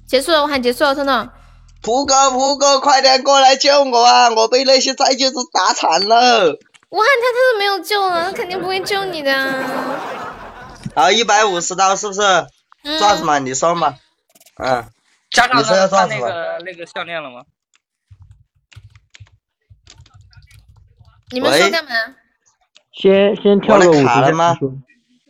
[0.08, 1.30] 结束了，我喊结束了，彤彤。
[1.84, 4.30] 胡哥，胡哥，快点过来救我啊！
[4.30, 6.58] 我被那些栽舅子打惨了。
[6.90, 10.31] 我喊他，他都没有救了，他肯定不会救你的。
[10.96, 12.22] 好，一百五十刀是不是？
[12.84, 13.98] 嗯爪子嘛，你说嘛。
[14.56, 14.90] 嗯。
[15.30, 16.20] 加上你说要他他那？
[16.20, 17.44] 个那个项链了吗？
[21.30, 21.92] 你们说干嘛？
[22.92, 24.56] 先先跳个我五十下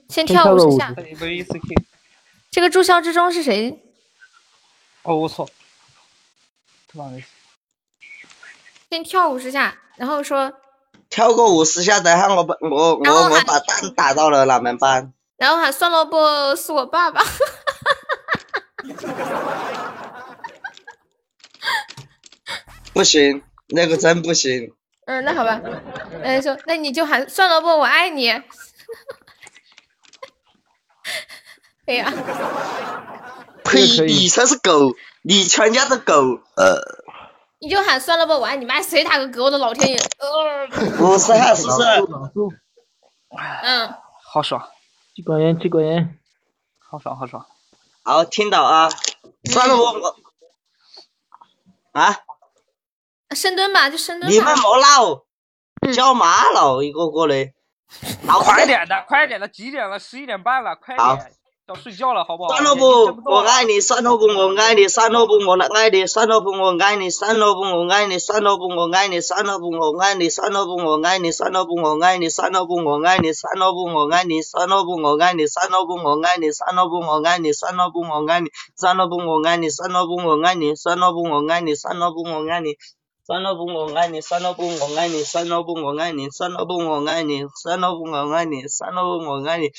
[0.10, 0.96] 先先跳个五十下。
[2.50, 3.80] 这个注销之中是谁？
[5.04, 5.48] 哦，我操！
[6.88, 7.22] 他妈的！
[8.90, 10.52] 先跳五十下，然后说，
[11.10, 15.14] 跳过五十下，等下我把我我我把蛋打到了哪门班？
[15.42, 17.20] 然后喊酸萝卜是我爸爸。
[22.94, 24.76] 不行，那个真不行。
[25.08, 25.60] 嗯，那好吧，
[26.24, 28.30] 那说那你就喊酸萝卜我爱你。
[31.88, 32.14] 哎呀，
[33.64, 33.82] 呸！
[34.06, 36.14] 你才是狗，你全家的狗。
[36.56, 36.78] 呃，
[37.60, 39.46] 你就喊酸萝卜我爱你，妈谁打个嗝？
[39.46, 39.98] 我的老天爷！
[40.20, 40.68] 呃，
[41.00, 41.82] 五十下是不是？
[43.64, 43.96] 嗯，
[44.32, 44.70] 好爽，
[45.14, 46.20] 机关烟，机关烟。
[46.80, 47.46] 好爽，好爽！
[48.04, 48.90] 好，听到啊。
[49.44, 50.16] 算了，我我
[51.92, 52.18] 啊，
[53.32, 54.34] 深蹲吧，就深蹲吧。
[54.34, 55.26] 你们莫闹，
[55.94, 57.52] 叫妈了，一个个的。
[58.44, 60.00] 快点的，快点的，几点了？
[60.00, 61.34] 十一点半了，快点，
[61.72, 62.50] 要睡觉了，好不好？
[62.50, 82.76] 酸萝卜，我爱你，酸萝卜，我爱你，酸萝卜，我爱你，酸萝卜，我爱你，酸萝卜，我爱你，酸萝卜，我爱你，酸萝卜，我爱你，酸萝卜，我爱你，酸萝卜，我爱你，酸萝卜，我爱你，酸萝卜，我爱你，酸萝卜，我爱你，酸萝卜，我爱你，酸萝卜，我爱你，酸萝卜，我爱你，酸萝卜，我爱你，酸萝卜，我爱你，酸萝卜，我爱你，酸萝卜，我爱你。
[83.24, 89.72] 酸萝卜我爱你，酸萝卜我爱你，酸萝卜我爱你，酸萝卜我爱你，酸萝卜我爱你，酸萝卜我爱你，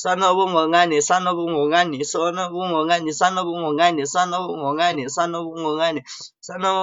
[0.00, 6.30] 算了不我爱你，算了不我爱你，算了不我爱你，算了不我爱你，算了不我爱你，算了不我爱你，算了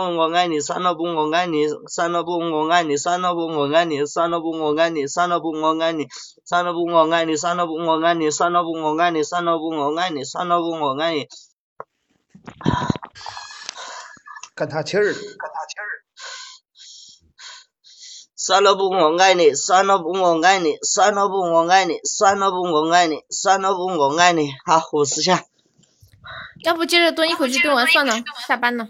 [0.05, 11.27] 不我爱你，算了不我爱你，算了不我爱你，算了不我爱你，算了不我爱你，算了不我爱你，算了不我爱你，算了不我爱你，算了不我爱你，算了不我爱你，算了不我爱你。
[14.55, 15.13] 干他气儿，
[18.48, 24.53] 算了不我爱你，算了不我爱你，算了不我爱你，算了不我爱你，算了不我爱你。
[24.66, 25.43] 好，五十下。
[26.64, 28.88] 要不接着蹲一口气蹲完算了，下班了。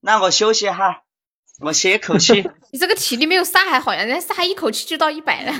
[0.00, 1.04] 那我休息哈，
[1.60, 2.50] 我歇口气。
[2.72, 5.52] 你这个体力没有撒海好呀，人家撒海一口气就到一百了。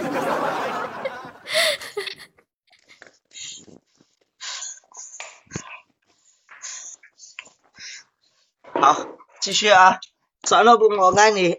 [8.83, 9.07] 好，
[9.41, 10.01] 继续啊！
[10.47, 11.58] 算了不我爱你，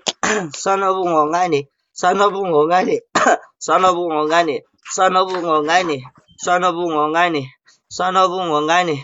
[0.53, 2.99] 算了不我爱你，算了不我爱你，
[3.59, 4.61] 算了不我爱你，
[4.93, 6.03] 算了不我爱你，
[6.37, 7.47] 算了不我爱你，
[7.89, 8.99] 算了不我爱你，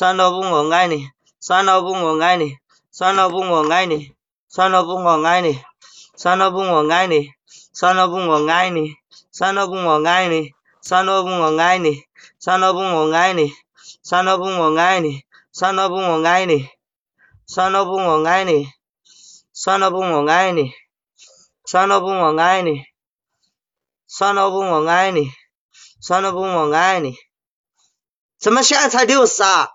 [0.00, 1.06] 算了不我爱你，
[1.38, 2.56] 算了不我爱你，
[2.90, 4.10] 算了不我爱你，
[4.48, 5.60] 算了不我爱你，
[6.08, 7.30] 算了不我爱你，
[7.68, 8.94] 算了不我爱你，
[9.30, 12.02] 算了不我爱你，算了不我爱你，
[12.40, 13.52] 算了不我爱你，算了不我爱你，
[14.00, 14.38] 算了不我爱你。
[14.38, 16.68] 算了不我爱你，算了，不，我爱你；
[17.46, 18.68] 算了，不，我爱你
[19.58, 20.70] 算了不我爱你，
[21.64, 22.82] 算了不我爱你，
[24.06, 25.30] 算了不我爱你，
[25.98, 27.16] 算了不我爱你。
[28.38, 29.70] 怎么现在才六十啊？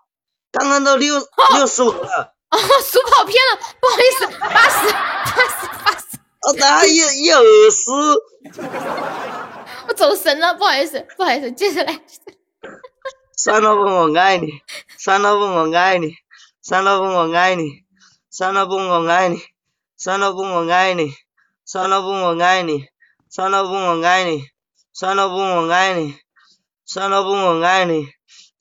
[0.51, 1.15] 刚刚都六
[1.55, 2.35] 六十五了。
[2.51, 6.05] 哦，数跑偏了，不好意思，八十，八十，八十。
[6.47, 7.91] 我咋还一一二十？
[9.87, 11.99] 我走神了，不好意思，不好意思，接着来。
[13.35, 14.61] 算了不我爱你，
[14.99, 16.13] 算了不我爱你。
[16.61, 17.83] 算了不我爱你，
[18.29, 19.41] 算了不我爱你，
[20.01, 21.13] 算了不我爱你，
[21.63, 22.87] 算了不我爱你，
[23.29, 24.43] 算了不我爱你，
[24.91, 26.17] 算了不我爱你，
[26.87, 28.07] 算了不我爱你，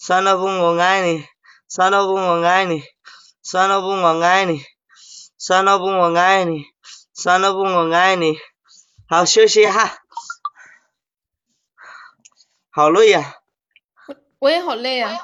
[0.06, 1.24] 算了不我爱你，
[1.66, 2.82] 算了不我爱你，
[3.42, 4.62] 算了不我爱你，
[5.38, 6.66] 算了不我爱你，
[7.14, 8.36] 算了不我爱你。
[9.08, 10.02] 好，休息一下。
[12.68, 13.36] 好累呀。
[14.40, 15.18] 我也好累啊。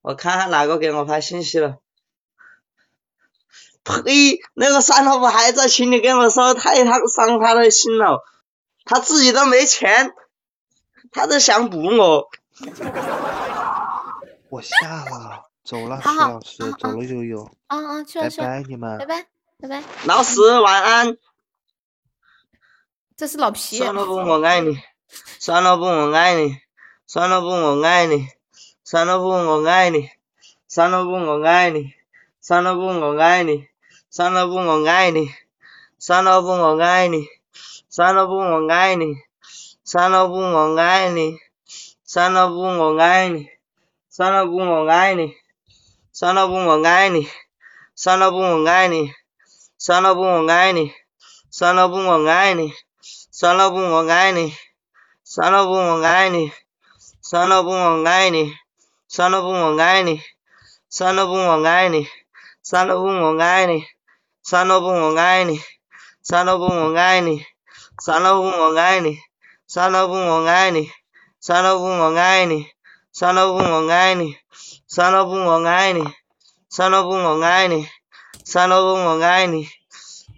[0.00, 1.78] 我看看哪个给我发信息了。
[4.04, 4.40] 呸！
[4.54, 8.22] 那个三头不还在群里跟我说，太他伤他的心了，
[8.84, 10.12] 他自己都没钱，
[11.10, 12.28] 他都想补我。
[14.50, 17.50] 我下了，走了，徐老师，走了悠悠。
[17.66, 18.98] 啊啊，去了拜去了，拜你们。
[18.98, 19.26] 拜拜
[19.60, 19.82] 拜拜。
[20.04, 21.16] 老死晚安。
[23.16, 23.78] 这是老皮。
[23.78, 24.78] 算了不我爱你，
[25.38, 26.56] 算了不我爱你，
[27.06, 28.28] 算了不我爱你，
[28.84, 30.08] 算了不我爱你，
[30.68, 31.92] 算了不我爱你，
[32.40, 33.66] 算了不我爱你，
[34.10, 35.28] 算了不我爱你，
[35.98, 37.26] 算了不我爱你，
[37.90, 39.14] 算了不我爱你，
[39.84, 41.36] 算了不我爱你，
[42.04, 43.46] 算了不我爱你，
[44.08, 45.36] 算了不我爱你，
[46.10, 47.28] 算了不我爱你，
[47.94, 49.12] 算了不我爱你，
[49.78, 50.90] 算了不我爱你，
[51.50, 52.72] 算了不我爱你，
[53.30, 54.50] 算了不我爱你，
[55.22, 56.50] 算了不我爱你，
[57.20, 58.52] 算了不我爱你，
[59.06, 60.20] 算了不我爱你，
[60.88, 62.06] 算了不我爱你，
[62.62, 63.84] 算了不我爱你，
[64.48, 65.60] 算了不我爱你，
[66.22, 67.44] 算了不我爱你，
[68.02, 69.18] 算了不我爱你，
[69.66, 70.88] 算了不我爱你，
[71.38, 72.66] 算了不我爱你，
[73.12, 74.34] 算了不我爱你，
[74.88, 76.02] 算了不我爱你，
[76.70, 77.86] 算了不我爱你，
[78.42, 79.68] 算了不我爱你，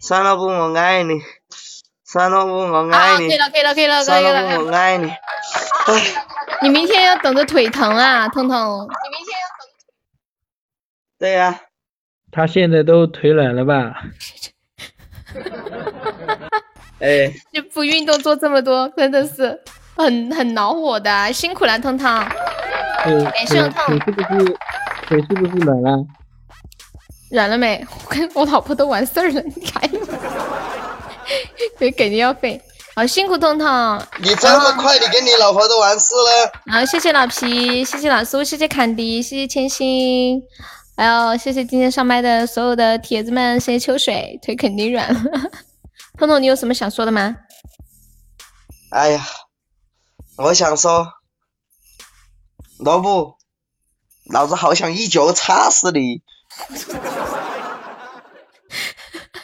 [0.00, 1.22] 算了不我爱你，
[2.04, 4.64] 算了不我爱啊，可你以，了可以了可以了可以算了不。
[4.64, 5.08] 我爱你。
[6.62, 8.88] 你明天要等着腿疼啊，彤彤。
[11.16, 11.60] 对呀、
[12.32, 13.94] 他现在都腿软了吧？
[17.00, 19.58] 哎，就不运动做这么多，真的是
[19.96, 22.06] 很很恼火的，辛苦了，彤彤。
[23.02, 24.56] 腿感谢我腿腿是不是
[25.06, 26.04] 腿是不是软了？
[27.30, 27.82] 软了没？
[27.88, 29.90] 我 跟我老婆都完事儿了，你看，
[31.78, 32.60] 对，肯定要废。
[32.94, 33.66] 好辛苦彤彤。
[34.18, 36.52] 你这么快，你跟你老婆都完事了？
[36.70, 40.42] 好，谢谢老皮，谢谢老苏，谢谢坎迪，谢谢千心，
[41.00, 45.20] 哎呦谢谢今天上麦的所有的铁子们，谢谢秋水，腿肯定软了。
[46.18, 47.34] 彤彤，你有什么想说的吗？
[48.90, 49.24] 哎呀，
[50.36, 51.10] 我想说，
[52.80, 53.38] 萝卜，
[54.26, 56.20] 老子好想一脚插死你！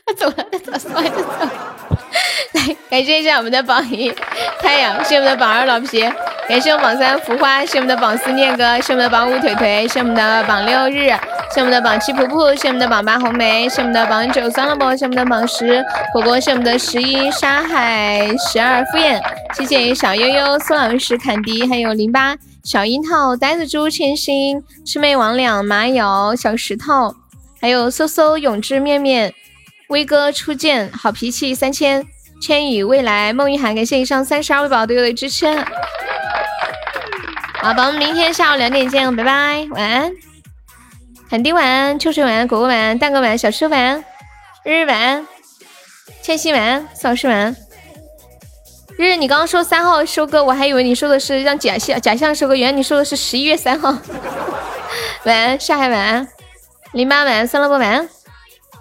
[0.06, 1.52] 他走了，他走了，他走了。
[2.54, 4.12] 来，感谢一下我们的榜一
[4.60, 6.00] 太阳，谢我们的榜二老皮，
[6.48, 11.08] 感谢我们榜三浮花，谢我们的榜四念哥，谢我们的榜五腿腿，谢我们的榜六日，
[11.52, 19.20] 谢我们的榜七噗噗，谢我们的榜八红梅，谢我们的榜九酸萝卜，谢我们的榜十果果，谢我们的十一沙海，十二敷衍，
[19.54, 27.16] 谢谢小悠悠、苏老师、坎迪，还有零八小樱桃、呆子猪、千心、魑魅魍魉、麻油、小石头，
[27.60, 29.34] 还有搜搜、永志、面面、
[29.88, 32.06] 威哥、初见、好脾气三千。
[32.42, 35.46] 千羽未来梦一涵，感谢以上三十二位宝宝对我的支持。
[37.54, 40.12] 好，宝宝们明天下午两点见，拜拜，晚安。
[41.30, 44.04] 肯定晚安，秋水晚安，果果晚安，蛋哥晚安，小吃晚安，
[44.64, 45.26] 日日晚安，
[46.20, 47.56] 千玺晚安，宋老师晚安。
[48.98, 53.96] 日日，你刚刚说三号收割，我还以为你说的是让假象假象收割，原来你说的是十一月三号。
[55.24, 56.28] 晚安，上海晚安，
[56.92, 58.08] 零八晚安，酸萝卜晚安，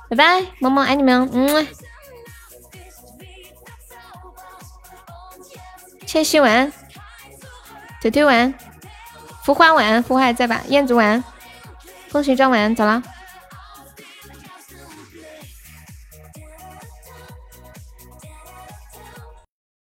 [0.10, 1.68] 拜拜，萌萌爱你们，嗯。
[6.06, 6.72] 千玺晚安，
[8.02, 8.54] 腿腿晚安，
[9.44, 10.62] 浮花晚安，浮花还在吧？
[10.68, 11.24] 燕子晚安，
[12.10, 13.04] 风雪妆晚安，走了。